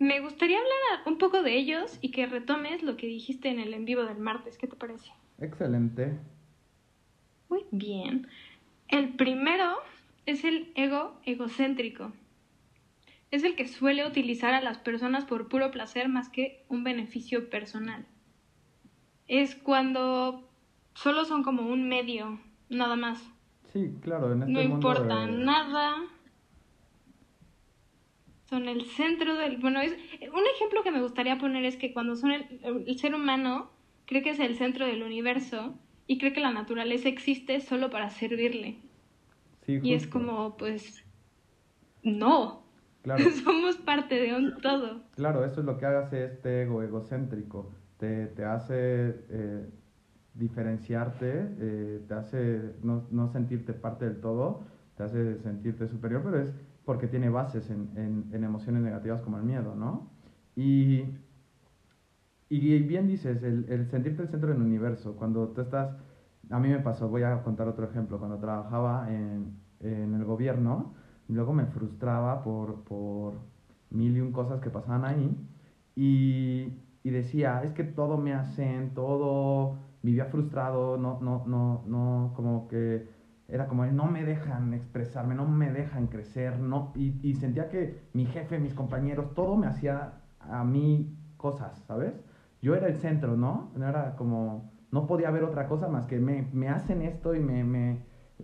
me 0.00 0.18
gustaría 0.20 0.56
hablar 0.56 1.06
un 1.06 1.18
poco 1.18 1.42
de 1.42 1.56
ellos 1.56 1.98
y 2.00 2.10
que 2.10 2.26
retomes 2.26 2.82
lo 2.82 2.96
que 2.96 3.06
dijiste 3.06 3.50
en 3.50 3.60
el 3.60 3.74
en 3.74 3.84
vivo 3.84 4.02
del 4.02 4.18
martes. 4.18 4.56
¿Qué 4.56 4.66
te 4.66 4.74
parece? 4.74 5.12
Excelente. 5.38 6.18
Muy 7.50 7.64
bien. 7.70 8.26
El 8.88 9.10
primero 9.10 9.76
es 10.24 10.42
el 10.44 10.72
ego 10.74 11.20
egocéntrico. 11.26 12.12
Es 13.30 13.44
el 13.44 13.54
que 13.54 13.68
suele 13.68 14.06
utilizar 14.06 14.54
a 14.54 14.62
las 14.62 14.78
personas 14.78 15.26
por 15.26 15.48
puro 15.48 15.70
placer 15.70 16.08
más 16.08 16.30
que 16.30 16.64
un 16.68 16.82
beneficio 16.82 17.50
personal. 17.50 18.06
Es 19.28 19.54
cuando 19.54 20.48
solo 20.94 21.26
son 21.26 21.42
como 21.42 21.68
un 21.70 21.88
medio, 21.88 22.40
nada 22.70 22.96
más. 22.96 23.22
Sí, 23.74 23.92
claro, 24.00 24.32
en 24.32 24.44
este 24.44 24.52
No 24.52 24.62
importa 24.62 25.26
nada 25.26 26.06
son 28.50 28.68
el 28.68 28.84
centro 28.84 29.36
del... 29.36 29.58
Bueno, 29.58 29.80
es, 29.80 29.92
un 29.92 30.42
ejemplo 30.54 30.82
que 30.82 30.90
me 30.90 31.00
gustaría 31.00 31.38
poner 31.38 31.64
es 31.64 31.76
que 31.76 31.92
cuando 31.92 32.16
son 32.16 32.32
el, 32.32 32.98
ser 32.98 33.14
humano 33.14 33.70
cree 34.06 34.22
que 34.22 34.30
es 34.30 34.40
el 34.40 34.56
centro 34.56 34.86
del 34.86 35.04
universo 35.04 35.78
y 36.08 36.18
cree 36.18 36.32
que 36.32 36.40
la 36.40 36.52
naturaleza 36.52 37.08
existe 37.08 37.60
solo 37.60 37.90
para 37.90 38.10
servirle. 38.10 38.78
y 39.66 39.94
es 39.94 40.08
como, 40.08 40.56
pues, 40.56 41.04
no. 42.02 42.64
Claro. 43.02 43.24
Somos 43.44 43.76
parte 43.76 44.16
de 44.16 44.34
un 44.34 44.60
todo. 44.60 45.02
Claro, 45.14 45.44
eso 45.44 45.60
es 45.60 45.66
lo 45.66 45.78
que 45.78 45.86
hace 45.86 46.24
este 46.24 46.62
ego 46.62 46.82
egocéntrico. 46.82 47.72
Te, 47.98 48.26
te 48.26 48.44
hace 48.44 49.14
eh, 49.30 49.68
diferenciarte, 50.34 51.46
eh, 51.60 52.00
te 52.08 52.14
hace 52.14 52.74
no, 52.82 53.06
no 53.10 53.28
sentirte 53.28 53.74
parte 53.74 54.06
del 54.06 54.20
todo, 54.20 54.64
te 54.96 55.04
hace 55.04 55.38
sentirte 55.38 55.86
superior, 55.86 56.22
pero 56.24 56.40
es 56.42 56.52
porque 56.84 57.06
tiene 57.06 57.28
bases 57.28 57.70
en, 57.70 58.28
en, 58.32 58.44
emociones 58.44 58.82
negativas 58.82 59.20
como 59.22 59.38
el 59.38 59.44
miedo, 59.44 59.74
¿no? 59.74 60.10
Y, 60.56 61.04
y 62.48 62.78
bien 62.80 63.06
dices, 63.06 63.42
el, 63.42 63.66
el, 63.68 63.88
sentirte 63.90 64.22
el 64.22 64.28
centro 64.28 64.50
del 64.50 64.60
universo, 64.60 65.14
cuando 65.16 65.48
tú 65.48 65.60
estás, 65.60 65.96
a 66.50 66.58
mí 66.58 66.68
me 66.68 66.80
pasó, 66.80 67.08
voy 67.08 67.22
a 67.22 67.42
contar 67.42 67.68
otro 67.68 67.86
ejemplo, 67.86 68.18
cuando 68.18 68.38
trabajaba 68.38 69.12
en, 69.12 69.56
en 69.80 70.14
el 70.14 70.24
gobierno, 70.24 70.94
luego 71.28 71.52
me 71.52 71.66
frustraba 71.66 72.42
por, 72.42 72.82
por 72.84 73.34
mil 73.90 74.16
y 74.16 74.20
un 74.20 74.32
cosas 74.32 74.60
que 74.60 74.70
pasaban 74.70 75.04
ahí, 75.04 75.36
y, 75.94 76.72
y 77.02 77.10
decía, 77.10 77.62
es 77.62 77.72
que 77.72 77.84
todo 77.84 78.16
me 78.16 78.32
hacen, 78.34 78.94
todo, 78.94 79.78
vivía 80.02 80.26
frustrado, 80.26 80.96
no, 80.96 81.20
no, 81.20 81.44
no, 81.46 81.84
no, 81.86 82.32
como 82.34 82.68
que 82.68 83.19
era 83.52 83.66
como, 83.66 83.84
no 83.86 84.06
me 84.06 84.24
dejan 84.24 84.74
expresarme, 84.74 85.34
no 85.34 85.46
me 85.46 85.72
dejan 85.72 86.06
crecer, 86.06 86.58
no, 86.58 86.92
y, 86.94 87.18
y, 87.22 87.34
sentía 87.34 87.68
que 87.68 88.02
mi 88.12 88.26
jefe, 88.26 88.58
mis 88.58 88.74
compañeros, 88.74 89.34
todo 89.34 89.56
me 89.56 89.66
hacía 89.66 90.20
a 90.40 90.64
mí 90.64 91.16
cosas, 91.36 91.78
¿sabes? 91.86 92.14
Yo 92.62 92.74
era 92.74 92.86
el 92.86 92.98
centro, 92.98 93.36
¿no? 93.36 93.72
Era 93.76 94.14
como, 94.16 94.70
no 94.90 95.06
podía 95.06 95.28
haber 95.28 95.44
otra 95.44 95.66
cosa 95.66 95.88
más 95.88 96.06
que 96.06 96.18
me, 96.18 96.48
me 96.52 96.68
hacen 96.68 97.02
esto 97.02 97.34
y 97.34 97.40
me, 97.40 97.64
me, 97.64 97.98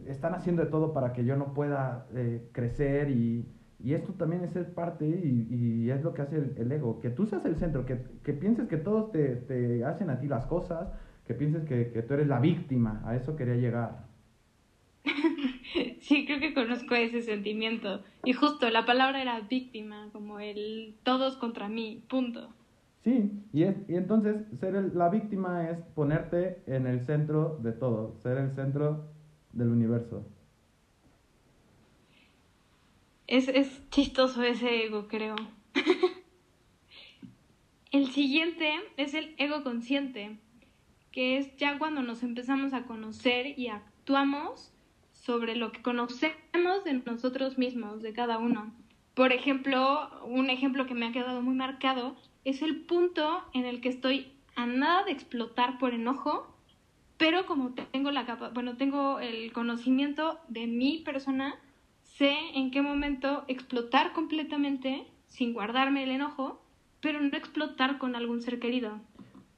están 0.07 0.35
haciendo 0.35 0.65
de 0.65 0.71
todo 0.71 0.93
para 0.93 1.13
que 1.13 1.25
yo 1.25 1.37
no 1.37 1.55
pueda 1.55 2.07
eh, 2.15 2.49
crecer 2.53 3.11
y, 3.11 3.47
y, 3.79 3.95
esto 3.95 4.13
también 4.15 4.43
es 4.43 4.53
ser 4.53 4.75
parte 4.75 5.07
y, 5.07 5.49
y 5.51 5.91
es 5.91 6.03
lo 6.03 6.15
que 6.15 6.23
hace 6.23 6.37
el, 6.57 6.73
ego, 6.73 6.99
que 6.99 7.11
tú 7.11 7.27
seas 7.27 7.45
el 7.45 7.57
centro, 7.57 7.85
que, 7.87 8.03
que 8.23 8.33
pienses 8.33 8.69
que 8.69 8.77
todos 8.77 9.13
te, 9.13 9.37
te, 9.37 9.85
hacen 9.85 10.11
a 10.11 10.19
ti 10.19 10.27
las 10.27 10.47
cosas, 10.47 10.89
que 11.25 11.35
pienses 11.35 11.65
que, 11.65 11.93
que 11.93 12.03
tú 12.03 12.15
eres 12.15 12.27
la 12.27 12.41
víctima, 12.41 13.03
a 13.05 13.17
eso 13.17 13.37
quería 13.37 13.57
llegar. 13.57 14.07
sí, 16.01 16.27
creo 16.27 16.41
que 16.41 16.55
conozco 16.55 16.95
ese 16.95 17.23
sentimiento. 17.23 18.03
Y 18.25 18.33
justo 18.33 18.69
la 18.71 18.85
palabra 18.85 19.23
era 19.23 19.41
víctima, 19.41 20.09
como 20.13 20.41
el 20.41 20.95
todos 21.03 21.37
contra 21.37 21.69
mí, 21.69 22.03
punto. 22.09 22.53
Sí, 23.05 23.31
y, 23.53 23.63
es, 23.63 23.77
y 23.89 23.95
entonces 23.95 24.37
ser 24.59 24.75
la 24.95 25.09
víctima 25.09 25.71
es 25.71 25.79
ponerte 25.95 26.63
en 26.67 26.87
el 26.87 27.05
centro 27.05 27.59
de 27.63 27.73
todo, 27.73 28.17
ser 28.23 28.39
el 28.39 28.51
centro 28.51 29.05
del 29.53 29.69
universo. 29.69 30.27
Es, 33.29 33.49
es 33.49 33.83
chistoso 33.91 34.43
ese 34.43 34.87
ego, 34.87 35.09
creo. 35.09 35.37
el 37.93 38.09
siguiente 38.09 38.73
es 38.97 39.15
el 39.15 39.35
ego 39.39 39.63
consciente, 39.63 40.39
que 41.13 41.39
es 41.39 41.57
ya 41.57 41.79
cuando 41.79 42.03
nos 42.03 42.23
empezamos 42.23 42.73
a 42.73 42.87
conocer 42.87 43.59
y 43.59 43.69
actuamos 43.69 44.73
sobre 45.27 45.57
lo 45.57 45.73
que 45.73 45.83
conocemos 45.83 46.85
de 46.85 47.03
nosotros 47.05 47.59
mismos, 47.59 48.01
de 48.01 48.13
cada 48.13 48.39
uno. 48.39 48.73
Por 49.15 49.33
ejemplo, 49.33 50.09
un 50.25 50.51
ejemplo 50.51 50.87
que 50.87 50.95
me 50.95 51.07
ha 51.07 51.13
quedado 51.13 51.43
muy 51.43 51.55
marcado 51.57 52.15
es 52.45 52.63
el 52.63 52.83
punto 52.83 53.43
en 53.53 53.65
el 53.65 53.81
que 53.81 53.89
estoy 53.89 54.33
a 54.55 54.67
nada 54.67 55.03
de 55.05 55.11
explotar 55.11 55.79
por 55.79 55.95
enojo, 55.95 56.55
pero 57.19 57.45
como 57.47 57.75
tengo 57.91 58.13
la 58.13 58.25
capa, 58.25 58.51
bueno, 58.51 58.77
tengo 58.77 59.19
el 59.19 59.53
conocimiento 59.53 60.39
de 60.49 60.69
mi 60.69 60.99
persona, 60.99 61.57
sé 62.05 62.37
en 62.55 62.71
qué 62.71 62.81
momento 62.81 63.45
explotar 63.49 64.13
completamente 64.13 65.09
sin 65.27 65.55
guardarme 65.55 66.05
el 66.05 66.11
enojo, 66.13 66.63
pero 67.01 67.21
no 67.21 67.37
explotar 67.37 67.99
con 67.99 68.15
algún 68.15 68.43
ser 68.43 68.61
querido. 68.61 69.01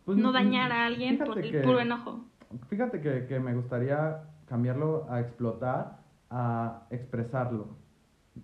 Pues, 0.07 0.17
no 0.17 0.33
dañar 0.33 0.73
a 0.73 0.87
alguien 0.87 1.19
por 1.19 1.39
el 1.39 1.63
puro 1.63 1.81
enojo. 1.81 2.25
Fíjate 2.71 3.03
que, 3.03 3.27
que 3.27 3.39
me 3.39 3.55
gustaría 3.55 4.23
cambiarlo 4.49 5.07
a 5.11 5.21
explotar, 5.21 5.99
a 6.31 6.87
expresarlo. 6.91 7.77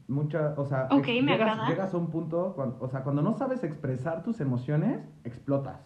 Mucha, 0.09 0.55
o 0.57 0.65
sea, 0.65 0.89
llegas, 1.69 1.95
a 1.95 1.97
un 1.97 2.09
punto, 2.09 2.55
o 2.81 2.89
sea, 2.89 3.05
cuando 3.05 3.23
no 3.23 3.35
sabes 3.35 3.63
expresar 3.63 4.23
tus 4.25 4.41
emociones, 4.41 5.09
explotas, 5.23 5.81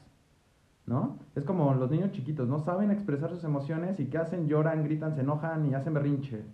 ¿no? 0.86 1.18
Es 1.34 1.44
como 1.44 1.74
los 1.74 1.90
niños 1.90 2.12
chiquitos, 2.12 2.48
no 2.48 2.58
saben 2.58 2.90
expresar 2.90 3.30
sus 3.30 3.44
emociones 3.44 4.00
y 4.00 4.06
¿qué 4.06 4.16
hacen? 4.16 4.48
Lloran, 4.48 4.82
gritan, 4.82 5.14
se 5.14 5.20
enojan 5.20 5.66
y 5.66 5.74
hacen 5.74 5.92
berrinche. 5.92 6.44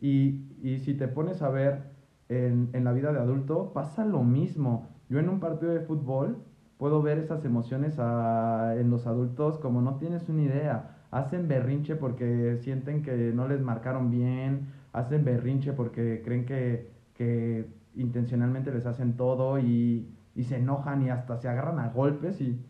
Y, 0.00 0.48
y 0.62 0.80
si 0.80 0.94
te 0.94 1.06
pones 1.06 1.42
a 1.42 1.50
ver 1.50 1.94
en, 2.28 2.70
en 2.72 2.84
la 2.84 2.92
vida 2.92 3.12
de 3.12 3.20
adulto, 3.20 3.72
pasa 3.72 4.04
lo 4.04 4.24
mismo. 4.24 4.88
Yo 5.08 5.20
en 5.20 5.28
un 5.28 5.38
partido 5.38 5.72
de 5.72 5.80
fútbol 5.80 6.38
puedo 6.76 7.02
ver 7.02 7.18
esas 7.18 7.44
emociones 7.44 7.98
a, 7.98 8.74
en 8.76 8.90
los 8.90 9.06
adultos 9.06 9.58
como 9.58 9.80
no 9.80 9.96
tienes 9.96 10.28
una 10.28 10.42
idea 10.42 11.03
hacen 11.14 11.46
berrinche 11.46 11.94
porque 11.94 12.58
sienten 12.60 13.02
que 13.02 13.32
no 13.32 13.46
les 13.46 13.60
marcaron 13.60 14.10
bien, 14.10 14.66
hacen 14.92 15.24
berrinche 15.24 15.72
porque 15.72 16.22
creen 16.24 16.44
que, 16.44 16.90
que 17.14 17.68
intencionalmente 17.94 18.72
les 18.72 18.84
hacen 18.84 19.16
todo 19.16 19.60
y, 19.60 20.12
y, 20.34 20.42
se 20.42 20.56
enojan 20.56 21.02
y 21.02 21.10
hasta 21.10 21.36
se 21.36 21.48
agarran 21.48 21.78
a 21.78 21.90
golpes 21.90 22.40
y 22.40 22.60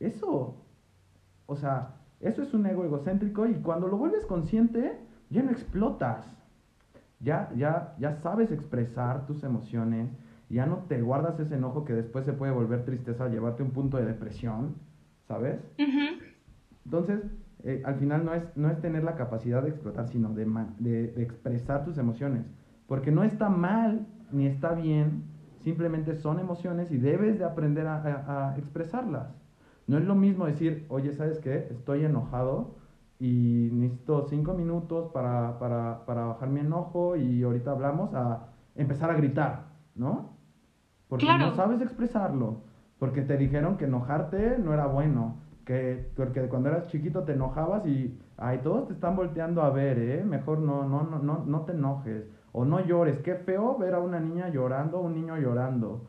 eso, 0.00 0.56
o 1.46 1.54
sea, 1.54 1.94
eso 2.18 2.42
es 2.42 2.52
un 2.54 2.66
ego 2.66 2.84
egocéntrico 2.84 3.46
y 3.46 3.54
cuando 3.54 3.86
lo 3.86 3.98
vuelves 3.98 4.26
consciente, 4.26 4.98
ya 5.30 5.44
no 5.44 5.52
explotas, 5.52 6.26
ya, 7.20 7.52
ya, 7.54 7.94
ya 8.00 8.14
sabes 8.14 8.50
expresar 8.50 9.26
tus 9.26 9.44
emociones, 9.44 10.10
ya 10.48 10.66
no 10.66 10.78
te 10.88 11.00
guardas 11.02 11.38
ese 11.38 11.54
enojo 11.54 11.84
que 11.84 11.92
después 11.92 12.24
se 12.24 12.32
puede 12.32 12.50
volver 12.50 12.84
tristeza, 12.84 13.28
llevarte 13.28 13.62
a 13.62 13.66
un 13.66 13.72
punto 13.72 13.96
de 13.96 14.06
depresión, 14.06 14.74
¿sabes? 15.28 15.60
Entonces, 16.88 17.22
eh, 17.64 17.82
al 17.84 17.96
final 17.96 18.24
no 18.24 18.32
es, 18.32 18.56
no 18.56 18.70
es 18.70 18.80
tener 18.80 19.04
la 19.04 19.14
capacidad 19.14 19.62
de 19.62 19.68
explotar, 19.68 20.08
sino 20.08 20.30
de, 20.30 20.46
de, 20.78 21.22
expresar 21.22 21.84
tus 21.84 21.98
emociones. 21.98 22.46
Porque 22.86 23.10
no 23.10 23.24
está 23.24 23.50
mal 23.50 24.06
ni 24.32 24.46
está 24.46 24.72
bien, 24.72 25.24
simplemente 25.58 26.14
son 26.14 26.40
emociones 26.40 26.90
y 26.90 26.96
debes 26.96 27.38
de 27.38 27.44
aprender 27.44 27.86
a, 27.86 28.54
expresarlas. 28.56 29.34
No 29.86 29.98
es 29.98 30.04
lo 30.06 30.14
mismo 30.14 30.46
decir, 30.46 30.86
oye, 30.88 31.12
¿sabes 31.12 31.40
qué? 31.40 31.68
Estoy 31.70 32.06
enojado 32.06 32.76
y 33.20 33.68
necesito 33.70 34.26
cinco 34.30 34.54
minutos 34.54 35.10
para, 35.12 35.58
para, 35.58 36.06
para 36.06 36.24
bajar 36.24 36.48
mi 36.48 36.60
enojo 36.60 37.16
y 37.16 37.42
ahorita 37.42 37.72
hablamos 37.72 38.14
a 38.14 38.46
empezar 38.76 39.10
a 39.10 39.14
gritar, 39.14 39.66
¿no? 39.94 40.38
Porque 41.06 41.26
no 41.26 41.50
sabes 41.52 41.82
expresarlo, 41.82 42.62
porque 42.98 43.20
te 43.20 43.36
dijeron 43.36 43.76
que 43.76 43.84
enojarte 43.84 44.56
no 44.56 44.72
era 44.72 44.86
bueno, 44.86 45.47
que 45.68 46.10
porque 46.16 46.48
cuando 46.48 46.70
eras 46.70 46.86
chiquito 46.86 47.24
te 47.24 47.34
enojabas 47.34 47.86
y 47.86 48.18
ay, 48.38 48.60
todos 48.62 48.88
te 48.88 48.94
están 48.94 49.14
volteando 49.14 49.60
a 49.60 49.68
ver, 49.68 49.98
¿eh? 49.98 50.24
Mejor 50.24 50.60
no 50.60 50.88
no 50.88 51.02
no 51.02 51.18
no 51.18 51.44
no 51.44 51.60
te 51.66 51.72
enojes 51.72 52.24
o 52.52 52.64
no 52.64 52.80
llores. 52.80 53.18
Qué 53.18 53.34
feo 53.34 53.76
ver 53.76 53.92
a 53.92 54.00
una 54.00 54.18
niña 54.18 54.48
llorando, 54.48 54.98
un 54.98 55.14
niño 55.14 55.36
llorando. 55.36 56.06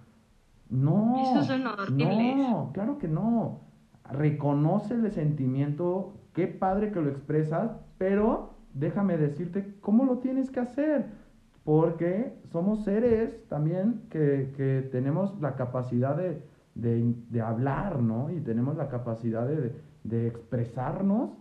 No. 0.69 1.15
Eso 1.21 1.41
No, 1.91 2.71
claro 2.73 2.97
que 2.99 3.09
no. 3.09 3.59
Reconoce 4.09 4.93
el 4.93 5.11
sentimiento, 5.11 6.13
qué 6.33 6.47
padre 6.47 6.93
que 6.93 7.01
lo 7.01 7.09
expresas, 7.09 7.75
pero 7.97 8.53
déjame 8.73 9.17
decirte 9.17 9.75
cómo 9.81 10.05
lo 10.05 10.19
tienes 10.19 10.49
que 10.51 10.61
hacer 10.61 11.05
porque 11.65 12.33
somos 12.51 12.85
seres 12.85 13.47
también 13.49 14.03
que, 14.09 14.87
tenemos 14.91 15.39
la 15.41 15.55
capacidad 15.55 16.15
de, 16.15 16.41
hablar, 17.41 18.01
¿no? 18.01 18.31
Y 18.31 18.39
tenemos 18.41 18.77
la 18.77 18.89
capacidad 18.89 19.47
de, 19.47 20.27
expresarnos, 20.27 21.31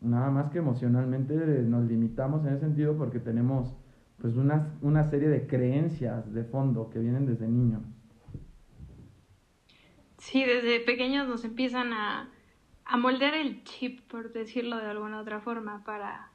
nada 0.00 0.30
más 0.30 0.50
que 0.50 0.58
emocionalmente 0.58 1.34
nos 1.34 1.84
limitamos 1.86 2.44
en 2.44 2.52
ese 2.52 2.60
sentido 2.60 2.96
porque 2.96 3.18
tenemos 3.18 3.74
pues 4.18 4.36
una, 4.36 4.74
una 4.82 5.04
serie 5.04 5.28
de 5.28 5.46
creencias 5.46 6.32
de 6.32 6.44
fondo 6.44 6.90
que 6.90 6.98
vienen 6.98 7.26
desde 7.26 7.48
niños. 7.48 7.82
Sí, 10.18 10.44
desde 10.44 10.80
pequeños 10.80 11.28
nos 11.28 11.44
empiezan 11.44 11.92
a, 11.92 12.30
a 12.84 12.96
moldear 12.96 13.34
el 13.34 13.64
chip, 13.64 14.00
por 14.10 14.32
decirlo 14.32 14.76
de 14.76 14.86
alguna 14.86 15.20
otra 15.20 15.40
forma, 15.40 15.84
para 15.84 16.30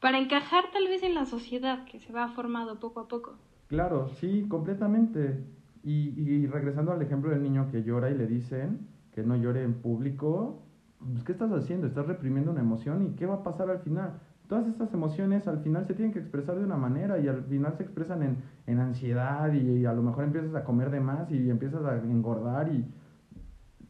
para 0.00 0.18
encajar 0.18 0.64
tal 0.72 0.88
vez 0.88 1.02
en 1.02 1.14
la 1.14 1.26
sociedad 1.26 1.84
que 1.84 2.00
se 2.00 2.12
va 2.12 2.28
formando 2.28 2.80
poco 2.80 3.00
a 3.00 3.08
poco. 3.08 3.36
Claro, 3.68 4.08
sí, 4.08 4.46
completamente. 4.48 5.44
Y, 5.82 6.10
y 6.20 6.46
regresando 6.46 6.92
al 6.92 7.00
ejemplo 7.02 7.30
del 7.30 7.42
niño 7.42 7.68
que 7.70 7.82
llora 7.82 8.10
y 8.10 8.14
le 8.16 8.26
dicen 8.26 8.88
que 9.12 9.22
no 9.22 9.36
llore 9.36 9.62
en 9.62 9.74
público, 9.74 10.62
pues, 10.98 11.24
¿qué 11.24 11.32
estás 11.32 11.50
haciendo? 11.52 11.86
Estás 11.86 12.06
reprimiendo 12.06 12.50
una 12.50 12.60
emoción 12.60 13.02
y 13.02 13.10
¿qué 13.16 13.26
va 13.26 13.36
a 13.36 13.42
pasar 13.42 13.70
al 13.70 13.78
final? 13.80 14.20
Todas 14.48 14.66
estas 14.66 14.92
emociones 14.92 15.46
al 15.48 15.60
final 15.60 15.86
se 15.86 15.94
tienen 15.94 16.12
que 16.12 16.18
expresar 16.18 16.58
de 16.58 16.64
una 16.64 16.76
manera 16.76 17.18
y 17.18 17.28
al 17.28 17.44
final 17.44 17.74
se 17.76 17.84
expresan 17.84 18.22
en, 18.22 18.36
en 18.66 18.80
ansiedad 18.80 19.52
y, 19.52 19.86
a 19.86 19.92
lo 19.92 20.02
mejor 20.02 20.24
empiezas 20.24 20.54
a 20.54 20.64
comer 20.64 20.90
de 20.90 21.00
más 21.00 21.30
y 21.30 21.48
empiezas 21.48 21.84
a 21.84 21.96
engordar 21.98 22.68
y 22.68 22.84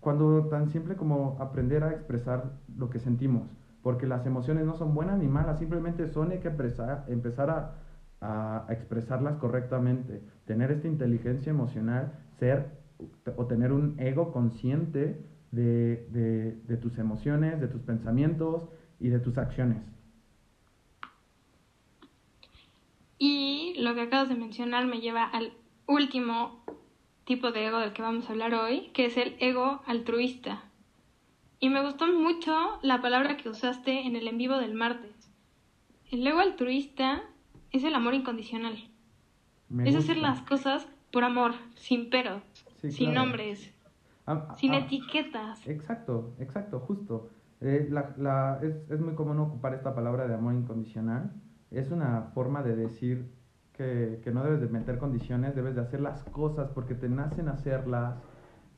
cuando 0.01 0.47
tan 0.49 0.69
simple 0.69 0.97
como 0.97 1.37
aprender 1.41 1.83
a 1.83 1.93
expresar 1.93 2.53
lo 2.77 2.91
que 2.91 2.99
sentimos 2.99 3.49
porque 3.83 4.07
las 4.07 4.27
emociones 4.27 4.67
no 4.67 4.75
son 4.75 4.95
buenas 4.95 5.19
ni 5.19 5.27
malas, 5.27 5.59
simplemente 5.59 6.07
son 6.09 6.33
hay 6.33 6.39
que 6.39 6.49
empezar, 6.49 7.05
empezar 7.09 7.51
a, 7.51 7.73
expresarlas 8.69 9.39
correctamente, 9.39 10.21
tener 10.45 10.71
esta 10.71 10.89
inteligencia 10.89 11.51
emocional, 11.51 12.13
ser 12.39 12.79
o 13.37 13.47
tener 13.47 13.73
un 13.73 13.99
ego 13.99 14.31
consciente 14.33 15.25
de, 15.53 16.59
de 16.67 16.77
tus 16.77 16.99
emociones, 16.99 17.61
de 17.61 17.69
tus 17.69 17.81
pensamientos 17.83 18.69
y 18.99 19.09
de 19.09 19.19
tus 19.21 19.39
acciones. 19.39 19.83
Y 23.19 23.75
lo 23.79 23.95
que 23.95 24.03
acabas 24.03 24.29
de 24.29 24.35
mencionar 24.35 24.87
me 24.87 25.01
lleva 25.01 25.25
al 25.25 25.53
último 25.87 26.65
tipo 27.25 27.53
de 27.53 27.67
ego 27.67 27.79
del 27.79 27.93
que 27.93 28.03
vamos 28.03 28.29
a 28.29 28.33
hablar 28.33 28.55
hoy, 28.55 28.91
que 28.95 29.07
es 29.07 29.17
el 29.17 29.37
ego 29.41 29.83
altruista. 29.87 30.65
Y 31.59 31.69
me 31.69 31.83
gustó 31.83 32.07
mucho 32.07 32.79
la 32.83 33.03
palabra 33.03 33.37
que 33.37 33.51
usaste 33.51 34.07
en 34.07 34.17
el 34.17 34.27
en 34.27 34.39
vivo 34.39 34.57
del 34.57 34.75
martes. 34.75 35.31
El 36.11 36.27
ego 36.27 36.39
altruista 36.39 37.23
es 37.73 37.85
el 37.85 37.95
amor 37.95 38.15
incondicional. 38.15 38.77
es 39.85 39.97
hacer 39.97 40.17
las 40.17 40.41
cosas 40.43 40.89
por 41.13 41.25
amor, 41.25 41.53
sin 41.75 42.11
peros, 42.11 42.43
sin 42.89 43.15
nombres, 43.15 43.73
sin 44.57 44.75
etiquetas. 44.75 45.67
Exacto, 45.67 46.35
exacto, 46.39 46.81
justo. 46.81 47.31
Eh, 47.61 47.89
la, 47.91 48.15
la, 48.17 48.59
es, 48.63 48.91
es 48.91 49.01
muy 49.01 49.15
común 49.15 49.39
ocupar 49.39 49.75
esta 49.75 49.95
palabra 49.95 50.27
de 50.27 50.35
amor 50.35 50.55
incondicional. 50.55 51.33
Es 51.71 51.91
una 51.91 52.31
forma 52.35 52.63
de 52.63 52.75
decir 52.75 53.31
que, 53.73 54.21
que 54.25 54.31
no 54.31 54.43
debes 54.43 54.61
de 54.61 54.69
meter 54.69 54.99
condiciones, 54.99 55.55
debes 55.55 55.75
de 55.75 55.83
hacer 55.83 56.01
las 56.01 56.25
cosas 56.25 56.71
porque 56.71 56.95
te 56.95 57.09
nacen 57.09 57.49
hacerlas 57.49 58.17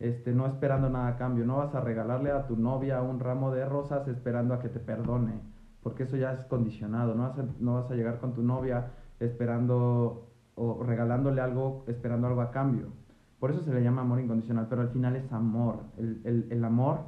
este, 0.02 0.32
no 0.32 0.46
esperando 0.46 0.90
nada 0.90 1.08
a 1.08 1.16
cambio. 1.16 1.44
No 1.46 1.58
vas 1.58 1.74
a 1.74 1.80
regalarle 1.80 2.32
a 2.32 2.46
tu 2.46 2.56
novia 2.56 3.00
un 3.02 3.20
ramo 3.20 3.52
de 3.52 3.64
rosas 3.64 4.06
esperando 4.08 4.54
a 4.54 4.58
que 4.58 4.68
te 4.68 4.80
perdone, 4.80 5.40
porque 5.82 6.04
eso 6.04 6.16
ya 6.16 6.32
es 6.32 6.44
condicionado. 6.44 7.14
No 7.14 7.22
vas 7.22 7.38
a, 7.38 7.46
no 7.60 7.74
vas 7.74 7.90
a 7.90 7.94
llegar 7.94 8.18
con 8.18 8.34
tu 8.34 8.42
novia 8.42 8.92
esperando 9.20 10.28
o 10.54 10.82
regalándole 10.82 11.40
algo, 11.40 11.84
esperando 11.88 12.26
algo 12.26 12.40
a 12.40 12.50
cambio. 12.50 12.92
Por 13.38 13.50
eso 13.50 13.62
se 13.62 13.72
le 13.74 13.82
llama 13.82 14.02
amor 14.02 14.20
incondicional, 14.20 14.66
pero 14.68 14.82
al 14.82 14.90
final 14.90 15.16
es 15.16 15.32
amor. 15.32 15.84
El, 15.98 16.64
amor, 16.64 17.00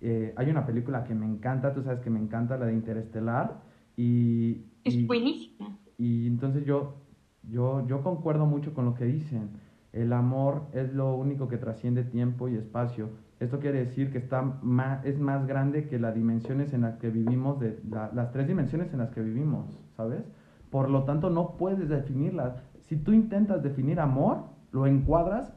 eh, 0.00 0.32
hay 0.36 0.50
una 0.50 0.64
película 0.64 1.04
que 1.04 1.14
me 1.14 1.26
encanta, 1.26 1.74
tú 1.74 1.82
sabes 1.82 2.00
que 2.00 2.10
me 2.10 2.18
encanta, 2.20 2.56
la 2.56 2.66
de 2.66 2.72
Interestelar, 2.72 3.60
y... 3.96 4.64
Es 4.84 5.06
buenísima. 5.06 5.78
Y 5.98 6.26
entonces 6.26 6.64
yo, 6.64 6.94
yo, 7.42 7.86
yo 7.86 8.02
concuerdo 8.02 8.46
mucho 8.46 8.72
con 8.72 8.86
lo 8.86 8.94
que 8.94 9.04
dicen 9.04 9.50
el 9.92 10.12
amor 10.14 10.68
es 10.72 10.92
lo 10.94 11.14
único 11.14 11.48
que 11.48 11.58
trasciende 11.58 12.02
tiempo 12.02 12.48
y 12.48 12.56
espacio. 12.56 13.10
Esto 13.42 13.58
quiere 13.58 13.80
decir 13.80 14.12
que 14.12 14.18
está 14.18 14.40
más, 14.62 15.04
es 15.04 15.18
más 15.18 15.48
grande 15.48 15.88
que 15.88 15.98
las 15.98 16.14
dimensiones 16.14 16.72
en 16.72 16.82
las 16.82 16.96
que 16.98 17.10
vivimos, 17.10 17.58
de 17.58 17.76
las 17.90 18.30
tres 18.30 18.46
dimensiones 18.46 18.92
en 18.92 19.00
las 19.00 19.10
que 19.10 19.20
vivimos, 19.20 19.80
¿sabes? 19.96 20.22
Por 20.70 20.88
lo 20.88 21.02
tanto, 21.02 21.28
no 21.28 21.56
puedes 21.56 21.88
definirlas. 21.88 22.54
Si 22.82 22.96
tú 22.96 23.12
intentas 23.12 23.60
definir 23.60 23.98
amor, 23.98 24.44
lo 24.70 24.86
encuadras 24.86 25.52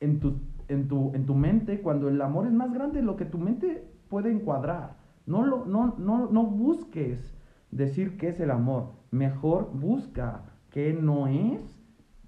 en 0.00 0.20
tu, 0.20 0.38
en 0.68 0.86
tu, 0.86 1.14
en 1.14 1.24
tu 1.24 1.34
mente 1.34 1.80
cuando 1.80 2.10
el 2.10 2.20
amor 2.20 2.46
es 2.46 2.52
más 2.52 2.74
grande 2.74 3.00
de 3.00 3.06
lo 3.06 3.16
que 3.16 3.24
tu 3.24 3.38
mente 3.38 3.90
puede 4.10 4.30
encuadrar. 4.30 4.98
No, 5.24 5.46
lo, 5.46 5.64
no, 5.64 5.94
no, 5.96 6.28
no 6.30 6.44
busques 6.44 7.34
decir 7.70 8.18
qué 8.18 8.28
es 8.28 8.40
el 8.40 8.50
amor. 8.50 8.90
Mejor 9.10 9.70
busca 9.72 10.42
qué 10.68 10.92
no 10.92 11.26
es 11.26 11.84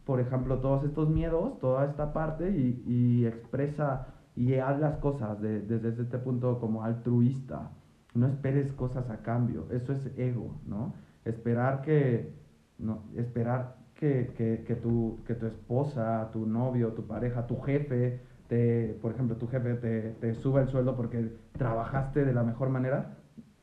por 0.07 0.21
ejemplo, 0.21 0.61
todos 0.61 0.85
estos 0.85 1.09
miedos, 1.09 1.59
toda 1.59 1.85
esta 1.85 2.13
parte 2.13 2.49
y, 2.57 3.27
expresa 3.27 4.07
y 4.37 4.55
haz 4.55 4.79
las 4.79 4.99
cosas 4.99 5.41
desde 5.41 5.89
este 5.89 6.19
punto 6.19 6.61
como 6.61 6.85
altruista. 6.85 7.71
No 8.15 8.27
esperes 8.27 8.73
cosas 8.73 9.11
a 9.11 9.23
cambio, 9.23 9.67
eso 9.71 9.93
es 9.93 10.11
ego, 10.17 10.61
¿no? 10.67 10.95
Esperar 11.25 11.83
que, 11.83 12.33
no, 12.79 13.03
esperar 13.17 13.77
que, 13.95 14.33
que, 14.37 14.65
que, 14.67 14.75
tu, 14.77 15.19
que 15.27 15.35
tu 15.35 15.47
esposa, 15.47 16.31
tu 16.33 16.47
novio, 16.47 16.93
tu 16.93 17.07
pareja, 17.07 17.47
tu 17.47 17.61
jefe, 17.61 18.21
te, 18.49 18.99
por 19.03 19.13
ejemplo, 19.13 19.37
tu 19.37 19.49
jefe 19.49 19.75
te, 19.75 20.13
te 20.13 20.35
suba 20.35 20.61
el 20.63 20.69
sueldo 20.69 20.97
porque 20.97 21.33
trabajaste 21.53 22.25
de 22.25 22.33
la 22.33 22.45
mejor 22.45 22.69
manera, 22.69 23.17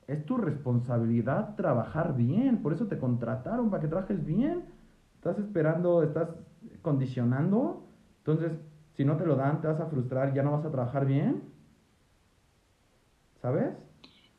es 0.08 0.26
tu 0.26 0.38
responsabilidad 0.38 1.56
trabajar 1.56 2.16
bien, 2.16 2.62
por 2.62 2.74
eso 2.74 2.88
te 2.88 2.98
contrataron 2.98 3.70
para 3.70 3.82
que 3.82 3.88
trabajes 3.88 4.26
bien 4.26 4.64
estás 5.24 5.40
esperando, 5.40 6.04
estás 6.04 6.28
condicionando, 6.82 7.88
entonces 8.18 8.52
si 8.96 9.06
no 9.06 9.18
te 9.18 9.26
lo 9.26 9.36
dan 9.36 9.62
te 9.62 9.68
vas 9.68 9.80
a 9.80 9.88
frustrar, 9.88 10.34
ya 10.34 10.44
no 10.44 10.52
vas 10.52 10.66
a 10.66 10.72
trabajar 10.72 11.06
bien, 11.06 11.44
¿sabes? 13.42 13.76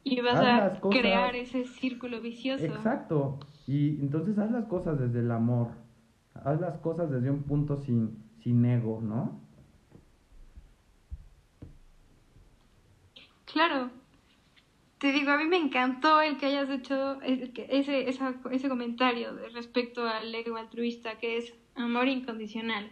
Y 0.02 0.20
vas 0.20 0.36
a 0.36 0.80
crear 0.90 1.34
ese 1.34 1.64
círculo 1.64 2.20
vicioso. 2.20 2.64
Exacto, 2.64 3.40
y 3.66 4.00
entonces 4.00 4.38
haz 4.38 4.50
las 4.50 4.66
cosas 4.66 4.98
desde 4.98 5.20
el 5.20 5.30
amor, 5.30 5.68
haz 6.34 6.60
las 6.60 6.78
cosas 6.78 7.10
desde 7.10 7.30
un 7.30 7.42
punto 7.42 7.78
sin, 7.78 8.22
sin 8.42 8.64
ego, 8.64 9.00
¿no? 9.00 9.40
Claro, 13.46 13.90
te 14.98 15.12
digo, 15.12 15.30
a 15.30 15.38
mí 15.38 15.44
me 15.44 15.58
encantó 15.58 16.20
el 16.20 16.38
que 16.38 16.46
hayas 16.46 16.68
hecho 16.70 17.20
ese, 17.22 18.08
ese 18.08 18.68
comentario 18.68 19.36
respecto 19.52 20.08
al 20.08 20.34
ego 20.34 20.56
altruista, 20.56 21.18
que 21.18 21.38
es 21.38 21.54
amor 21.74 22.08
incondicional. 22.08 22.90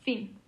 Fin. 0.00 0.43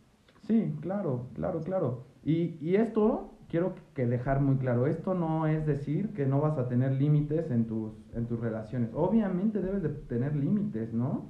Sí, 0.46 0.74
claro, 0.80 1.28
claro, 1.34 1.60
claro. 1.60 2.04
Y, 2.24 2.56
y 2.60 2.76
esto 2.76 3.32
quiero 3.48 3.74
que 3.94 4.06
dejar 4.06 4.40
muy 4.40 4.56
claro, 4.56 4.86
esto 4.86 5.14
no 5.14 5.46
es 5.46 5.66
decir 5.66 6.12
que 6.14 6.26
no 6.26 6.40
vas 6.40 6.58
a 6.58 6.68
tener 6.68 6.92
límites 6.92 7.50
en 7.50 7.66
tus, 7.66 7.92
en 8.14 8.26
tus 8.26 8.40
relaciones. 8.40 8.90
Obviamente 8.94 9.60
debes 9.60 9.82
de 9.82 9.88
tener 9.88 10.34
límites, 10.34 10.92
¿no? 10.92 11.26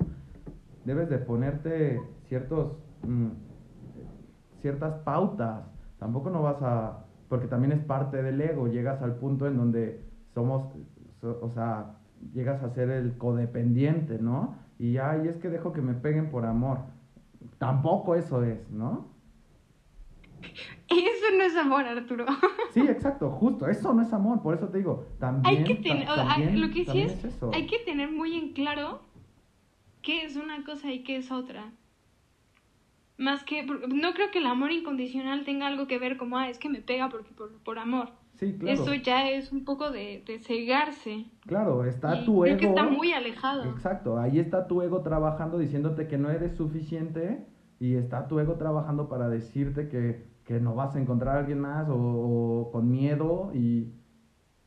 Debes 0.85 1.09
de 1.11 1.19
ponerte 1.19 2.01
ciertos 2.29 2.77
mm, 3.07 3.29
ciertas 4.61 4.95
pautas. 5.05 5.65
Tampoco 5.99 6.31
no 6.31 6.43
vas 6.43 6.61
a, 6.61 7.05
porque 7.29 7.47
también 7.47 7.73
es 7.73 7.85
parte 7.85 8.23
del 8.23 8.41
ego, 8.41 8.69
llegas 8.69 9.01
al 9.03 9.15
punto 9.15 9.47
en 9.47 9.57
donde 9.57 10.05
somos, 10.35 10.73
o 11.23 11.51
sea, 11.51 11.97
llegas 12.35 12.63
a 12.63 12.71
ser 12.71 12.91
el 12.91 13.17
codependiente, 13.17 14.19
¿no? 14.19 14.57
Y 14.79 14.99
ay, 14.99 15.29
es 15.29 15.37
que 15.37 15.49
dejo 15.49 15.73
que 15.73 15.81
me 15.81 15.95
peguen 15.95 16.31
por 16.31 16.45
amor. 16.45 16.79
Tampoco 17.59 18.15
eso 18.15 18.43
es, 18.45 18.71
¿no? 18.71 19.09
Eso 20.89 21.37
no 21.37 21.45
es 21.45 21.57
amor, 21.57 21.85
Arturo. 21.87 22.27
Sí, 22.73 22.81
exacto, 22.81 23.31
justo. 23.31 23.67
Eso 23.69 23.95
no 23.95 24.03
es 24.03 24.13
amor, 24.13 24.43
por 24.43 24.55
eso 24.55 24.69
te 24.69 24.79
digo. 24.79 25.07
También. 25.19 25.57
Hay 25.59 25.65
que 25.65 25.77
tener, 25.77 26.07
lo 26.59 26.71
que 26.71 26.85
sí 26.85 27.01
es, 27.01 27.25
hay 27.55 27.67
que 27.67 27.79
tener 27.79 28.11
muy 28.11 28.37
en 28.37 28.53
claro 28.53 29.01
qué 30.03 30.25
es 30.25 30.37
una 30.37 30.63
cosa 30.65 30.93
y 30.93 31.03
qué 31.03 31.17
es 31.17 31.33
otra. 31.33 31.73
Más 33.17 33.45
que, 33.45 33.65
no 33.65 34.13
creo 34.13 34.31
que 34.31 34.41
el 34.41 34.47
amor 34.47 34.73
incondicional 34.73 35.45
tenga 35.47 35.67
algo 35.67 35.87
que 35.87 35.99
ver 35.99 36.19
como, 36.19 36.37
ah, 36.37 36.51
es 36.51 36.59
que 36.59 36.69
me 36.69 36.83
pega 36.83 37.09
porque 37.09 37.33
por, 37.33 37.51
por 37.63 37.79
amor. 37.79 38.11
Sí, 38.39 38.55
claro. 38.59 38.83
Eso 38.83 38.95
ya 38.95 39.31
es 39.31 39.51
un 39.51 39.65
poco 39.65 39.91
de, 39.91 40.23
de 40.27 40.39
cegarse. 40.39 41.27
Claro, 41.47 41.85
está 41.85 42.25
tu 42.25 42.45
ego. 42.45 42.59
que 42.59 42.67
está 42.67 42.85
muy 42.85 43.13
alejado. 43.13 43.65
Exacto, 43.65 44.19
ahí 44.19 44.39
está 44.39 44.67
tu 44.67 44.83
ego 44.83 45.01
trabajando 45.03 45.59
diciéndote 45.59 46.07
que 46.07 46.19
no 46.19 46.31
eres 46.31 46.55
suficiente 46.57 47.47
y 47.81 47.95
está 47.95 48.29
tu 48.29 48.39
ego 48.39 48.55
trabajando 48.57 49.09
para 49.09 49.29
decirte 49.29 49.89
que, 49.89 50.27
que 50.45 50.61
no 50.61 50.75
vas 50.75 50.95
a 50.97 51.01
encontrar 51.01 51.37
a 51.37 51.41
alguien 51.41 51.61
más 51.61 51.87
o, 51.91 52.69
con 52.73 52.91
miedo 52.91 53.53
y, 53.55 53.95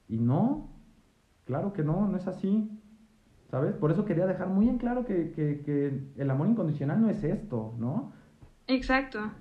y 0.08 0.18
no, 0.18 0.72
claro 1.46 1.72
que 1.74 1.84
no, 1.84 2.08
no 2.08 2.18
es 2.18 2.28
así. 2.28 2.70
¿Sabes? 3.52 3.74
Por 3.76 3.92
eso 3.92 4.06
quería 4.06 4.28
dejar 4.28 4.48
muy 4.50 4.70
en 4.70 4.78
claro 4.78 5.06
que, 5.06 5.32
que, 5.32 5.62
que 5.66 6.12
el 6.18 6.30
amor 6.30 6.48
incondicional 6.48 7.02
no 7.02 7.10
es 7.10 7.24
esto, 7.24 7.74
¿no? 7.80 8.12
Exacto. 8.68 9.32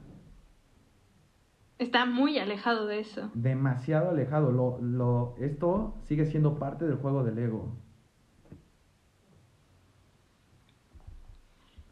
Está 1.78 2.06
muy 2.06 2.38
alejado 2.38 2.86
de 2.86 3.00
eso. 3.00 3.30
Demasiado 3.34 4.10
alejado. 4.10 4.50
Lo, 4.50 4.78
lo, 4.80 5.36
esto 5.38 5.94
sigue 6.04 6.26
siendo 6.26 6.58
parte 6.58 6.84
del 6.84 6.96
juego 6.96 7.22
del 7.22 7.38
ego. 7.38 7.76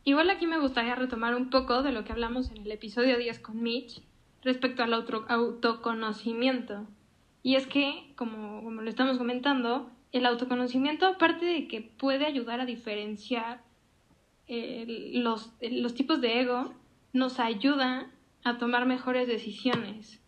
Igual 0.02 0.30
aquí 0.30 0.46
me 0.46 0.60
gustaría 0.60 0.94
retomar 0.94 1.34
un 1.34 1.50
poco 1.50 1.82
de 1.82 1.92
lo 1.92 2.04
que 2.04 2.12
hablamos 2.12 2.50
en 2.50 2.58
el 2.58 2.72
episodio 2.72 3.18
10 3.18 3.40
con 3.40 3.62
Mitch 3.62 4.02
respecto 4.42 4.82
al 4.82 4.92
autoconocimiento. 4.94 6.86
Y 7.42 7.56
es 7.56 7.66
que, 7.66 8.12
como, 8.16 8.62
como 8.62 8.82
lo 8.82 8.88
estamos 8.88 9.18
comentando, 9.18 9.90
el 10.12 10.26
autoconocimiento, 10.26 11.06
aparte 11.06 11.44
de 11.44 11.68
que 11.68 11.80
puede 11.80 12.26
ayudar 12.26 12.60
a 12.60 12.66
diferenciar 12.66 13.62
eh, 14.48 15.12
los, 15.14 15.52
los 15.60 15.94
tipos 15.94 16.20
de 16.20 16.40
ego, 16.40 16.72
nos 17.12 17.40
ayuda 17.40 18.10
a 18.46 18.58
tomar 18.58 18.86
mejores 18.86 19.26
decisiones, 19.26 20.22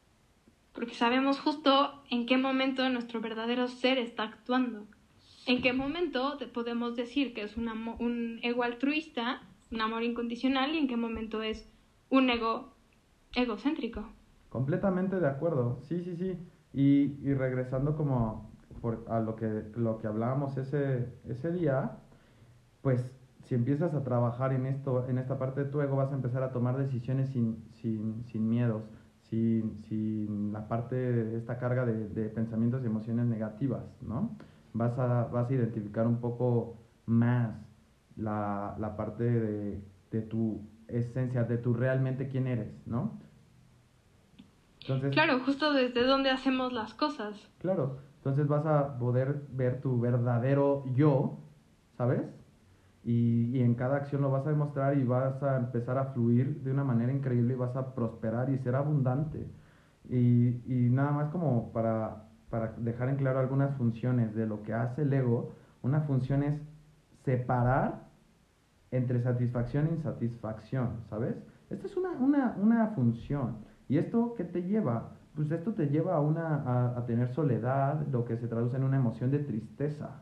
porque 0.72 0.94
sabemos 0.94 1.38
justo 1.38 2.02
en 2.10 2.26
qué 2.26 2.36
momento 2.36 2.88
nuestro 2.88 3.20
verdadero 3.20 3.68
ser 3.68 3.96
está 3.96 4.24
actuando, 4.24 4.88
en 5.46 5.62
qué 5.62 5.72
momento 5.72 6.36
podemos 6.52 6.96
decir 6.96 7.32
que 7.32 7.42
es 7.42 7.56
un, 7.56 7.68
un 8.00 8.40
ego 8.42 8.64
altruista, 8.64 9.42
un 9.70 9.82
amor 9.82 10.02
incondicional, 10.02 10.74
y 10.74 10.78
en 10.78 10.88
qué 10.88 10.96
momento 10.96 11.42
es 11.44 11.70
un 12.10 12.28
ego 12.28 12.74
egocéntrico. 13.36 14.08
Completamente 14.48 15.20
de 15.20 15.28
acuerdo, 15.28 15.78
sí, 15.82 16.02
sí, 16.02 16.16
sí. 16.16 16.36
Y, 16.74 17.20
y 17.22 17.34
regresando 17.34 17.96
como 17.96 18.50
a 19.08 19.20
lo 19.20 19.36
que, 19.36 19.62
lo 19.76 19.98
que 19.98 20.08
hablábamos 20.08 20.56
ese, 20.56 21.08
ese 21.28 21.52
día, 21.52 21.98
pues 22.82 23.16
si 23.44 23.54
empiezas 23.54 23.94
a 23.94 24.02
trabajar 24.02 24.52
en, 24.52 24.66
esto, 24.66 25.06
en 25.08 25.18
esta 25.18 25.38
parte 25.38 25.62
de 25.62 25.70
tu 25.70 25.80
ego, 25.80 25.94
vas 25.94 26.10
a 26.10 26.16
empezar 26.16 26.42
a 26.42 26.50
tomar 26.50 26.76
decisiones 26.76 27.30
sin, 27.30 27.67
sin, 27.80 28.24
sin 28.24 28.48
miedos, 28.48 28.82
sin, 29.22 29.76
sin, 29.88 30.52
la 30.52 30.68
parte 30.68 30.96
de 30.96 31.36
esta 31.36 31.58
carga 31.58 31.84
de, 31.84 32.08
de, 32.08 32.28
pensamientos 32.28 32.82
y 32.82 32.86
emociones 32.86 33.26
negativas, 33.26 33.84
¿no? 34.00 34.36
Vas 34.72 34.98
a, 34.98 35.24
vas 35.24 35.50
a 35.50 35.54
identificar 35.54 36.06
un 36.06 36.20
poco 36.20 36.78
más 37.06 37.54
la, 38.16 38.76
la 38.78 38.96
parte 38.96 39.24
de, 39.24 39.82
de, 40.10 40.22
tu 40.22 40.60
esencia, 40.88 41.44
de 41.44 41.58
tu 41.58 41.74
realmente 41.74 42.28
quién 42.28 42.46
eres, 42.46 42.86
¿no? 42.86 43.18
Entonces, 44.80 45.12
claro, 45.12 45.40
justo 45.40 45.72
desde 45.72 46.04
donde 46.04 46.30
hacemos 46.30 46.72
las 46.72 46.94
cosas. 46.94 47.36
Claro, 47.58 47.98
entonces 48.18 48.46
vas 48.48 48.64
a 48.64 48.98
poder 48.98 49.42
ver 49.52 49.80
tu 49.80 50.00
verdadero 50.00 50.84
yo, 50.94 51.38
¿sabes? 51.96 52.22
Y, 53.08 53.62
en 53.62 53.74
cada 53.74 53.96
acción 53.96 54.20
lo 54.20 54.30
vas 54.30 54.46
a 54.46 54.50
demostrar 54.50 54.98
y 54.98 55.02
vas 55.02 55.42
a 55.42 55.56
empezar 55.56 55.96
a 55.96 56.12
fluir 56.12 56.62
de 56.62 56.70
una 56.70 56.84
manera 56.84 57.10
increíble 57.10 57.54
y 57.54 57.56
vas 57.56 57.74
a 57.74 57.94
prosperar 57.94 58.50
y 58.50 58.58
ser 58.58 58.74
abundante. 58.74 59.50
Y, 60.10 60.60
y 60.66 60.90
nada 60.90 61.12
más 61.12 61.30
como 61.30 61.72
para, 61.72 62.28
para 62.50 62.74
dejar 62.76 63.08
en 63.08 63.16
claro 63.16 63.38
algunas 63.38 63.74
funciones 63.78 64.34
de 64.34 64.46
lo 64.46 64.62
que 64.62 64.74
hace 64.74 65.02
el 65.02 65.12
ego, 65.14 65.54
una 65.82 66.02
función 66.02 66.42
es 66.42 66.60
separar 67.24 68.08
entre 68.90 69.22
satisfacción 69.22 69.86
e 69.86 69.90
insatisfacción, 69.92 71.00
¿sabes? 71.08 71.36
Esta 71.70 71.86
es 71.86 71.96
una, 71.96 72.10
una, 72.10 72.56
una 72.60 72.88
función. 72.88 73.56
¿Y 73.88 73.96
esto 73.96 74.34
qué 74.36 74.44
te 74.44 74.64
lleva? 74.64 75.12
Pues 75.34 75.50
esto 75.50 75.72
te 75.72 75.86
lleva 75.86 76.16
a, 76.16 76.20
una, 76.20 76.56
a, 76.56 76.98
a 76.98 77.06
tener 77.06 77.28
soledad, 77.28 78.06
lo 78.08 78.26
que 78.26 78.36
se 78.36 78.48
traduce 78.48 78.76
en 78.76 78.84
una 78.84 78.98
emoción 78.98 79.30
de 79.30 79.38
tristeza. 79.38 80.20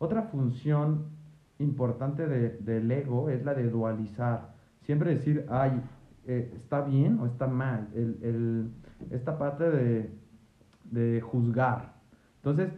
Otra 0.00 0.22
función 0.22 1.17
importante 1.58 2.26
de, 2.26 2.58
del 2.58 2.90
ego 2.90 3.28
es 3.28 3.44
la 3.44 3.54
de 3.54 3.68
dualizar. 3.70 4.54
Siempre 4.82 5.14
decir, 5.14 5.46
ay, 5.48 5.80
eh, 6.26 6.52
está 6.56 6.82
bien 6.82 7.18
o 7.20 7.26
está 7.26 7.46
mal. 7.46 7.88
El, 7.94 8.18
el, 8.22 8.70
esta 9.10 9.38
parte 9.38 9.70
de, 9.70 10.10
de 10.90 11.20
juzgar. 11.20 11.94
Entonces, 12.36 12.72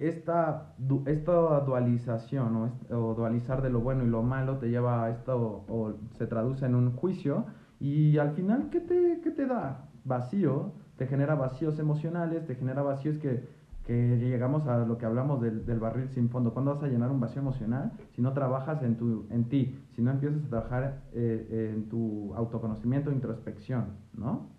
esta, 0.00 0.74
esta 1.06 1.60
dualización 1.60 2.56
o, 2.56 2.96
o, 2.96 3.14
dualizar 3.14 3.62
de 3.62 3.70
lo 3.70 3.80
bueno 3.80 4.04
y 4.04 4.06
lo 4.06 4.22
malo 4.22 4.58
te 4.58 4.68
lleva 4.68 5.04
a 5.04 5.10
esto 5.10 5.64
o, 5.68 5.94
se 6.18 6.26
traduce 6.26 6.66
en 6.66 6.74
un 6.74 6.92
juicio 6.92 7.46
y 7.80 8.18
al 8.18 8.32
final, 8.32 8.68
¿qué 8.70 8.80
te, 8.80 9.20
qué 9.22 9.30
te 9.30 9.46
da? 9.46 9.88
Vacío, 10.04 10.72
te 10.96 11.06
genera 11.06 11.34
vacíos 11.34 11.78
emocionales, 11.78 12.46
te 12.46 12.54
genera 12.54 12.82
vacíos 12.82 13.18
que 13.18 13.48
que 13.84 14.16
llegamos 14.18 14.66
a 14.66 14.84
lo 14.84 14.96
que 14.96 15.06
hablamos 15.06 15.40
del, 15.40 15.66
del, 15.66 15.80
barril 15.80 16.08
sin 16.08 16.28
fondo. 16.28 16.52
¿Cuándo 16.52 16.74
vas 16.74 16.84
a 16.84 16.88
llenar 16.88 17.10
un 17.10 17.20
vacío 17.20 17.42
emocional 17.42 17.92
si 18.14 18.22
no 18.22 18.32
trabajas 18.32 18.82
en, 18.82 18.96
tu, 18.96 19.26
en 19.30 19.48
ti, 19.48 19.76
si 19.94 20.02
no 20.02 20.12
empiezas 20.12 20.44
a 20.44 20.48
trabajar 20.48 21.02
eh, 21.12 21.72
en 21.74 21.88
tu 21.88 22.32
autoconocimiento 22.34 23.10
introspección, 23.10 23.96
¿no? 24.12 24.50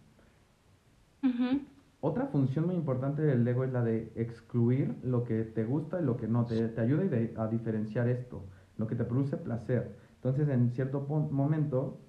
Otra 2.02 2.26
función 2.28 2.66
muy 2.66 2.76
importante 2.76 3.22
del 3.22 3.48
ego 3.48 3.64
es 3.64 3.72
la 3.72 3.82
de 3.82 4.12
excluir 4.16 5.00
lo 5.04 5.24
que 5.24 5.44
te 5.44 5.64
gusta 5.64 6.02
y 6.02 6.04
lo 6.04 6.18
que 6.18 6.28
no. 6.28 6.46
Te, 6.46 6.68
te 6.68 6.82
ayuda 6.82 7.04
a 7.42 7.48
diferenciar 7.48 8.10
esto, 8.10 8.44
lo 8.78 8.88
que 8.88 8.96
te 8.96 9.06
produce 9.06 9.38
placer. 9.38 9.96
Entonces, 10.16 10.50
en 10.50 10.72
cierto 10.72 11.00
momento, 11.32 12.02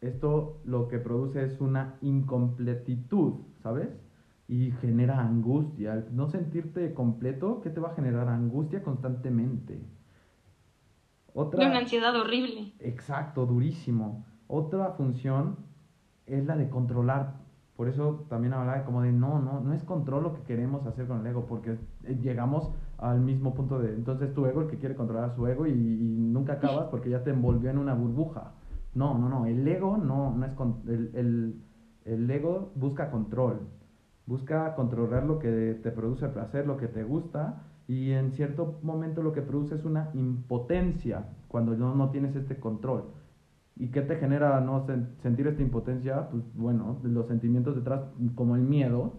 esto 0.00 0.62
lo 0.64 0.88
que 0.88 0.98
produce 0.98 1.44
es 1.44 1.60
una 1.60 1.98
incompletitud, 2.00 3.34
¿sabes? 3.62 3.90
Y 4.52 4.70
genera 4.82 5.18
angustia. 5.18 6.04
no 6.10 6.28
sentirte 6.28 6.92
completo, 6.92 7.62
¿qué 7.62 7.70
te 7.70 7.80
va 7.80 7.92
a 7.92 7.94
generar? 7.94 8.28
Angustia 8.28 8.82
constantemente. 8.82 9.80
Otra, 11.32 11.66
una 11.66 11.78
ansiedad 11.78 12.14
horrible. 12.14 12.74
Exacto, 12.80 13.46
durísimo. 13.46 14.26
Otra 14.48 14.90
función 14.90 15.56
es 16.26 16.44
la 16.44 16.58
de 16.58 16.68
controlar. 16.68 17.40
Por 17.76 17.88
eso 17.88 18.26
también 18.28 18.52
hablaba 18.52 18.84
como 18.84 19.00
de 19.00 19.10
no, 19.10 19.38
no, 19.40 19.60
no 19.60 19.72
es 19.72 19.82
control 19.84 20.24
lo 20.24 20.34
que 20.34 20.42
queremos 20.42 20.86
hacer 20.86 21.06
con 21.06 21.20
el 21.20 21.26
ego, 21.28 21.46
porque 21.46 21.78
eh, 22.04 22.18
llegamos 22.20 22.70
al 22.98 23.22
mismo 23.22 23.54
punto 23.54 23.78
de, 23.78 23.94
entonces 23.94 24.34
tu 24.34 24.44
ego 24.44 24.60
el 24.60 24.68
que 24.68 24.76
quiere 24.76 24.94
controlar 24.94 25.34
su 25.34 25.46
ego 25.46 25.66
y, 25.66 25.72
nunca 25.72 26.54
acabas 26.54 26.86
porque 26.90 27.08
ya 27.08 27.24
te 27.24 27.30
envolvió 27.30 27.70
en 27.70 27.78
una 27.78 27.94
burbuja. 27.94 28.52
No, 28.94 29.16
no, 29.16 29.30
no, 29.30 29.46
el 29.46 29.66
ego 29.66 29.96
no, 29.96 30.36
no 30.36 30.44
es, 30.44 30.52
el, 30.86 31.10
el, 31.14 31.62
el 32.04 32.30
ego 32.30 32.70
busca 32.74 33.10
control, 33.10 33.60
Busca 34.32 34.74
controlar 34.76 35.24
lo 35.24 35.38
que 35.38 35.78
te 35.82 35.90
produce 35.90 36.26
placer, 36.28 36.66
lo 36.66 36.78
que 36.78 36.88
te 36.88 37.04
gusta, 37.04 37.64
y 37.86 38.12
en 38.12 38.32
cierto 38.32 38.78
momento 38.80 39.22
lo 39.22 39.34
que 39.34 39.42
produce 39.42 39.74
es 39.74 39.84
una 39.84 40.08
impotencia 40.14 41.26
cuando 41.48 41.76
no, 41.76 41.94
no 41.94 42.08
tienes 42.08 42.34
este 42.34 42.58
control. 42.58 43.04
¿Y 43.76 43.88
qué 43.88 44.00
te 44.00 44.16
genera 44.16 44.58
no 44.62 44.86
sentir 45.18 45.48
esta 45.48 45.60
impotencia? 45.60 46.30
Pues 46.30 46.44
bueno, 46.54 46.96
los 47.02 47.26
sentimientos 47.26 47.76
detrás, 47.76 48.04
como 48.34 48.56
el 48.56 48.62
miedo, 48.62 49.12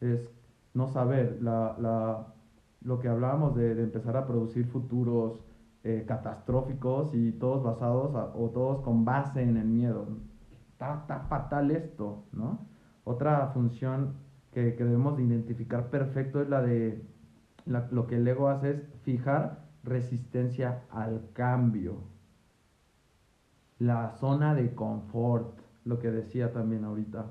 es 0.00 0.28
no 0.74 0.88
saber 0.88 1.38
la, 1.40 1.76
la, 1.78 2.34
lo 2.82 2.98
que 2.98 3.06
hablábamos 3.06 3.54
de, 3.54 3.72
de, 3.76 3.84
empezar 3.84 4.16
a 4.16 4.26
producir 4.26 4.66
futuros 4.66 5.44
eh, 5.84 6.04
catastróficos 6.08 7.14
y 7.14 7.30
todos 7.30 7.62
basados 7.62 8.32
o 8.34 8.50
todos 8.50 8.80
con 8.80 9.04
base 9.04 9.44
en 9.44 9.58
el 9.58 9.68
miedo. 9.68 10.08
Está, 10.72 11.02
está 11.02 11.20
fatal 11.20 11.70
esto, 11.70 12.24
¿no? 12.32 12.66
Otra 13.04 13.52
función 13.54 14.25
que, 14.56 14.84
debemos 14.84 15.18
de 15.18 15.24
identificar 15.24 15.90
perfecto 15.90 16.40
es 16.40 16.48
la 16.48 16.62
de 16.62 17.02
lo 17.66 18.06
que 18.06 18.16
el 18.16 18.26
ego 18.26 18.48
hace 18.48 18.70
es 18.70 18.82
fijar 19.02 19.66
resistencia 19.84 20.84
al 20.90 21.28
cambio. 21.34 21.98
la 23.78 24.12
zona 24.12 24.54
de 24.54 24.74
confort, 24.74 25.58
lo 25.84 25.98
que 25.98 26.10
decía 26.10 26.50
también 26.54 26.84
ahorita. 26.84 27.26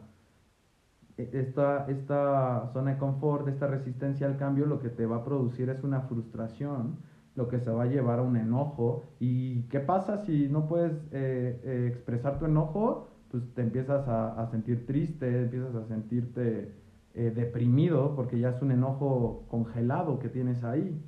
E, 1.17 1.29
esta, 1.33 1.87
esta 1.87 2.69
zona 2.73 2.91
de 2.91 2.97
confort, 2.99 3.47
esta 3.47 3.65
resistencia 3.65 4.27
al 4.27 4.37
cambio, 4.37 4.67
lo 4.67 4.79
que 4.79 4.89
te 4.89 5.07
va 5.07 5.17
a 5.17 5.23
producir 5.23 5.69
es 5.69 5.83
una 5.83 6.01
frustración, 6.01 6.97
lo 7.35 7.47
que 7.47 7.59
se 7.59 7.71
va 7.71 7.83
a 7.83 7.87
llevar 7.87 8.19
a 8.19 8.21
un 8.21 8.37
enojo. 8.37 9.03
¿Y 9.19 9.63
qué 9.69 9.79
pasa 9.79 10.19
si 10.25 10.47
no 10.47 10.67
puedes 10.67 10.93
eh, 11.11 11.59
eh, 11.63 11.87
expresar 11.91 12.37
tu 12.37 12.45
enojo? 12.45 13.07
Pues 13.31 13.43
te 13.55 13.63
empiezas 13.63 14.07
a, 14.07 14.47
sentir 14.51 14.85
triste, 14.85 15.41
empiezas 15.45 15.73
a 15.73 15.85
sentirte 15.87 16.84
eh, 17.15 17.31
deprimido 17.33 18.13
porque 18.13 18.37
ya 18.37 18.49
es 18.49 18.61
un 18.61 18.71
enojo 18.71 19.45
congelado 19.47 20.19
que 20.19 20.27
tienes 20.27 20.65
ahí. 20.65 21.01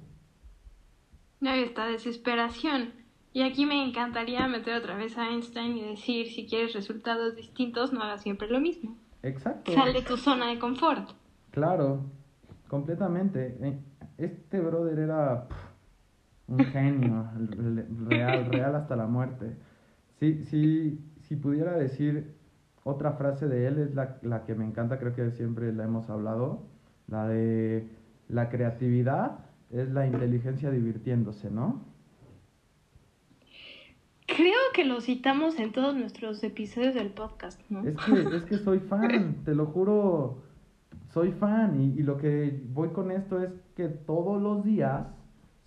Ahí 1.41 1.63
está, 1.63 1.87
desesperación. 1.87 2.93
Y 3.33 3.41
aquí 3.41 3.65
me 3.65 3.83
encantaría 3.85 4.47
meter 4.47 4.75
otra 4.75 4.95
vez 4.95 5.17
a 5.17 5.29
Einstein 5.29 5.77
y 5.77 5.81
decir, 5.81 6.27
si 6.27 6.47
quieres 6.47 6.73
resultados 6.73 7.35
distintos, 7.35 7.91
no 7.91 8.01
hagas 8.01 8.21
siempre 8.21 8.49
lo 8.49 8.61
mismo. 8.61 8.95
Exacto. 9.21 9.73
Sal 9.73 9.91
de 9.91 10.01
tu 10.01 10.15
zona 10.15 10.47
de 10.47 10.59
confort. 10.59 11.09
Claro, 11.51 12.05
completamente. 12.69 13.57
Este 14.17 14.61
brother 14.61 14.99
era 14.99 15.49
un 16.47 16.59
genio, 16.59 17.29
real, 18.07 18.45
real 18.45 18.75
hasta 18.75 18.95
la 18.95 19.07
muerte. 19.07 19.57
Si, 20.19 20.45
si, 20.45 20.99
si 21.19 21.35
pudiera 21.35 21.77
decir 21.77 22.36
otra 22.87 23.13
frase 23.13 23.47
de 23.47 23.67
él, 23.67 23.79
es 23.79 23.95
la, 23.95 24.17
la 24.21 24.45
que 24.45 24.55
me 24.55 24.65
encanta, 24.65 24.97
creo 24.97 25.13
que 25.13 25.31
siempre 25.31 25.73
la 25.73 25.83
hemos 25.83 26.09
hablado, 26.09 26.63
la 27.07 27.27
de 27.27 27.87
la 28.29 28.49
creatividad 28.49 29.39
es 29.71 29.89
la 29.91 30.07
inteligencia 30.07 30.71
divirtiéndose, 30.71 31.51
¿no? 31.51 31.81
Creo 34.25 34.59
que 34.73 34.85
lo 34.85 35.01
citamos 35.01 35.59
en 35.59 35.71
todos 35.71 35.95
nuestros 35.95 36.43
episodios 36.43 36.95
del 36.95 37.09
podcast, 37.09 37.59
¿no? 37.69 37.85
Es 37.87 37.95
que, 37.97 38.35
es 38.35 38.43
que 38.43 38.57
soy 38.57 38.79
fan, 38.79 39.37
te 39.45 39.55
lo 39.55 39.67
juro, 39.67 40.43
soy 41.13 41.31
fan 41.31 41.81
y, 41.81 41.99
y 41.99 42.03
lo 42.03 42.17
que 42.17 42.61
voy 42.69 42.89
con 42.89 43.11
esto 43.11 43.41
es 43.41 43.51
que 43.75 43.87
todos 43.87 44.41
los 44.41 44.63
días 44.63 45.07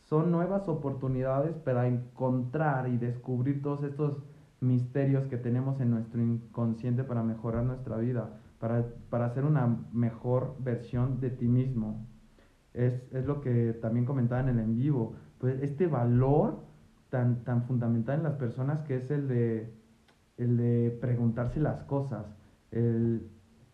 son 0.08 0.30
nuevas 0.30 0.68
oportunidades 0.68 1.54
para 1.56 1.86
encontrar 1.86 2.88
y 2.88 2.96
descubrir 2.96 3.62
todos 3.62 3.82
estos 3.84 4.18
misterios 4.60 5.26
que 5.26 5.36
tenemos 5.36 5.80
en 5.80 5.90
nuestro 5.90 6.20
inconsciente 6.20 7.04
para 7.04 7.22
mejorar 7.22 7.64
nuestra 7.64 7.96
vida, 7.96 8.38
para, 8.58 8.86
para 9.08 9.30
ser 9.30 9.44
una 9.44 9.66
mejor 9.92 10.56
versión 10.58 11.20
de 11.20 11.30
ti 11.30 11.48
mismo. 11.48 12.06
Es, 12.74 13.02
es, 13.12 13.24
lo 13.24 13.40
que 13.40 13.72
también 13.80 14.04
comentaba 14.04 14.42
en 14.42 14.48
el 14.50 14.58
en 14.60 14.76
vivo. 14.76 15.14
Pues 15.38 15.60
este 15.62 15.86
valor 15.86 16.60
tan, 17.08 17.42
tan 17.42 17.64
fundamental 17.64 18.18
en 18.18 18.24
las 18.24 18.34
personas 18.34 18.80
que 18.86 18.96
es 18.96 19.10
el 19.10 19.26
de, 19.28 19.74
el 20.36 20.56
de 20.56 20.98
preguntarse 21.00 21.58
las 21.58 21.82
cosas. 21.84 22.26
El, 22.70 23.28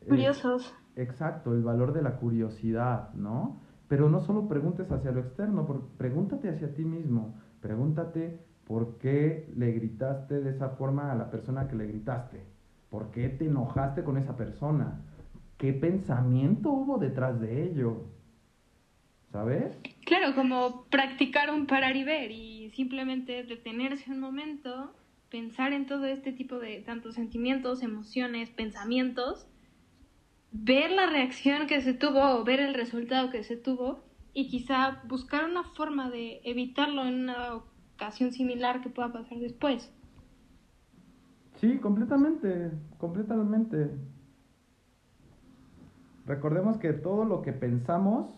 Curiosos. 0.09 0.73
exacto, 0.95 1.53
el 1.53 1.63
valor 1.63 1.93
de 1.93 2.03
la 2.03 2.17
curiosidad, 2.17 3.13
¿no? 3.15 3.61
Pero 3.89 4.09
no 4.09 4.21
solo 4.21 4.49
preguntes 4.49 4.91
hacia 4.91 5.11
lo 5.11 5.21
externo, 5.21 5.67
pregúntate 5.99 6.49
hacia 6.49 6.75
ti 6.75 6.85
mismo, 6.85 7.35
pregúntate 7.61 8.46
por 8.67 8.99
qué 8.99 9.49
le 9.57 9.73
gritaste 9.73 10.41
de 10.41 10.51
esa 10.51 10.71
forma 10.71 11.13
a 11.13 11.15
la 11.15 11.31
persona 11.31 11.69
que 11.69 11.77
le 11.77 11.87
gritaste, 11.87 12.41
por 12.91 13.11
qué 13.11 13.29
te 13.29 13.47
enojaste 13.47 14.05
con 14.05 14.17
esa 14.17 14.37
persona, 14.37 15.01
qué 15.59 15.73
pensamiento 15.73 16.71
hubo 16.71 16.99
detrás 16.99 17.41
de 17.41 17.65
ello, 17.65 18.05
¿sabes? 19.33 19.79
Claro, 20.05 20.35
como 20.35 20.85
practicar 20.91 21.51
un 21.51 21.67
parar 21.67 21.97
y 21.97 22.05
ver 22.05 22.31
y 22.31 22.71
simplemente 22.71 23.45
detenerse 23.45 24.11
un 24.11 24.21
momento, 24.21 24.93
pensar 25.31 25.73
en 25.73 25.87
todo 25.87 26.07
este 26.07 26.33
tipo 26.33 26.59
de 26.59 26.81
tantos 26.81 27.15
sentimientos, 27.15 27.83
emociones, 27.83 28.51
pensamientos 28.51 29.47
ver 30.53 30.91
la 30.91 31.07
reacción 31.07 31.67
que 31.67 31.81
se 31.81 31.95
tuvo 31.95 32.21
o 32.21 32.45
ver 32.45 32.61
el 32.61 32.75
resultado 32.75 33.31
que 33.31 33.43
se 33.43 33.57
tuvo 33.57 34.05
y 34.33 34.49
quizá 34.49 35.03
buscar 35.07 35.45
una 35.45 35.65
forma 35.65 36.11
de 36.11 36.41
evitarlo 36.45 37.05
en 37.07 37.15
una 37.15 37.61
ocasión 37.97 38.33
similar 38.33 38.81
que 38.81 38.91
pueda 38.91 39.13
pasar 39.13 39.39
después. 39.39 39.91
Sí, 41.57 41.79
completamente, 41.79 42.71
completamente. 42.99 43.91
Recordemos 46.27 46.77
que 46.77 46.93
todo 46.93 47.25
lo 47.25 47.43
que 47.43 47.53
pensamos, 47.53 48.29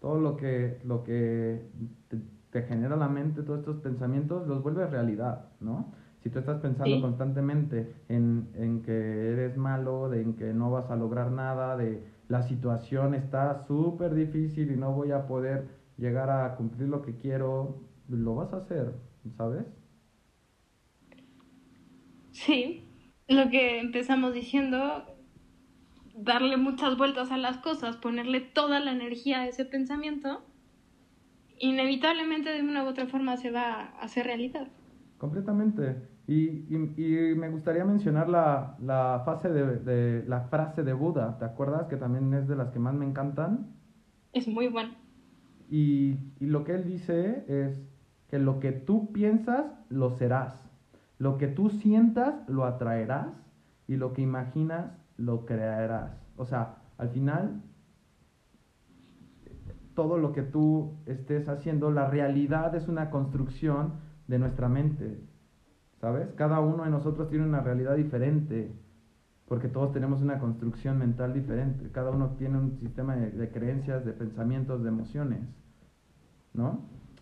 todo 0.00 0.20
lo 0.20 0.36
que, 0.36 0.80
lo 0.84 1.04
que 1.04 1.62
te, 2.08 2.18
te 2.50 2.62
genera 2.62 2.96
la 2.96 3.08
mente, 3.08 3.42
todos 3.42 3.60
estos 3.60 3.80
pensamientos, 3.80 4.46
los 4.48 4.62
vuelve 4.62 4.86
realidad, 4.86 5.46
¿no? 5.60 5.92
Si 6.22 6.28
tú 6.28 6.38
estás 6.38 6.60
pensando 6.60 7.00
constantemente 7.00 7.94
en, 8.08 8.48
en, 8.54 8.82
que 8.82 9.32
eres 9.32 9.56
malo, 9.56 10.10
de 10.10 10.20
en 10.20 10.34
que 10.34 10.52
no 10.52 10.70
vas 10.70 10.90
a 10.90 10.96
lograr 10.96 11.30
nada, 11.30 11.76
de 11.76 12.02
la 12.28 12.42
situación 12.42 13.14
está 13.14 13.64
súper 13.66 14.14
difícil 14.14 14.70
y 14.70 14.76
no 14.76 14.92
voy 14.92 15.12
a 15.12 15.26
poder 15.26 15.68
llegar 15.96 16.28
a 16.28 16.56
cumplir 16.56 16.88
lo 16.88 17.00
que 17.00 17.16
quiero, 17.16 17.78
lo 18.18 18.34
vas 18.34 18.52
a 18.52 18.58
hacer, 18.58 18.94
¿sabes? 19.36 19.66
Sí, 22.32 22.88
lo 23.28 23.50
que 23.50 23.80
empezamos 23.80 24.34
diciendo, 24.34 25.04
darle 26.16 26.56
muchas 26.56 26.96
vueltas 26.96 27.30
a 27.30 27.36
las 27.36 27.58
cosas, 27.58 27.96
ponerle 27.96 28.40
toda 28.40 28.80
la 28.80 28.92
energía 28.92 29.40
a 29.40 29.46
ese 29.46 29.64
pensamiento, 29.64 30.42
inevitablemente 31.58 32.50
de 32.50 32.62
una 32.62 32.84
u 32.84 32.88
otra 32.88 33.06
forma 33.06 33.36
se 33.36 33.50
va 33.50 33.72
a 33.72 34.00
hacer 34.00 34.26
realidad. 34.26 34.68
Completamente. 35.18 36.08
Y, 36.26 36.64
y, 36.72 37.34
me 37.34 37.50
gustaría 37.50 37.84
mencionar 37.84 38.28
la, 38.28 38.76
la 38.80 39.22
fase 39.24 39.50
de, 39.50 40.24
la 40.26 40.42
frase 40.42 40.82
de 40.82 40.92
Buda, 40.92 41.36
¿te 41.38 41.44
acuerdas? 41.44 41.88
Que 41.88 41.96
también 41.96 42.32
es 42.34 42.46
de 42.46 42.56
las 42.56 42.70
que 42.70 42.78
más 42.78 42.94
me 42.94 43.04
encantan. 43.04 43.74
Es 44.32 44.46
muy 44.46 44.68
bueno. 44.68 44.94
Y, 45.68 46.16
y 46.38 46.46
lo 46.46 46.64
que 46.64 46.74
él 46.74 46.84
dice 46.84 47.44
es 47.48 47.89
que 48.30 48.38
lo 48.38 48.60
que 48.60 48.72
tú 48.72 49.12
piensas, 49.12 49.66
lo 49.88 50.10
serás. 50.10 50.54
Lo 51.18 51.36
que 51.36 51.48
tú 51.48 51.70
sientas, 51.70 52.48
lo 52.48 52.64
atraerás. 52.64 53.28
Y 53.86 53.96
lo 53.96 54.12
que 54.12 54.22
imaginas, 54.22 54.92
lo 55.16 55.44
crearás. 55.44 56.12
O 56.36 56.46
sea, 56.46 56.76
al 56.96 57.10
final, 57.10 57.62
todo 59.94 60.16
lo 60.16 60.32
que 60.32 60.42
tú 60.42 60.94
estés 61.06 61.48
haciendo, 61.48 61.90
la 61.90 62.08
realidad 62.08 62.74
es 62.74 62.88
una 62.88 63.10
construcción 63.10 63.94
de 64.28 64.38
nuestra 64.38 64.68
mente, 64.68 65.20
¿sabes? 66.00 66.32
Cada 66.36 66.60
uno 66.60 66.84
de 66.84 66.90
nosotros 66.90 67.28
tiene 67.28 67.44
una 67.44 67.60
realidad 67.60 67.96
diferente, 67.96 68.72
porque 69.46 69.68
todos 69.68 69.92
tenemos 69.92 70.22
una 70.22 70.38
construcción 70.38 70.98
mental 70.98 71.34
diferente, 71.34 71.90
cada 71.90 72.10
uno 72.10 72.30
tiene 72.38 72.58
un 72.58 72.78
sistema 72.78 73.16
de, 73.16 73.50
creencias, 73.50 74.04
de 74.04 74.12
pensamientos, 74.12 74.82
de 74.82 74.88
emociones, 74.88 75.40
¿no? 76.54 76.80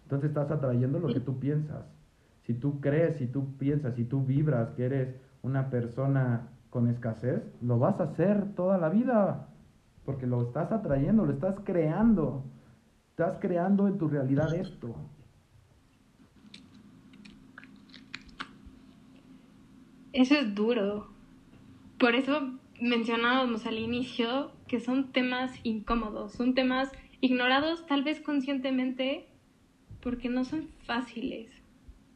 Entonces 0.09 0.31
estás 0.31 0.51
atrayendo 0.51 0.99
lo 1.01 1.09
que 1.09 1.21
tú 1.21 1.39
piensas. 1.39 1.85
Si 2.45 2.55
tú 2.55 2.81
crees, 2.81 3.19
si 3.19 3.27
tú 3.27 3.59
piensas, 3.59 3.95
si 3.95 4.07
tú 4.07 4.25
vibras 4.25 4.71
que 4.71 4.87
eres 4.87 5.15
una 5.43 5.69
persona 5.69 6.49
con 6.71 6.89
escasez, 6.89 7.43
lo 7.61 7.79
vas 7.79 8.01
a 8.01 8.05
hacer 8.05 8.55
toda 8.55 8.79
la 8.79 8.89
vida, 8.89 9.51
porque 10.07 10.27
lo 10.27 10.41
estás 10.41 10.73
atrayendo, 10.73 11.27
lo 11.27 11.35
estás 11.35 11.57
creando, 11.63 12.43
estás 13.11 13.37
creando 13.39 13.87
en 13.87 13.99
tu 13.99 14.09
realidad 14.09 14.55
esto. 14.55 14.95
Eso 20.15 20.37
es 20.37 20.55
duro. 20.55 21.09
Por 21.99 22.15
eso 22.15 22.55
mencionábamos 22.81 23.67
al 23.67 23.79
inicio 23.79 24.53
que 24.69 24.81
son 24.81 25.13
temas 25.13 25.53
incómodos, 25.65 26.33
son 26.33 26.55
temas 26.55 26.91
ignorados 27.21 27.85
tal 27.85 28.05
vez 28.05 28.21
conscientemente 28.21 29.28
porque 30.09 30.31
no 30.31 30.43
son 30.43 30.69
fáciles. 30.87 31.51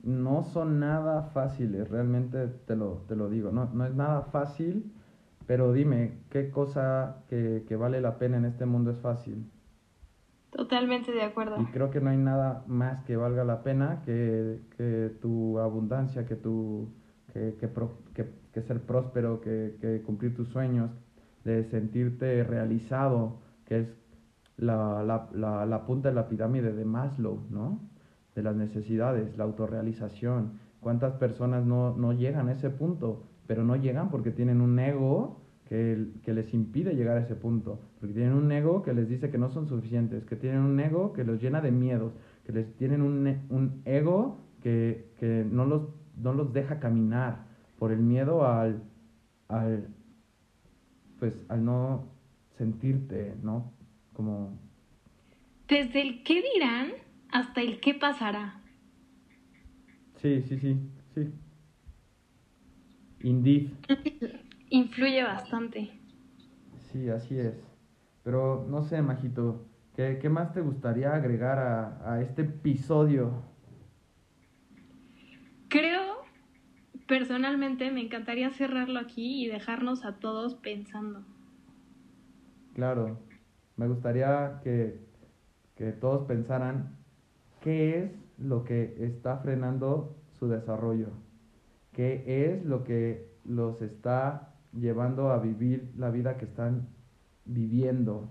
No 0.02 0.44
son 0.44 0.80
nada 0.80 1.24
fáciles, 1.34 1.90
realmente 1.90 2.48
te 2.66 2.74
lo, 2.74 3.04
te 3.06 3.14
lo 3.14 3.28
digo, 3.28 3.50
no, 3.52 3.66
no 3.66 3.84
es 3.84 3.94
nada 3.94 4.22
fácil, 4.32 4.90
pero 5.46 5.74
dime, 5.74 6.14
¿qué 6.30 6.50
cosa 6.50 7.18
que, 7.28 7.66
que 7.68 7.76
vale 7.76 8.00
la 8.00 8.16
pena 8.16 8.38
en 8.38 8.46
este 8.46 8.64
mundo 8.64 8.92
es 8.92 8.98
fácil? 9.00 9.44
Totalmente 10.50 11.12
de 11.12 11.20
acuerdo. 11.20 11.60
Y 11.60 11.66
creo 11.66 11.90
que 11.90 12.00
no 12.00 12.08
hay 12.08 12.16
nada 12.16 12.64
más 12.66 13.04
que 13.04 13.16
valga 13.16 13.44
la 13.44 13.62
pena 13.62 14.00
que, 14.06 14.62
que 14.78 15.12
tu 15.20 15.58
abundancia, 15.58 16.24
que 16.24 16.36
tu 16.36 16.88
que, 17.34 17.58
que, 18.14 18.26
que, 18.54 18.62
ser 18.62 18.80
próspero, 18.80 19.42
que, 19.42 20.02
cumplir 20.06 20.34
tus 20.34 20.48
sueños, 20.48 20.90
de 21.44 21.64
sentirte 21.64 22.42
realizado, 22.42 23.40
que 23.66 23.80
es 23.80 23.88
la, 24.56 25.02
la, 25.02 25.66
la, 25.66 25.86
punta 25.86 26.08
de 26.10 26.14
la 26.14 26.28
pirámide 26.28 26.72
de 26.72 26.84
Maslow, 26.84 27.40
¿no? 27.50 27.80
De 28.34 28.42
las 28.42 28.56
necesidades, 28.56 29.36
la 29.36 29.44
autorrealización. 29.44 30.60
¿Cuántas 30.80 31.14
personas 31.14 31.64
no, 31.64 31.96
no 31.96 32.12
llegan 32.12 32.48
a 32.48 32.52
ese 32.52 32.70
punto? 32.70 33.24
Pero 33.46 33.64
no 33.64 33.76
llegan 33.76 34.10
porque 34.10 34.30
tienen 34.30 34.60
un 34.60 34.78
ego 34.78 35.40
que, 35.68 36.08
que, 36.22 36.34
les 36.34 36.52
impide 36.54 36.94
llegar 36.94 37.16
a 37.16 37.20
ese 37.20 37.34
punto. 37.34 37.80
Porque 38.00 38.14
tienen 38.14 38.34
un 38.34 38.50
ego 38.52 38.82
que 38.82 38.92
les 38.92 39.08
dice 39.08 39.30
que 39.30 39.38
no 39.38 39.50
son 39.50 39.68
suficientes, 39.68 40.24
que 40.24 40.36
tienen 40.36 40.60
un 40.60 40.78
ego 40.80 41.12
que 41.12 41.24
los 41.24 41.40
llena 41.40 41.60
de 41.60 41.72
miedos, 41.72 42.12
que 42.44 42.52
les 42.52 42.74
tienen 42.76 43.02
un, 43.02 43.26
un 43.50 43.82
ego 43.84 44.38
que, 44.62 45.12
que 45.18 45.46
no 45.48 45.64
los 45.64 45.82
no 46.16 46.32
los 46.32 46.52
deja 46.52 46.78
caminar 46.78 47.46
por 47.78 47.92
el 47.92 48.00
miedo 48.00 48.46
al, 48.46 48.82
al, 49.48 49.88
pues, 51.18 51.44
al 51.48 51.64
no 51.64 52.04
sentirte, 52.56 53.34
¿no? 53.42 53.72
Como... 54.12 54.58
Desde 55.68 56.02
el 56.02 56.22
qué 56.22 56.42
dirán 56.54 56.92
hasta 57.30 57.60
el 57.60 57.80
qué 57.80 57.94
pasará. 57.94 58.60
Sí, 60.16 60.42
sí, 60.42 60.58
sí, 60.58 60.76
sí. 61.14 61.32
Indeed. 63.20 63.70
Influye 64.70 65.22
bastante. 65.22 65.90
Sí, 66.90 67.08
así 67.08 67.38
es. 67.38 67.54
Pero 68.22 68.66
no 68.68 68.82
sé, 68.82 69.02
Majito, 69.02 69.66
¿qué, 69.96 70.18
qué 70.20 70.28
más 70.28 70.52
te 70.52 70.60
gustaría 70.60 71.14
agregar 71.14 71.58
a, 71.58 72.12
a 72.12 72.20
este 72.20 72.42
episodio? 72.42 73.42
Creo, 75.68 76.18
personalmente, 77.06 77.90
me 77.90 78.02
encantaría 78.02 78.50
cerrarlo 78.50 79.00
aquí 79.00 79.44
y 79.44 79.48
dejarnos 79.48 80.04
a 80.04 80.18
todos 80.18 80.54
pensando. 80.54 81.24
Claro, 82.74 83.18
me 83.76 83.88
gustaría 83.88 84.60
que, 84.62 85.00
que 85.76 85.92
todos 85.92 86.26
pensaran 86.26 86.96
qué 87.60 88.02
es 88.02 88.10
lo 88.38 88.64
que 88.64 88.96
está 88.98 89.38
frenando 89.38 90.16
su 90.38 90.48
desarrollo, 90.48 91.08
qué 91.92 92.24
es 92.26 92.64
lo 92.64 92.84
que 92.84 93.30
los 93.44 93.80
está 93.82 94.54
llevando 94.72 95.30
a 95.30 95.38
vivir 95.38 95.92
la 95.96 96.10
vida 96.10 96.36
que 96.36 96.46
están 96.46 96.88
viviendo. 97.44 98.28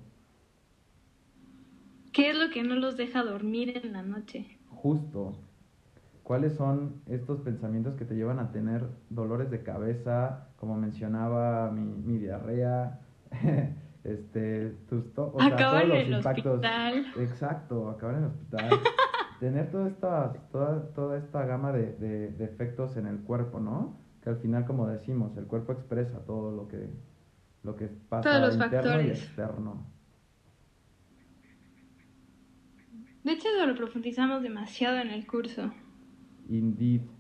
¿Qué 2.13 2.29
es 2.29 2.37
lo 2.37 2.49
que 2.49 2.63
no 2.63 2.75
los 2.75 2.97
deja 2.97 3.23
dormir 3.23 3.79
en 3.83 3.93
la 3.93 4.03
noche? 4.03 4.59
Justo. 4.69 5.37
¿Cuáles 6.23 6.53
son 6.53 7.01
estos 7.07 7.39
pensamientos 7.41 7.95
que 7.95 8.05
te 8.05 8.15
llevan 8.15 8.39
a 8.39 8.51
tener 8.51 8.87
dolores 9.09 9.49
de 9.49 9.63
cabeza, 9.63 10.47
como 10.57 10.75
mencionaba 10.77 11.71
mi, 11.71 11.83
mi 11.83 12.17
diarrea, 12.19 12.99
este, 14.03 14.69
tus 14.89 15.05
o 15.15 15.39
sea, 15.39 15.55
todos 15.55 15.87
los 15.87 15.97
en 15.97 16.07
el 16.07 16.13
hospital. 16.15 17.05
Exacto, 17.17 17.89
acabar 17.89 18.15
en 18.15 18.23
el 18.23 18.29
hospital. 18.29 18.69
tener 19.39 19.71
toda 19.71 19.87
esta, 19.87 20.33
toda, 20.51 20.93
toda 20.93 21.17
esta 21.17 21.45
gama 21.45 21.71
de, 21.71 21.93
de, 21.93 22.31
de, 22.31 22.45
efectos 22.45 22.97
en 22.97 23.07
el 23.07 23.19
cuerpo, 23.19 23.59
¿no? 23.59 23.97
Que 24.23 24.29
al 24.29 24.37
final, 24.37 24.65
como 24.65 24.87
decimos, 24.87 25.35
el 25.37 25.45
cuerpo 25.45 25.73
expresa 25.73 26.19
todo 26.25 26.51
lo 26.51 26.67
que, 26.67 26.89
lo 27.63 27.75
que 27.75 27.87
pasa 27.87 28.29
Todos 28.29 28.41
los 28.41 28.53
interno 28.53 28.89
factores. 28.89 29.07
y 29.07 29.09
externo. 29.09 29.85
De 33.23 33.31
hecho, 33.33 33.49
eso 33.49 33.65
lo 33.65 33.75
profundizamos 33.75 34.41
demasiado 34.41 34.97
en 34.97 35.09
el 35.09 35.27
curso. 35.27 35.71
Indeed. 36.49 37.01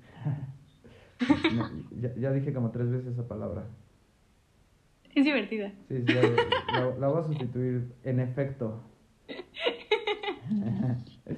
No, 1.53 1.69
ya, 1.91 2.15
ya 2.15 2.31
dije 2.31 2.51
como 2.51 2.71
tres 2.71 2.89
veces 2.89 3.13
esa 3.13 3.27
palabra. 3.27 3.67
Es 5.15 5.25
divertida. 5.25 5.71
Sí, 5.87 6.01
sí, 6.01 6.13
la, 6.13 6.23
la- 6.23 6.95
la 6.97 7.07
voy 7.09 7.19
a 7.19 7.23
sustituir 7.23 7.93
en 8.03 8.19
efecto. 8.19 8.81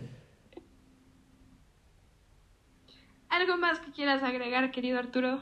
¿Algo 3.29 3.57
más 3.57 3.79
que 3.79 3.91
quieras 3.91 4.23
agregar, 4.23 4.71
querido 4.71 4.99
Arturo? 4.99 5.39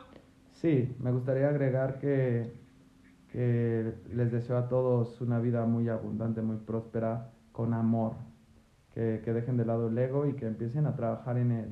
Sí, 0.53 0.95
me 0.99 1.11
gustaría 1.11 1.49
agregar 1.49 1.99
que, 1.99 2.53
que 3.27 3.93
les 4.13 4.31
deseo 4.31 4.57
a 4.57 4.69
todos 4.69 5.19
una 5.21 5.39
vida 5.39 5.65
muy 5.65 5.89
abundante, 5.89 6.41
muy 6.41 6.57
próspera, 6.57 7.31
con 7.51 7.73
amor. 7.73 8.13
Que, 8.93 9.21
que 9.23 9.33
dejen 9.33 9.57
de 9.57 9.65
lado 9.65 9.87
el 9.89 9.97
ego 9.97 10.27
y 10.27 10.33
que 10.35 10.47
empiecen 10.47 10.85
a 10.87 10.95
trabajar 10.95 11.37
en 11.37 11.51
él, 11.51 11.69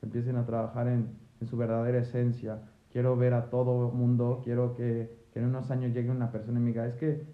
que 0.00 0.06
empiecen 0.06 0.36
a 0.36 0.46
trabajar 0.46 0.88
en, 0.88 1.16
en 1.40 1.46
su 1.48 1.56
verdadera 1.56 1.98
esencia. 1.98 2.62
Quiero 2.90 3.16
ver 3.16 3.34
a 3.34 3.50
todo 3.50 3.90
mundo, 3.92 4.40
quiero 4.44 4.74
que, 4.76 5.10
que 5.34 5.40
en 5.40 5.46
unos 5.46 5.68
años 5.72 5.92
llegue 5.92 6.10
una 6.10 6.30
persona 6.30 6.60
y 6.60 6.62
me 6.62 6.68
diga, 6.68 6.86
es 6.86 6.94
que 6.94 7.26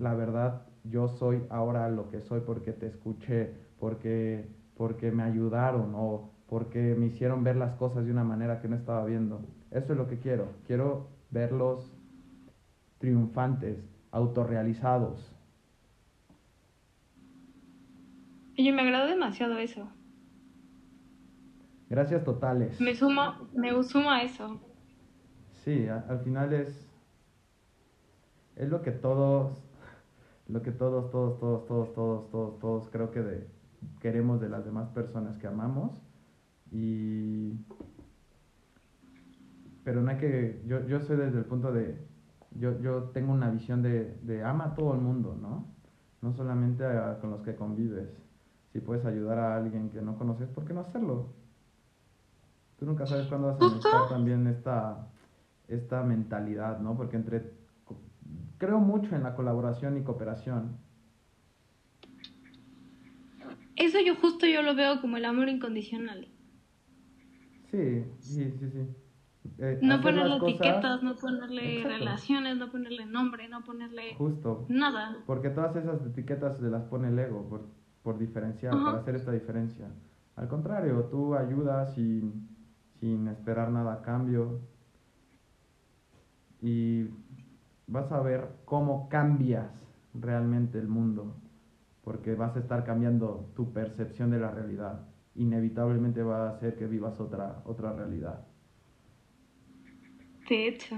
la 0.00 0.14
verdad 0.14 0.66
yo 0.82 1.06
soy 1.06 1.40
ahora 1.48 1.88
lo 1.88 2.10
que 2.10 2.20
soy 2.20 2.40
porque 2.40 2.72
te 2.72 2.88
escuché, 2.88 3.54
porque, 3.78 4.48
porque 4.76 5.12
me 5.12 5.22
ayudaron 5.22 5.92
o 5.94 6.32
porque 6.48 6.96
me 6.98 7.06
hicieron 7.06 7.44
ver 7.44 7.54
las 7.54 7.76
cosas 7.76 8.04
de 8.04 8.10
una 8.10 8.24
manera 8.24 8.60
que 8.60 8.66
no 8.66 8.74
estaba 8.74 9.04
viendo. 9.04 9.42
Eso 9.70 9.92
es 9.92 9.98
lo 9.98 10.08
que 10.08 10.18
quiero. 10.18 10.48
Quiero 10.66 11.06
verlos 11.30 11.96
triunfantes, 12.98 13.78
autorrealizados. 14.10 15.32
Oye, 18.58 18.72
me 18.72 18.82
agradó 18.82 19.06
demasiado 19.06 19.56
eso. 19.58 19.88
Gracias 21.88 22.24
totales. 22.24 22.80
Me 22.80 22.96
sumo, 22.96 23.36
me 23.54 23.70
sumo 23.84 24.10
a 24.10 24.22
eso. 24.24 24.58
Sí, 25.64 25.86
al 25.86 26.18
final 26.20 26.52
es 26.52 26.89
es 28.60 28.68
lo 28.68 28.82
que 28.82 28.90
todos 28.92 29.62
lo 30.48 30.62
que 30.62 30.70
todos 30.72 31.10
todos 31.10 31.38
todos 31.38 31.64
todos 31.66 31.92
todos 31.94 32.30
todos 32.30 32.58
todos 32.58 32.88
creo 32.90 33.10
que 33.10 33.22
de, 33.22 33.46
queremos 34.00 34.40
de 34.40 34.48
las 34.48 34.64
demás 34.64 34.88
personas 34.90 35.38
que 35.38 35.46
amamos. 35.46 35.92
Y 36.70 37.54
pero 39.84 40.02
no 40.02 40.10
hay 40.10 40.18
que 40.18 40.62
yo, 40.66 40.86
yo 40.86 41.00
soy 41.00 41.16
desde 41.16 41.38
el 41.38 41.44
punto 41.46 41.72
de 41.72 41.96
yo, 42.52 42.78
yo 42.80 43.04
tengo 43.14 43.32
una 43.32 43.50
visión 43.50 43.82
de, 43.82 44.18
de 44.22 44.42
ama 44.42 44.64
a 44.66 44.74
todo 44.74 44.94
el 44.94 45.00
mundo 45.00 45.36
no 45.40 45.66
no 46.20 46.32
solamente 46.34 46.84
a- 46.84 47.18
con 47.20 47.30
los 47.30 47.40
que 47.42 47.54
convives. 47.56 48.10
Si 48.72 48.80
puedes 48.80 49.04
ayudar 49.06 49.38
a 49.38 49.56
alguien 49.56 49.88
que 49.90 50.02
no 50.02 50.16
conoces 50.18 50.48
¿por 50.50 50.64
qué 50.64 50.74
no 50.74 50.80
hacerlo? 50.80 51.28
tú 52.78 52.86
nunca 52.86 53.06
sabes 53.06 53.26
cuándo 53.28 53.48
vas 53.48 53.60
a 53.60 53.64
necesitar 53.64 54.08
también 54.08 54.46
esta 54.46 55.08
esta 55.68 56.02
mentalidad 56.02 56.80
no 56.80 56.96
porque 56.96 57.16
entre 57.16 57.59
creo 58.60 58.78
mucho 58.78 59.16
en 59.16 59.22
la 59.24 59.34
colaboración 59.34 59.96
y 59.96 60.02
cooperación 60.04 60.76
Eso 63.76 63.98
yo 64.04 64.14
justo 64.16 64.46
yo 64.46 64.60
lo 64.62 64.74
veo 64.74 65.00
como 65.00 65.16
el 65.16 65.24
amor 65.24 65.48
incondicional. 65.48 66.28
Sí, 67.70 68.04
sí, 68.18 68.50
sí, 68.58 68.70
sí. 68.70 68.86
Eh, 69.58 69.78
No 69.82 70.00
ponerle 70.02 70.38
cosas- 70.38 70.54
etiquetas, 70.60 71.02
no 71.02 71.16
ponerle 71.16 71.76
Exacto. 71.78 71.98
relaciones, 71.98 72.56
no 72.58 72.70
ponerle 72.70 73.06
nombre, 73.06 73.48
no 73.48 73.64
ponerle 73.64 74.14
Justo. 74.16 74.66
nada. 74.68 75.16
Porque 75.26 75.48
todas 75.50 75.74
esas 75.76 76.04
etiquetas 76.04 76.58
se 76.58 76.68
las 76.68 76.84
pone 76.84 77.08
el 77.08 77.18
ego 77.18 77.48
por, 77.48 77.68
por 78.02 78.18
diferenciar, 78.18 78.74
Ajá. 78.74 78.84
para 78.84 78.98
hacer 78.98 79.16
esta 79.16 79.32
diferencia. 79.32 79.88
Al 80.36 80.48
contrario, 80.48 81.04
tú 81.10 81.34
ayudas 81.34 81.94
sin, 81.94 82.48
sin 83.00 83.28
esperar 83.28 83.70
nada 83.70 83.94
a 83.94 84.02
cambio. 84.02 84.60
Y 86.60 87.04
vas 87.90 88.10
a 88.12 88.20
ver 88.20 88.48
cómo 88.64 89.08
cambias 89.08 89.86
realmente 90.14 90.78
el 90.78 90.88
mundo. 90.88 91.36
Porque 92.02 92.34
vas 92.34 92.56
a 92.56 92.60
estar 92.60 92.84
cambiando 92.84 93.50
tu 93.54 93.72
percepción 93.72 94.30
de 94.30 94.40
la 94.40 94.50
realidad. 94.50 95.06
Inevitablemente 95.34 96.22
va 96.22 96.48
a 96.48 96.50
hacer 96.52 96.76
que 96.76 96.86
vivas 96.86 97.20
otra, 97.20 97.62
otra 97.64 97.92
realidad. 97.92 98.46
De 100.48 100.68
hecho. 100.68 100.96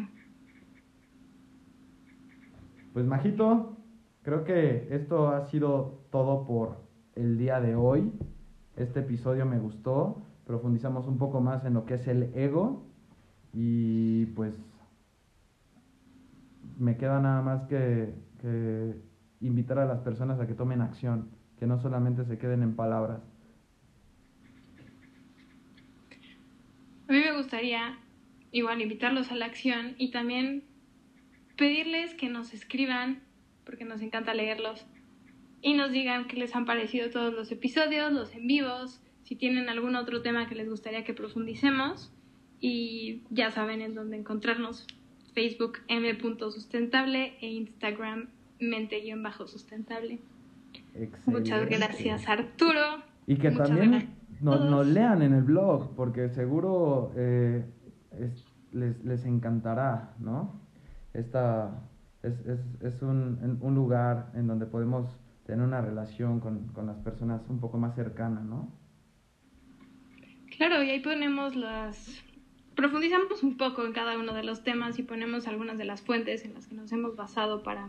Pues 2.93 3.07
Majito, 3.07 3.77
creo 4.23 4.45
que 4.45 4.89
esto 4.91 5.29
ha 5.29 5.47
sido 5.47 6.05
todo 6.11 6.47
por 6.47 6.77
el 7.15 7.39
día 7.39 7.61
de 7.61 7.75
hoy. 7.75 8.13
Este 8.77 9.01
episodio 9.01 9.45
me 9.47 9.59
gustó. 9.59 10.23
Profundizamos 10.47 11.07
un 11.07 11.19
poco 11.19 11.41
más 11.41 11.65
en 11.65 11.75
lo 11.75 11.85
que 11.85 11.95
es 11.95 12.07
el 12.07 12.35
ego. 12.35 12.85
Y 13.53 14.27
pues 14.27 14.55
me 16.79 16.97
queda 16.97 17.21
nada 17.21 17.43
más 17.43 17.63
que, 17.65 18.15
que 18.41 18.95
invitar 19.41 19.79
a 19.79 19.87
las 19.87 20.01
personas 20.01 20.41
a 20.41 20.47
que 20.47 20.55
tomen 20.55 20.81
acción, 20.81 21.31
que 21.59 21.67
no 21.67 21.79
solamente 21.79 22.25
se 22.25 22.39
queden 22.39 22.63
en 22.63 22.77
palabras. 22.77 23.21
A 27.09 27.13
mí 27.13 27.19
me 27.19 27.37
gustaría 27.37 27.99
igual 28.53 28.81
invitarlos 28.81 29.31
a 29.31 29.35
la 29.35 29.47
acción 29.47 29.95
y 29.99 30.11
también 30.11 30.65
pedirles 31.57 32.15
que 32.15 32.29
nos 32.29 32.55
escriban, 32.55 33.23
porque 33.65 33.85
nos 33.85 34.01
encanta 34.01 34.35
leerlos, 34.35 34.87
y 35.63 35.75
nos 35.75 35.93
digan 35.93 36.27
qué 36.27 36.37
les 36.37 36.55
han 36.57 36.65
parecido 36.65 37.11
todos 37.11 37.33
los 37.33 37.53
episodios, 37.53 38.13
los 38.13 38.35
en 38.35 38.47
vivos, 38.49 39.01
si 39.23 39.37
tienen 39.37 39.69
algún 39.69 39.95
otro 39.95 40.21
tema 40.21 40.49
que 40.49 40.57
les 40.57 40.69
gustaría 40.69 41.05
que 41.05 41.15
profundicemos. 41.15 42.13
Y 42.61 43.23
ya 43.31 43.51
saben 43.51 43.81
en 43.81 43.95
dónde 43.95 44.17
encontrarnos. 44.17 44.87
Facebook 45.35 45.79
m.sustentable 45.89 47.37
e 47.41 47.47
Instagram 47.49 48.29
mente-sustentable. 48.61 50.21
Muchas 51.27 51.69
gracias 51.69 52.29
Arturo. 52.29 53.03
Y 53.27 53.37
que 53.37 53.51
Muchas 53.51 53.69
también 53.69 54.15
nos, 54.41 54.87
lean 54.87 55.23
en 55.23 55.33
el 55.35 55.43
blog, 55.43 55.95
porque 55.95 56.29
seguro 56.31 57.13
eh, 57.17 57.65
es- 58.19 58.45
les, 58.73 59.05
les 59.05 59.25
encantará, 59.27 60.15
¿no? 60.19 60.61
Esta 61.13 61.83
es, 62.23 62.33
es, 62.47 62.61
es 62.81 63.03
un, 63.03 63.59
un 63.61 63.75
lugar 63.75 64.31
en 64.35 64.47
donde 64.47 64.65
podemos 64.67 65.15
tener 65.47 65.65
una 65.67 65.81
relación 65.83 66.41
con, 66.41 66.69
con 66.69 66.87
las 66.87 66.97
personas 66.99 67.43
un 67.51 67.59
poco 67.61 67.77
más 67.79 67.95
cercanas, 67.95 68.45
¿no? 68.45 68.71
Claro, 70.57 70.83
y 70.83 70.91
ahí 70.91 71.01
ponemos 71.01 71.55
las, 71.57 72.23
profundizamos 72.77 73.43
un 73.43 73.57
poco 73.57 73.85
en 73.85 73.93
cada 73.93 74.19
uno 74.19 74.35
de 74.35 74.43
los 74.43 74.63
temas 74.63 74.99
y 74.99 75.03
ponemos 75.03 75.47
algunas 75.47 75.79
de 75.79 75.85
las 75.85 76.03
fuentes 76.03 76.45
en 76.45 76.55
las 76.55 76.67
que 76.67 76.75
nos 76.75 76.93
hemos 76.93 77.17
basado 77.17 77.63
para 77.63 77.89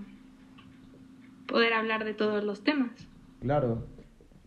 poder 1.48 1.74
hablar 1.74 2.06
de 2.06 2.14
todos 2.14 2.44
los 2.44 2.64
temas. 2.64 3.08
Claro. 3.42 3.88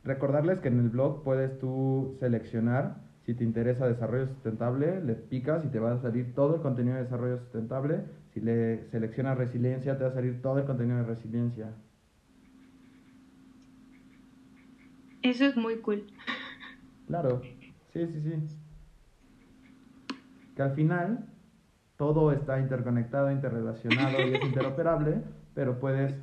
Recordarles 0.04 0.60
que 0.60 0.68
en 0.68 0.78
el 0.78 0.88
blog 0.88 1.24
puedes 1.24 1.58
tú 1.58 2.16
seleccionar 2.20 3.06
si 3.26 3.34
te 3.34 3.42
interesa 3.42 3.88
desarrollo 3.88 4.28
sustentable, 4.28 5.02
le 5.02 5.14
picas 5.14 5.64
y 5.64 5.68
te 5.68 5.80
va 5.80 5.94
a 5.94 6.00
salir 6.00 6.32
todo 6.32 6.54
el 6.54 6.62
contenido 6.62 6.94
de 6.94 7.02
desarrollo 7.02 7.38
sustentable. 7.38 8.04
Si 8.32 8.40
le 8.40 8.88
seleccionas 8.90 9.36
resiliencia, 9.36 9.98
te 9.98 10.04
va 10.04 10.10
a 10.10 10.14
salir 10.14 10.40
todo 10.40 10.60
el 10.60 10.64
contenido 10.64 10.98
de 10.98 11.02
resiliencia. 11.02 11.74
Eso 15.22 15.44
es 15.44 15.56
muy 15.56 15.78
cool. 15.78 16.06
Claro, 17.08 17.42
sí, 17.92 18.06
sí, 18.06 18.20
sí. 18.22 18.65
Que 20.56 20.62
al 20.62 20.72
final 20.72 21.26
todo 21.96 22.32
está 22.32 22.58
interconectado, 22.58 23.30
interrelacionado 23.30 24.18
y 24.26 24.34
es 24.34 24.44
interoperable, 24.44 25.22
pero 25.54 25.78
puedes, 25.78 26.18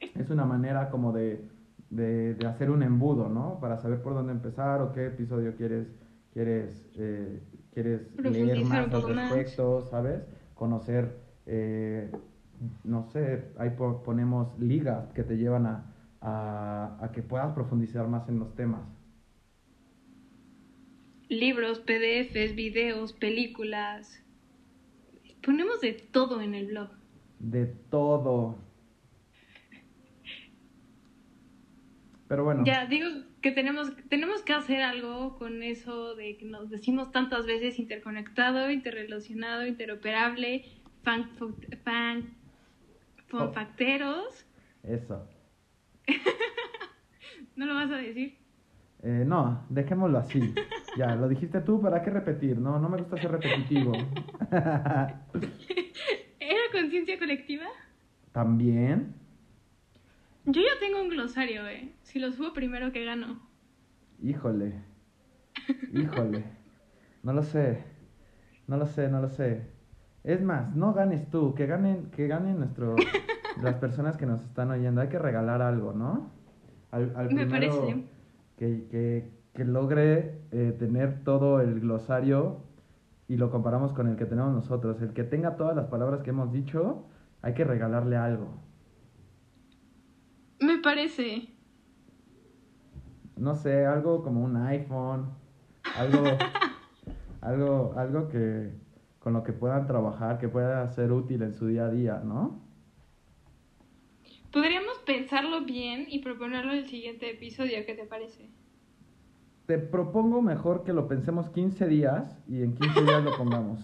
es 0.00 0.30
una 0.30 0.44
manera 0.44 0.90
como 0.90 1.12
de, 1.12 1.44
de, 1.90 2.34
de 2.34 2.46
hacer 2.46 2.70
un 2.70 2.84
embudo, 2.84 3.28
¿no? 3.28 3.58
Para 3.60 3.78
saber 3.78 4.00
por 4.00 4.14
dónde 4.14 4.32
empezar 4.32 4.80
o 4.80 4.92
qué 4.92 5.06
episodio 5.06 5.56
quieres 5.56 5.88
quieres, 6.32 6.88
eh, 6.94 7.42
quieres 7.72 8.14
leer 8.16 8.64
más 8.64 8.92
al 8.92 9.02
respecto, 9.02 9.82
¿sabes? 9.90 10.22
Conocer, 10.54 11.16
eh, 11.46 12.10
no 12.84 13.04
sé, 13.04 13.52
ahí 13.58 13.70
ponemos 14.04 14.58
ligas 14.58 15.12
que 15.12 15.24
te 15.24 15.36
llevan 15.36 15.66
a, 15.66 15.84
a, 16.20 17.10
que 17.12 17.22
puedas 17.22 17.52
profundizar 17.54 18.06
más 18.08 18.28
en 18.28 18.38
los 18.38 18.54
temas. 18.54 18.82
Libros, 21.28 21.80
PDFs, 21.80 22.54
videos, 22.54 23.12
películas. 23.12 24.22
Ponemos 25.42 25.80
de 25.80 25.92
todo 25.92 26.40
en 26.40 26.54
el 26.54 26.66
blog. 26.66 26.90
De 27.38 27.66
todo. 27.66 28.58
Pero 32.28 32.44
bueno. 32.44 32.64
Ya, 32.64 32.86
digo, 32.86 33.08
que 33.40 33.52
tenemos, 33.52 33.92
tenemos 34.08 34.42
que 34.42 34.52
hacer 34.52 34.82
algo 34.82 35.38
con 35.38 35.62
eso 35.62 36.14
de 36.14 36.36
que 36.36 36.44
nos 36.44 36.70
decimos 36.70 37.12
tantas 37.12 37.46
veces 37.46 37.78
interconectado, 37.78 38.70
interrelacionado, 38.70 39.66
interoperable, 39.66 40.64
fan, 41.02 41.30
fan, 41.84 42.34
oh. 43.32 43.52
Eso. 44.82 45.28
¿No 47.56 47.66
lo 47.66 47.74
vas 47.74 47.90
a 47.90 47.96
decir? 47.96 48.38
Eh, 49.02 49.24
no, 49.26 49.64
dejémoslo 49.68 50.18
así. 50.18 50.54
ya, 50.96 51.14
lo 51.14 51.28
dijiste 51.28 51.60
tú, 51.60 51.80
¿para 51.80 52.02
qué 52.02 52.10
repetir? 52.10 52.58
No, 52.58 52.78
no 52.78 52.88
me 52.88 52.98
gusta 52.98 53.16
ser 53.16 53.30
repetitivo. 53.30 53.92
¿Era 56.40 56.60
conciencia 56.72 57.18
colectiva? 57.18 57.66
También. 58.32 59.14
Yo 60.44 60.60
ya 60.60 60.80
tengo 60.80 61.02
un 61.02 61.10
glosario, 61.10 61.66
eh. 61.68 61.92
Si 62.02 62.18
lo 62.18 62.32
subo 62.32 62.52
primero 62.52 62.90
que 62.92 63.04
gano. 63.04 63.40
Híjole. 64.22 64.82
Híjole. 65.92 66.44
No 67.22 67.32
lo 67.32 67.42
sé. 67.42 67.84
No 68.66 68.76
lo 68.76 68.86
sé, 68.86 69.08
no 69.08 69.20
lo 69.20 69.28
sé. 69.28 69.66
Es 70.24 70.42
más, 70.42 70.74
no 70.74 70.92
ganes 70.92 71.30
tú, 71.30 71.54
que 71.54 71.66
ganen, 71.66 72.10
que 72.10 72.26
ganen 72.26 72.58
nuestro, 72.58 72.96
las 73.62 73.74
personas 73.76 74.16
que 74.16 74.26
nos 74.26 74.42
están 74.42 74.70
oyendo. 74.70 75.00
Hay 75.00 75.08
que 75.08 75.18
regalar 75.18 75.62
algo, 75.62 75.92
¿no? 75.92 76.30
Al, 76.90 77.12
al 77.16 77.32
Me 77.32 77.46
parece. 77.46 78.04
Que, 78.58 78.86
que, 78.88 79.30
que 79.54 79.64
logre 79.64 80.42
eh, 80.50 80.76
tener 80.78 81.24
todo 81.24 81.60
el 81.60 81.80
glosario 81.80 82.64
y 83.28 83.36
lo 83.36 83.50
comparamos 83.50 83.92
con 83.92 84.08
el 84.08 84.16
que 84.16 84.26
tenemos 84.26 84.52
nosotros. 84.52 85.00
El 85.02 85.12
que 85.12 85.24
tenga 85.24 85.56
todas 85.56 85.76
las 85.76 85.86
palabras 85.86 86.22
que 86.22 86.30
hemos 86.30 86.52
dicho, 86.52 87.04
hay 87.42 87.54
que 87.54 87.64
regalarle 87.64 88.16
algo. 88.16 88.48
Me 90.60 90.78
parece. 90.78 91.48
No 93.36 93.54
sé, 93.54 93.86
algo 93.86 94.22
como 94.22 94.42
un 94.42 94.56
iPhone, 94.56 95.30
algo, 95.96 96.24
algo, 97.40 97.94
algo 97.96 98.28
que 98.28 98.72
con 99.18 99.34
lo 99.34 99.44
que 99.44 99.52
puedan 99.52 99.86
trabajar, 99.86 100.38
que 100.38 100.48
pueda 100.48 100.88
ser 100.88 101.12
útil 101.12 101.42
en 101.42 101.54
su 101.54 101.66
día 101.66 101.84
a 101.84 101.90
día, 101.90 102.22
¿no? 102.24 102.67
Podríamos 104.52 104.98
pensarlo 105.04 105.64
bien 105.64 106.06
y 106.08 106.20
proponerlo 106.20 106.72
en 106.72 106.78
el 106.78 106.86
siguiente 106.86 107.30
episodio, 107.30 107.84
¿qué 107.86 107.94
te 107.94 108.06
parece? 108.06 108.50
Te 109.66 109.78
propongo 109.78 110.40
mejor 110.40 110.84
que 110.84 110.94
lo 110.94 111.06
pensemos 111.06 111.50
15 111.50 111.86
días 111.86 112.38
y 112.48 112.62
en 112.62 112.74
15 112.74 113.02
días 113.02 113.24
lo 113.24 113.36
pongamos. 113.36 113.80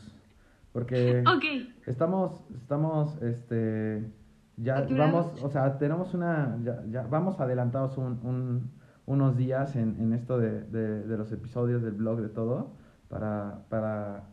Porque 0.72 1.22
estamos, 1.86 2.42
estamos, 2.56 3.20
este, 3.20 4.10
ya 4.56 4.86
vamos, 4.90 5.42
o 5.42 5.50
sea, 5.50 5.78
tenemos 5.78 6.14
una, 6.14 6.58
ya, 6.64 6.82
ya 6.90 7.02
vamos 7.02 7.38
adelantados 7.40 7.98
un, 7.98 8.70
unos 9.06 9.36
días 9.36 9.76
en, 9.76 9.96
en 10.00 10.14
esto 10.14 10.38
de, 10.38 10.62
de, 10.62 11.16
los 11.16 11.30
episodios 11.32 11.82
del 11.82 11.92
blog, 11.92 12.20
de 12.20 12.28
todo, 12.28 12.72
para, 13.08 13.66
para 13.68 14.24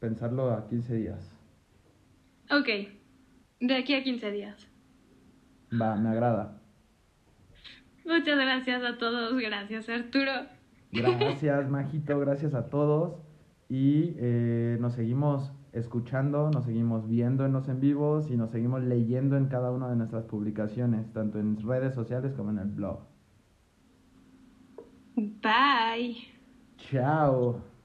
pensarlo 0.00 0.50
a 0.50 0.66
15 0.66 0.94
días. 0.94 1.32
Ok, 2.50 2.68
de 3.60 3.76
aquí 3.76 3.94
a 3.94 4.02
15 4.02 4.30
días. 4.30 4.68
Va, 5.80 5.96
me 5.96 6.10
agrada. 6.10 6.60
Muchas 8.04 8.38
gracias 8.38 8.84
a 8.84 8.98
todos, 8.98 9.36
gracias 9.36 9.88
Arturo. 9.88 10.32
Gracias, 10.92 11.68
Majito, 11.68 12.18
gracias 12.20 12.54
a 12.54 12.68
todos. 12.68 13.16
Y 13.68 14.14
eh, 14.18 14.78
nos 14.80 14.94
seguimos 14.94 15.52
escuchando, 15.72 16.50
nos 16.50 16.64
seguimos 16.64 17.08
viendo 17.08 17.44
en 17.44 17.52
los 17.52 17.68
en 17.68 17.80
vivos 17.80 18.30
y 18.30 18.36
nos 18.36 18.50
seguimos 18.50 18.82
leyendo 18.82 19.36
en 19.36 19.46
cada 19.46 19.72
una 19.72 19.88
de 19.88 19.96
nuestras 19.96 20.24
publicaciones, 20.24 21.12
tanto 21.12 21.38
en 21.38 21.60
redes 21.60 21.94
sociales 21.94 22.32
como 22.34 22.50
en 22.50 22.58
el 22.58 22.68
blog. 22.68 23.00
Bye. 25.16 26.16
Chao. 26.78 27.75